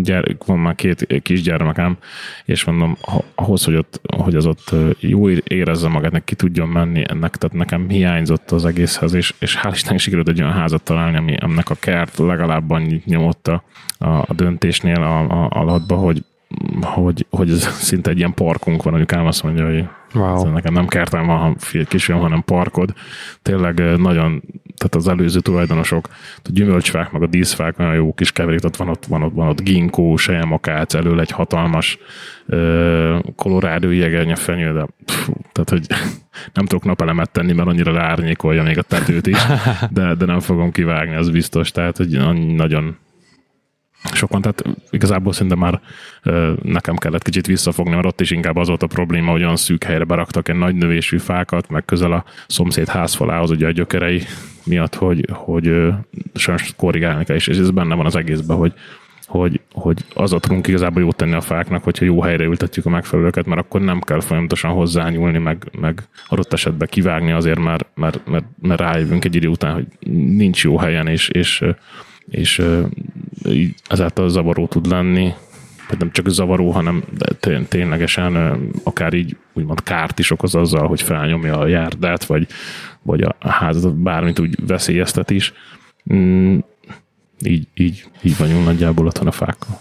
gyere, 0.01 0.35
van 0.45 0.59
már 0.59 0.75
két 0.75 1.21
kisgyermekem, 1.21 1.97
és 2.45 2.63
mondom, 2.63 2.97
ahhoz, 3.35 3.63
hogy, 3.63 3.75
ott, 3.75 4.01
hogy 4.17 4.35
az 4.35 4.45
ott 4.45 4.75
jó 4.99 5.29
érezze 5.29 5.87
magát, 5.87 6.11
neki 6.11 6.25
ki 6.25 6.35
tudjon 6.35 6.67
menni, 6.67 7.03
ennek, 7.07 7.35
tehát 7.35 7.55
nekem 7.55 7.89
hiányzott 7.89 8.51
az 8.51 8.65
egészhez, 8.65 9.13
és, 9.13 9.33
és 9.39 9.59
hál' 9.61 9.71
Istennek 9.73 9.99
sikerült 9.99 10.27
egy 10.27 10.41
olyan 10.41 10.53
házat 10.53 10.83
találni, 10.83 11.17
ami, 11.17 11.35
aminek 11.37 11.69
a 11.69 11.75
kert 11.75 12.17
legalább 12.17 12.71
annyit 12.71 13.05
nyomott 13.05 13.47
a, 13.47 13.63
a 13.97 14.33
döntésnél 14.33 15.01
a, 15.01 15.19
a, 15.19 15.49
alattba, 15.49 15.95
hogy 15.95 16.23
hogy, 16.81 17.25
hogy 17.29 17.49
ez 17.49 17.67
szinte 17.89 18.09
egy 18.09 18.17
ilyen 18.17 18.33
parkunk 18.33 18.83
van, 18.83 18.93
anyukám 18.93 19.25
azt 19.25 19.43
mondja, 19.43 19.65
hogy 19.65 19.85
wow. 20.13 20.51
nekem 20.51 20.73
nem 20.73 20.87
kertem 20.87 21.25
van 21.25 21.57
kisfiam, 21.87 22.19
hanem 22.19 22.43
parkod. 22.43 22.93
Tényleg 23.41 23.97
nagyon, 23.97 24.41
tehát 24.77 24.95
az 24.95 25.07
előző 25.07 25.39
tulajdonosok, 25.39 26.07
a 26.35 26.49
gyümölcsfák, 26.51 27.11
meg 27.11 27.21
a 27.21 27.27
díszfák 27.27 27.77
nagyon 27.77 27.93
jó 27.93 28.13
kis 28.13 28.31
keverék, 28.31 28.63
ott 28.63 28.75
van 28.75 28.89
ott, 28.89 29.05
van 29.05 29.23
ott, 29.23 29.33
van 29.33 29.47
ott 29.47 29.61
ginkó, 29.61 30.15
sejemakác, 30.15 30.93
elől 30.93 31.19
egy 31.19 31.31
hatalmas 31.31 31.97
kolorádó 33.35 33.89
jegelnye 33.89 34.35
fenyő, 34.35 34.73
de 34.73 34.87
pff, 35.05 35.29
tehát, 35.51 35.69
hogy 35.69 35.87
nem 36.53 36.65
tudok 36.65 36.83
napelemet 36.83 37.31
tenni, 37.31 37.53
mert 37.53 37.67
annyira 37.67 37.91
leárnyékolja 37.91 38.63
még 38.63 38.77
a 38.77 38.81
tetőt 38.81 39.27
is, 39.27 39.37
de, 39.89 40.15
de 40.15 40.25
nem 40.25 40.39
fogom 40.39 40.71
kivágni, 40.71 41.15
az 41.15 41.29
biztos, 41.29 41.71
tehát, 41.71 41.97
hogy 41.97 42.09
nagyon 42.55 42.97
sokan, 44.03 44.41
tehát 44.41 44.63
igazából 44.89 45.33
szerintem 45.33 45.59
már 45.59 45.81
nekem 46.63 46.95
kellett 46.95 47.23
kicsit 47.23 47.47
visszafogni, 47.47 47.93
mert 47.93 48.05
ott 48.05 48.21
is 48.21 48.31
inkább 48.31 48.55
az 48.55 48.67
volt 48.67 48.83
a 48.83 48.87
probléma, 48.87 49.31
hogy 49.31 49.41
olyan 49.41 49.55
szűk 49.55 49.83
helyre 49.83 50.03
beraktak 50.03 50.49
egy 50.49 50.55
nagy 50.55 50.75
növésű 50.75 51.17
fákat, 51.17 51.69
meg 51.69 51.85
közel 51.85 52.11
a 52.11 52.23
szomszéd 52.47 52.87
házfalához, 52.87 53.51
ugye 53.51 53.67
a 53.67 53.71
gyökerei 53.71 54.21
miatt, 54.63 54.95
hogy, 54.95 55.25
hogy 55.31 55.71
sajnos 56.33 56.73
korrigálni 56.75 57.23
kell, 57.23 57.35
és 57.35 57.47
ez 57.47 57.71
benne 57.71 57.95
van 57.95 58.05
az 58.05 58.15
egészben, 58.15 58.57
hogy, 58.57 58.73
hogy, 59.25 59.59
hogy 59.71 60.05
az 60.13 60.33
a 60.33 60.39
tudunk 60.39 60.67
igazából 60.67 61.01
jót 61.01 61.15
tenni 61.15 61.33
a 61.33 61.41
fáknak, 61.41 61.83
hogyha 61.83 62.05
jó 62.05 62.21
helyre 62.21 62.43
ültetjük 62.43 62.85
a 62.85 62.89
megfelelőket, 62.89 63.45
mert 63.45 63.61
akkor 63.61 63.81
nem 63.81 63.99
kell 63.99 64.21
folyamatosan 64.21 64.71
hozzányúlni, 64.71 65.37
meg, 65.37 65.69
meg 65.79 66.03
adott 66.27 66.53
esetben 66.53 66.87
kivágni 66.91 67.31
azért, 67.31 67.59
mert, 67.59 67.87
mert, 67.95 68.27
mert, 68.27 68.45
mert 68.61 68.79
rájövünk 68.79 69.25
egy 69.25 69.35
idő 69.35 69.47
után, 69.47 69.73
hogy 69.73 69.85
nincs 70.11 70.63
jó 70.63 70.77
helyen, 70.77 71.07
és, 71.07 71.29
és 71.29 71.63
és 72.29 72.61
így 73.45 73.75
ezáltal 73.87 74.29
zavaró 74.29 74.67
tud 74.67 74.87
lenni, 74.87 75.33
vagy 75.89 75.99
nem 75.99 76.11
csak 76.11 76.29
zavaró, 76.29 76.71
hanem 76.71 77.03
ténylegesen 77.67 78.59
akár 78.83 79.13
így 79.13 79.37
úgymond 79.53 79.83
kárt 79.83 80.19
is 80.19 80.31
okoz 80.31 80.55
azzal, 80.55 80.87
hogy 80.87 81.01
felnyomja 81.01 81.57
a 81.57 81.67
járdát, 81.67 82.25
vagy, 82.25 82.47
vagy 83.01 83.21
a 83.21 83.35
házat 83.39 83.95
bármit 83.95 84.39
úgy 84.39 84.67
veszélyeztet 84.67 85.29
is. 85.29 85.53
Mm, 86.13 86.57
így, 87.45 87.67
így, 87.73 88.05
így 88.23 88.37
vagyunk 88.37 88.65
nagyjából 88.65 89.05
otthon 89.05 89.27
a 89.27 89.31
fákkal. 89.31 89.79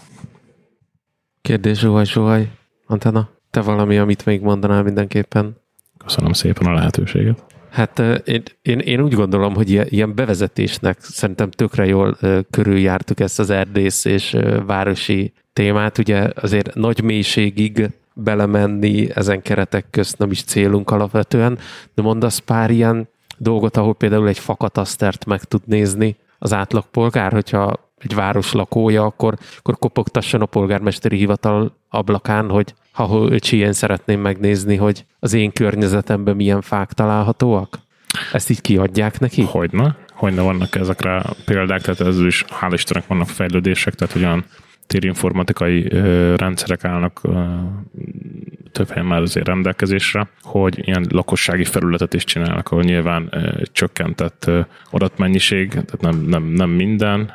Kérdés, 1.41 1.79
Zsuhaj, 1.79 2.05
Zsuhaj, 2.05 2.49
Antena, 2.85 3.29
te 3.51 3.61
valami, 3.61 3.97
amit 3.97 4.25
még 4.25 4.41
mondanál 4.41 4.83
mindenképpen? 4.83 5.57
Köszönöm 5.97 6.33
szépen 6.33 6.67
a 6.67 6.73
lehetőséget. 6.73 7.43
Hát 7.71 7.99
én, 8.25 8.43
én, 8.61 8.79
én 8.79 9.01
úgy 9.01 9.13
gondolom, 9.13 9.53
hogy 9.53 9.93
ilyen 9.93 10.15
bevezetésnek 10.15 10.97
szerintem 11.01 11.51
tökre 11.51 11.85
jól 11.85 12.17
körüljártuk 12.49 13.19
ezt 13.19 13.39
az 13.39 13.49
erdész 13.49 14.05
és 14.05 14.37
városi 14.65 15.33
témát. 15.53 15.97
Ugye 15.97 16.29
azért 16.35 16.75
nagy 16.75 17.03
mélységig 17.03 17.89
belemenni 18.13 19.09
ezen 19.15 19.41
keretek 19.41 19.85
közt 19.89 20.17
nem 20.17 20.31
is 20.31 20.43
célunk 20.43 20.91
alapvetően, 20.91 21.57
de 21.93 22.01
mondasz 22.01 22.37
pár 22.37 22.71
ilyen 22.71 23.07
dolgot, 23.37 23.77
ahol 23.77 23.95
például 23.95 24.27
egy 24.27 24.39
fakatasztert 24.39 25.25
meg 25.25 25.43
tud 25.43 25.61
nézni 25.65 26.15
az 26.39 26.53
átlagpolgár, 26.53 27.31
hogyha 27.31 27.88
egy 27.99 28.15
város 28.15 28.51
lakója, 28.51 29.03
akkor, 29.03 29.37
akkor 29.57 29.77
kopogtasson 29.77 30.41
a 30.41 30.45
polgármesteri 30.45 31.17
hivatal 31.17 31.77
ablakán, 31.89 32.49
hogy 32.49 32.73
ha 32.91 33.27
öcsi, 33.29 33.57
én 33.57 33.73
szeretném 33.73 34.21
megnézni, 34.21 34.75
hogy 34.75 35.05
az 35.19 35.33
én 35.33 35.51
környezetemben 35.51 36.35
milyen 36.35 36.61
fák 36.61 36.93
találhatóak? 36.93 37.79
Ezt 38.33 38.49
így 38.49 38.61
kiadják 38.61 39.19
neki? 39.19 39.41
Hogyne, 39.41 39.95
hogyne 40.13 40.41
vannak 40.41 40.75
ezekre 40.75 41.23
példák, 41.45 41.81
tehát 41.81 41.99
ez 41.99 42.19
is 42.19 42.45
hál' 42.61 42.71
Istennek 42.73 43.07
vannak 43.07 43.27
fejlődések, 43.27 43.93
tehát 43.93 44.15
olyan 44.15 44.45
térinformatikai 44.87 45.87
rendszerek 46.35 46.83
állnak 46.85 47.21
több 48.71 48.89
helyen 48.89 49.05
már 49.05 49.21
azért 49.21 49.47
rendelkezésre, 49.47 50.27
hogy 50.41 50.87
ilyen 50.87 51.05
lakossági 51.09 51.63
felületet 51.63 52.13
is 52.13 52.23
csinálnak, 52.23 52.71
ahol 52.71 52.83
nyilván 52.83 53.33
csökkentett 53.71 54.51
adatmennyiség, 54.89 55.69
tehát 55.69 56.01
nem, 56.01 56.21
nem, 56.21 56.43
nem 56.43 56.69
minden, 56.69 57.33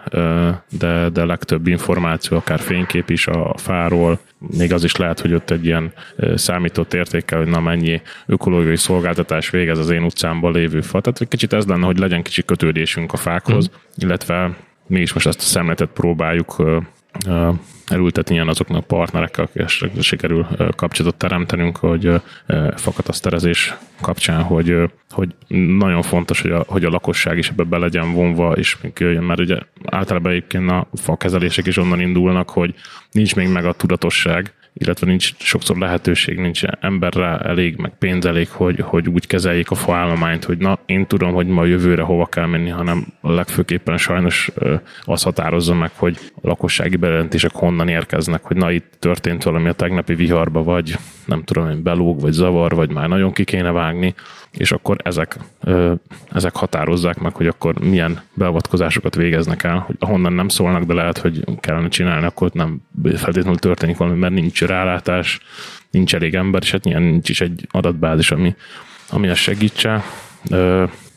de, 0.79 1.09
de 1.09 1.25
legtöbb 1.25 1.67
információ, 1.67 2.37
akár 2.37 2.61
fénykép 2.61 3.11
is 3.11 3.27
a 3.27 3.55
fáról, 3.57 4.19
még 4.57 4.73
az 4.73 4.85
is 4.85 4.97
lehet, 4.97 5.21
hogy 5.21 5.35
ott 5.35 5.51
egy 5.51 5.65
ilyen 5.65 5.93
számított 6.35 6.95
értékkel, 6.95 7.39
hogy 7.39 7.49
na 7.49 7.61
mennyi 7.61 8.03
ökológiai 8.27 8.77
szolgáltatás 8.77 9.51
végez 9.51 9.79
az 9.79 9.91
én 9.91 10.03
utcámban 10.03 10.53
lévő 10.53 10.81
fa. 10.81 11.01
Tehát 11.01 11.21
egy 11.21 11.29
kicsit 11.29 11.53
ez 11.53 11.67
lenne, 11.67 11.87
hogy 11.87 11.99
legyen 11.99 12.23
kicsi 12.23 12.45
kötődésünk 12.45 13.13
a 13.13 13.17
fákhoz, 13.17 13.71
mm. 13.71 13.75
illetve 13.97 14.57
mi 14.87 15.01
is 15.01 15.13
most 15.13 15.27
ezt 15.27 15.39
a 15.39 15.43
szemletet 15.43 15.89
próbáljuk 15.89 16.57
elültetni 17.87 18.35
ilyen 18.35 18.49
azoknak 18.49 18.79
a 18.79 18.87
partnerekkel, 18.87 19.45
akikkel 19.45 20.01
sikerül 20.01 20.47
kapcsolatot 20.77 21.19
teremtenünk, 21.19 21.77
hogy 21.77 22.11
fakataszterezés 22.77 23.75
kapcsán, 24.01 24.43
hogy, 24.43 24.77
hogy 25.11 25.35
nagyon 25.79 26.03
fontos, 26.03 26.41
hogy 26.41 26.51
a, 26.51 26.65
hogy 26.67 26.85
a 26.85 26.91
lakosság 26.91 27.39
is 27.39 27.49
ebbe 27.49 27.63
be 27.63 27.79
legyen 27.79 28.13
vonva, 28.13 28.53
és 28.53 28.77
jöjjön, 28.99 29.25
mert 29.25 29.41
ugye 29.41 29.59
általában 29.85 30.31
egyébként 30.33 30.71
a 30.71 30.87
fakezelések 30.93 31.67
is 31.67 31.77
onnan 31.77 32.01
indulnak, 32.01 32.51
hogy 32.51 32.75
nincs 33.11 33.35
még 33.35 33.49
meg 33.49 33.65
a 33.65 33.73
tudatosság, 33.73 34.53
illetve 34.77 35.07
nincs 35.07 35.35
sokszor 35.39 35.79
lehetőség, 35.79 36.39
nincs 36.39 36.65
emberre 36.65 37.39
elég, 37.39 37.77
meg 37.77 37.93
pénz 37.99 38.27
elég, 38.27 38.49
hogy, 38.49 38.81
hogy 38.81 39.09
úgy 39.09 39.27
kezeljék 39.27 39.71
a 39.71 39.75
faállományt, 39.75 40.45
hogy 40.45 40.59
na, 40.59 40.79
én 40.87 41.07
tudom, 41.07 41.33
hogy 41.33 41.47
ma 41.47 41.65
jövőre 41.65 42.03
hova 42.03 42.27
kell 42.27 42.47
menni, 42.47 42.71
hanem 42.71 43.07
legfőképpen 43.21 43.97
sajnos 43.97 44.51
az 45.03 45.23
határozza 45.23 45.75
meg, 45.75 45.91
hogy 45.97 46.19
a 46.35 46.47
lakossági 46.47 46.97
bejelentések 46.97 47.53
honnan 47.53 47.89
érkeznek, 47.89 48.43
hogy 48.43 48.57
na, 48.57 48.71
itt 48.71 48.93
történt 48.99 49.43
valami 49.43 49.69
a 49.69 49.73
tegnapi 49.73 50.15
viharba, 50.15 50.63
vagy 50.63 50.97
nem 51.25 51.43
tudom, 51.43 51.67
hogy 51.67 51.83
belóg, 51.83 52.21
vagy 52.21 52.33
zavar, 52.33 52.75
vagy 52.75 52.93
már 52.93 53.09
nagyon 53.09 53.33
ki 53.33 53.45
kéne 53.45 53.71
vágni, 53.71 54.15
és 54.57 54.73
akkor 54.73 54.97
ezek, 55.03 55.37
ezek 56.33 56.57
határozzák 56.57 57.19
meg, 57.19 57.35
hogy 57.35 57.47
akkor 57.47 57.79
milyen 57.79 58.21
beavatkozásokat 58.35 59.15
végeznek 59.15 59.63
el, 59.63 59.79
hogy 59.79 59.97
ahonnan 59.99 60.33
nem 60.33 60.49
szólnak, 60.49 60.83
de 60.83 60.95
lehet, 60.95 61.19
hogy 61.19 61.45
kellene 61.61 61.89
csinálni, 61.89 62.27
akkor 62.27 62.51
nem 62.53 62.83
feltétlenül 63.15 63.59
történik 63.59 63.97
valami, 63.97 64.19
mert 64.19 64.35
nincs 64.35 64.63
rálátás, 64.63 65.41
nincs 65.91 66.15
elég 66.15 66.35
ember, 66.35 66.63
és 66.63 66.71
hát 66.71 66.85
nincs 66.85 67.29
is 67.29 67.41
egy 67.41 67.67
adatbázis, 67.71 68.31
ami, 68.31 68.55
ami 69.11 69.29
ezt 69.29 69.41
segítse. 69.41 70.05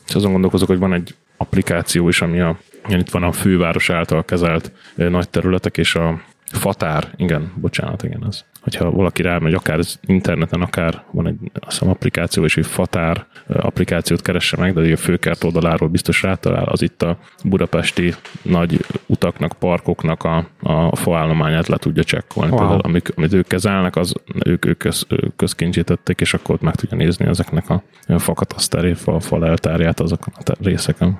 És 0.08 0.14
azon 0.14 0.32
gondolkozok, 0.32 0.68
hogy 0.68 0.78
van 0.78 0.92
egy 0.92 1.14
applikáció 1.36 2.08
is, 2.08 2.20
ami 2.20 2.40
a, 2.40 2.58
itt 2.88 3.10
van 3.10 3.22
a 3.22 3.32
főváros 3.32 3.90
által 3.90 4.24
kezelt 4.24 4.72
nagy 4.94 5.28
területek, 5.28 5.76
és 5.76 5.94
a 5.94 6.20
Fatár, 6.52 7.12
igen, 7.16 7.52
bocsánat, 7.54 8.02
igen, 8.02 8.22
az. 8.22 8.44
Hogyha 8.68 8.90
valaki 8.90 9.22
rámegy, 9.22 9.54
akár 9.54 9.78
az 9.78 9.98
interneten, 10.06 10.60
akár 10.60 11.02
van 11.10 11.26
egy 11.26 11.36
azt 11.54 11.78
hiszem, 11.78 11.88
applikáció, 11.88 12.44
és 12.44 12.56
egy 12.56 12.66
Fatár 12.66 13.26
applikációt 13.48 14.22
keresse 14.22 14.56
meg, 14.56 14.74
de 14.74 14.92
a 14.92 14.96
főkert 14.96 15.44
oldaláról 15.44 15.88
biztos 15.88 16.22
rátalál, 16.22 16.64
az 16.64 16.82
itt 16.82 17.02
a 17.02 17.18
budapesti 17.44 18.14
nagy 18.42 18.84
utaknak, 19.06 19.52
parkoknak 19.52 20.24
a, 20.24 20.46
a 20.62 20.96
faállományát 20.96 21.68
le 21.68 21.76
tudja 21.76 22.04
csekkolni. 22.04 22.50
Wow. 22.50 22.60
Tehát, 22.60 22.80
amik, 22.84 23.12
amit 23.16 23.32
ők 23.32 23.46
kezelnek, 23.46 23.96
az 23.96 24.14
ők, 24.46 24.64
ők 24.64 24.78
köz, 24.78 25.06
közkincsítették, 25.36 26.20
és 26.20 26.34
akkor 26.34 26.54
ott 26.54 26.60
meg 26.60 26.74
tudja 26.74 26.96
nézni 26.96 27.26
ezeknek 27.26 27.70
a 27.70 27.82
fakataszteri, 28.18 28.94
fa, 28.94 29.20
fa 29.20 29.38
leltárját 29.38 30.00
azokon 30.00 30.34
a 30.36 30.52
részeken. 30.60 31.18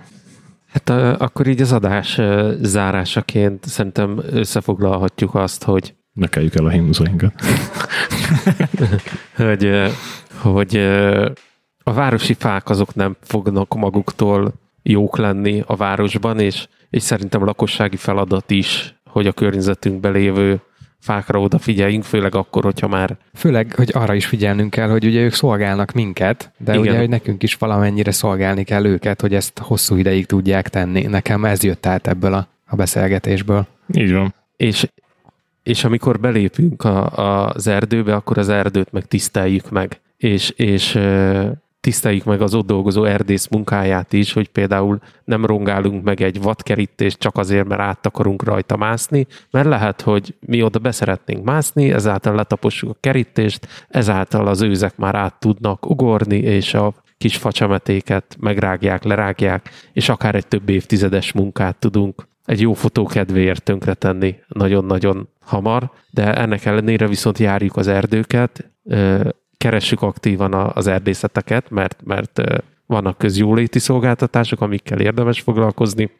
Hát 0.68 0.90
akkor 1.20 1.46
így 1.46 1.60
az 1.60 1.72
adás 1.72 2.20
zárásaként 2.60 3.64
szerintem 3.64 4.20
összefoglalhatjuk 4.30 5.34
azt, 5.34 5.64
hogy 5.64 5.94
Nekeljük 6.18 6.54
el 6.54 6.64
a 6.64 6.68
himnuszóinkat. 6.68 7.32
hogy, 9.36 9.70
hogy 10.40 10.76
a 11.82 11.92
városi 11.92 12.34
fák 12.34 12.68
azok 12.68 12.94
nem 12.94 13.16
fognak 13.20 13.74
maguktól 13.74 14.52
jók 14.82 15.16
lenni 15.16 15.62
a 15.66 15.76
városban, 15.76 16.40
és, 16.40 16.68
és 16.90 17.02
szerintem 17.02 17.42
a 17.42 17.44
lakossági 17.44 17.96
feladat 17.96 18.50
is, 18.50 18.94
hogy 19.04 19.26
a 19.26 19.32
környezetünkben 19.32 20.12
lévő 20.12 20.60
fákra 21.00 21.40
odafigyeljünk, 21.40 22.04
főleg 22.04 22.34
akkor, 22.34 22.64
hogyha 22.64 22.88
már... 22.88 23.16
Főleg, 23.34 23.74
hogy 23.74 23.90
arra 23.94 24.14
is 24.14 24.26
figyelnünk 24.26 24.70
kell, 24.70 24.88
hogy 24.88 25.04
ugye 25.04 25.20
ők 25.20 25.32
szolgálnak 25.32 25.92
minket, 25.92 26.52
de 26.56 26.72
Igen. 26.72 26.86
ugye, 26.86 26.98
hogy 26.98 27.08
nekünk 27.08 27.42
is 27.42 27.54
valamennyire 27.54 28.10
szolgálni 28.10 28.64
kell 28.64 28.84
őket, 28.84 29.20
hogy 29.20 29.34
ezt 29.34 29.58
hosszú 29.58 29.96
ideig 29.96 30.26
tudják 30.26 30.68
tenni. 30.68 31.02
Nekem 31.02 31.44
ez 31.44 31.62
jött 31.62 31.86
át 31.86 32.06
ebből 32.06 32.32
a, 32.32 32.48
a 32.66 32.76
beszélgetésből. 32.76 33.66
Így 33.94 34.12
van. 34.12 34.34
És, 34.56 34.86
és 35.68 35.84
amikor 35.84 36.20
belépünk 36.20 36.84
a, 36.84 37.10
a, 37.10 37.48
az 37.48 37.66
erdőbe, 37.66 38.14
akkor 38.14 38.38
az 38.38 38.48
erdőt 38.48 38.92
meg 38.92 39.06
tiszteljük 39.06 39.70
meg. 39.70 40.00
És, 40.16 40.50
és 40.50 40.98
tiszteljük 41.80 42.24
meg 42.24 42.40
az 42.40 42.54
ott 42.54 42.66
dolgozó 42.66 43.04
erdész 43.04 43.48
munkáját 43.48 44.12
is, 44.12 44.32
hogy 44.32 44.48
például 44.48 44.98
nem 45.24 45.46
rongálunk 45.46 46.04
meg 46.04 46.20
egy 46.20 46.42
vadkerítést 46.42 47.18
csak 47.18 47.36
azért, 47.36 47.68
mert 47.68 47.80
át 47.80 48.06
akarunk 48.06 48.42
rajta 48.42 48.76
mászni, 48.76 49.26
mert 49.50 49.68
lehet, 49.68 50.00
hogy 50.00 50.34
mi 50.40 50.62
oda 50.62 50.78
beszeretnénk 50.78 51.44
mászni, 51.44 51.92
ezáltal 51.92 52.34
letapossuk 52.34 52.90
a 52.90 52.96
kerítést, 53.00 53.68
ezáltal 53.88 54.46
az 54.46 54.62
őzek 54.62 54.96
már 54.96 55.14
át 55.14 55.40
tudnak 55.40 55.90
ugorni, 55.90 56.38
és 56.38 56.74
a 56.74 56.94
kis 57.18 57.36
facsemetéket 57.36 58.36
megrágják, 58.40 59.04
lerágják, 59.04 59.70
és 59.92 60.08
akár 60.08 60.34
egy 60.34 60.46
több 60.46 60.68
évtizedes 60.68 61.32
munkát 61.32 61.76
tudunk 61.76 62.26
egy 62.48 62.60
jó 62.60 62.72
fotó 62.72 63.04
kedvéért 63.04 63.62
tönkretenni 63.62 64.36
nagyon-nagyon 64.48 65.28
hamar, 65.40 65.90
de 66.10 66.34
ennek 66.34 66.64
ellenére 66.64 67.06
viszont 67.06 67.38
járjuk 67.38 67.76
az 67.76 67.86
erdőket, 67.86 68.70
keressük 69.56 70.02
aktívan 70.02 70.54
az 70.54 70.86
erdészeteket, 70.86 71.70
mert, 71.70 72.00
mert 72.04 72.40
vannak 72.86 73.18
közjóléti 73.18 73.78
szolgáltatások, 73.78 74.60
amikkel 74.60 75.00
érdemes 75.00 75.40
foglalkozni. 75.40 76.10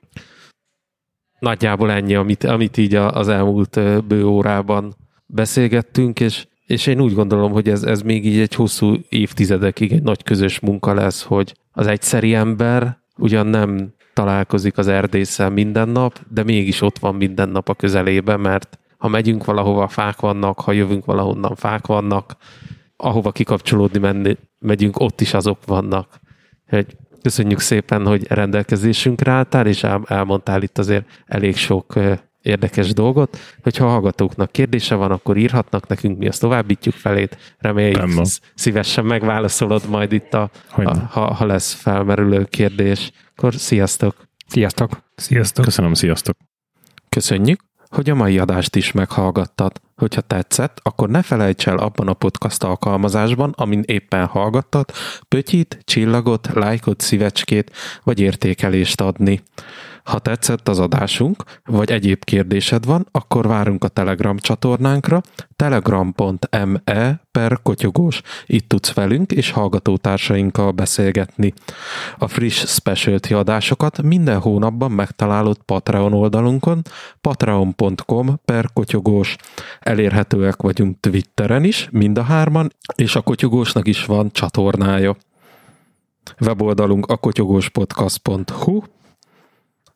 Nagyjából 1.39 1.91
ennyi, 1.91 2.15
amit, 2.15 2.45
amit 2.45 2.77
így 2.77 2.95
az 2.95 3.29
elmúlt 3.29 4.07
bő 4.07 4.25
órában 4.25 4.95
beszélgettünk, 5.27 6.21
és, 6.21 6.47
és 6.67 6.87
én 6.87 7.01
úgy 7.01 7.15
gondolom, 7.15 7.53
hogy 7.53 7.69
ez, 7.69 7.83
ez 7.83 8.03
még 8.03 8.27
így 8.27 8.39
egy 8.41 8.55
hosszú 8.55 8.97
évtizedekig 9.09 9.93
egy 9.93 10.03
nagy 10.03 10.23
közös 10.23 10.61
munka 10.61 10.95
lesz, 10.95 11.23
hogy 11.23 11.55
az 11.73 11.87
egyszeri 11.87 12.35
ember 12.35 12.99
ugyan 13.17 13.47
nem 13.47 13.97
találkozik 14.19 14.79
az 14.79 14.89
erdésszel 14.89 15.51
minden 15.51 15.89
nap, 15.89 16.21
de 16.29 16.43
mégis 16.43 16.81
ott 16.81 16.99
van 16.99 17.15
minden 17.15 17.49
nap 17.49 17.69
a 17.69 17.75
közelében, 17.75 18.41
mert 18.41 18.79
ha 18.97 19.09
megyünk 19.09 19.45
valahova, 19.45 19.89
fák 19.89 20.21
vannak, 20.21 20.61
ha 20.61 20.73
jövünk 20.73 21.05
valahonnan, 21.05 21.55
fák 21.55 21.87
vannak, 21.87 22.37
ahova 22.97 23.33
kikapcsolódni 23.33 23.99
menni, 23.99 24.37
megyünk, 24.59 25.01
ott 25.01 25.21
is 25.21 25.35
azok 25.35 25.59
vannak. 25.67 26.21
Hogy 26.69 26.97
köszönjük 27.23 27.61
szépen, 27.61 28.07
hogy 28.07 28.27
rendelkezésünkre 28.27 29.31
álltál, 29.31 29.67
és 29.67 29.85
elmondtál 30.05 30.63
itt 30.63 30.79
azért 30.79 31.07
elég 31.27 31.57
sok 31.57 31.95
érdekes 32.49 32.93
dolgot. 32.93 33.39
Hogyha 33.63 33.87
a 33.87 33.89
hallgatóknak 33.89 34.53
kérdése 34.53 34.95
van, 34.95 35.11
akkor 35.11 35.37
írhatnak 35.37 35.87
nekünk, 35.87 36.19
mi 36.19 36.29
azt 36.29 36.41
továbbítjuk 36.41 36.95
felét. 36.95 37.57
Reméljük 37.59 38.23
szívesen 38.55 39.05
megválaszolod 39.05 39.89
majd 39.89 40.13
itt, 40.13 40.35
a, 40.35 40.51
a, 40.77 40.99
ha, 40.99 41.35
ha 41.35 41.47
lesz 41.47 41.73
felmerülő 41.73 42.45
kérdés. 42.45 43.11
Akkor 43.37 43.55
sziasztok! 43.55 44.15
Sziasztok! 44.47 45.03
Sziasztok! 45.15 45.65
Köszönöm, 45.65 45.95
sziasztok! 45.95 46.37
Köszönjük! 47.09 47.67
hogy 47.89 48.11
a 48.11 48.15
mai 48.15 48.39
adást 48.39 48.77
is 48.77 48.93
meghallgattad. 48.93 49.81
Hogyha 49.97 50.21
tetszett, 50.21 50.81
akkor 50.83 51.09
ne 51.09 51.23
felejts 51.23 51.69
el 51.69 51.77
abban 51.77 52.09
a 52.09 52.13
podcast 52.13 52.65
alkalmazásban, 52.65 53.55
amin 53.57 53.83
éppen 53.87 54.27
hallgattad, 54.27 54.91
pötyit, 55.29 55.79
csillagot, 55.85 56.49
lájkot, 56.55 57.01
szívecskét 57.01 57.73
vagy 58.05 58.21
értékelést 58.21 59.01
adni. 59.01 59.43
Ha 60.09 60.19
tetszett 60.19 60.69
az 60.69 60.79
adásunk, 60.79 61.43
vagy 61.65 61.91
egyéb 61.91 62.25
kérdésed 62.25 62.85
van, 62.85 63.07
akkor 63.11 63.47
várunk 63.47 63.85
a 63.85 63.89
Telegram 63.89 64.39
csatornánkra, 64.39 65.21
telegram.me 65.57 67.21
per 67.31 67.59
kotyogós. 67.63 68.21
Itt 68.47 68.69
tudsz 68.69 68.93
velünk 68.93 69.33
és 69.33 69.51
hallgatótársainkkal 69.51 70.71
beszélgetni. 70.71 71.53
A 72.19 72.29
friss 72.29 72.67
specialty 72.67 73.35
adásokat 73.35 74.03
minden 74.03 74.41
hónapban 74.41 74.91
megtalálod 74.91 75.59
Patreon 75.65 76.13
oldalunkon, 76.13 76.83
patreon.com 77.21 78.41
per 78.45 78.73
kotyogós. 78.73 79.37
Elérhetőek 79.81 80.63
vagyunk 80.63 81.01
Twitteren 81.01 81.65
is, 81.65 81.89
mind 81.93 82.19
a 82.19 82.23
hárman, 82.23 82.73
és 82.95 83.17
a 83.17 83.21
kotyogósnak 83.21 83.89
is 83.89 84.05
van 84.05 84.31
csatornája. 84.33 85.17
Weboldalunk 86.41 87.07
a 87.07 87.17
kotyogóspodcast.hu, 87.17 88.83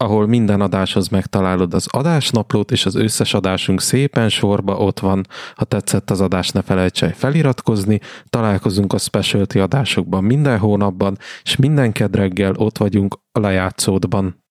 ahol 0.02 0.26
minden 0.26 0.60
adáshoz 0.60 1.08
megtalálod 1.08 1.74
az 1.74 1.86
adásnaplót, 1.90 2.70
és 2.70 2.86
az 2.86 2.94
összes 2.94 3.34
adásunk 3.34 3.80
szépen 3.80 4.28
sorba 4.28 4.76
ott 4.76 5.00
van. 5.00 5.26
Ha 5.54 5.64
tetszett 5.64 6.10
az 6.10 6.20
adás, 6.20 6.48
ne 6.48 6.62
felejts 6.62 7.02
el 7.02 7.12
feliratkozni. 7.12 8.00
Találkozunk 8.26 8.92
a 8.92 8.98
specialty 8.98 9.58
adásokban 9.58 10.24
minden 10.24 10.58
hónapban, 10.58 11.18
és 11.42 11.56
minden 11.56 11.92
kedreggel 11.92 12.54
ott 12.56 12.78
vagyunk 12.78 13.18
a 13.32 13.40
lejátszódban. 13.40 14.41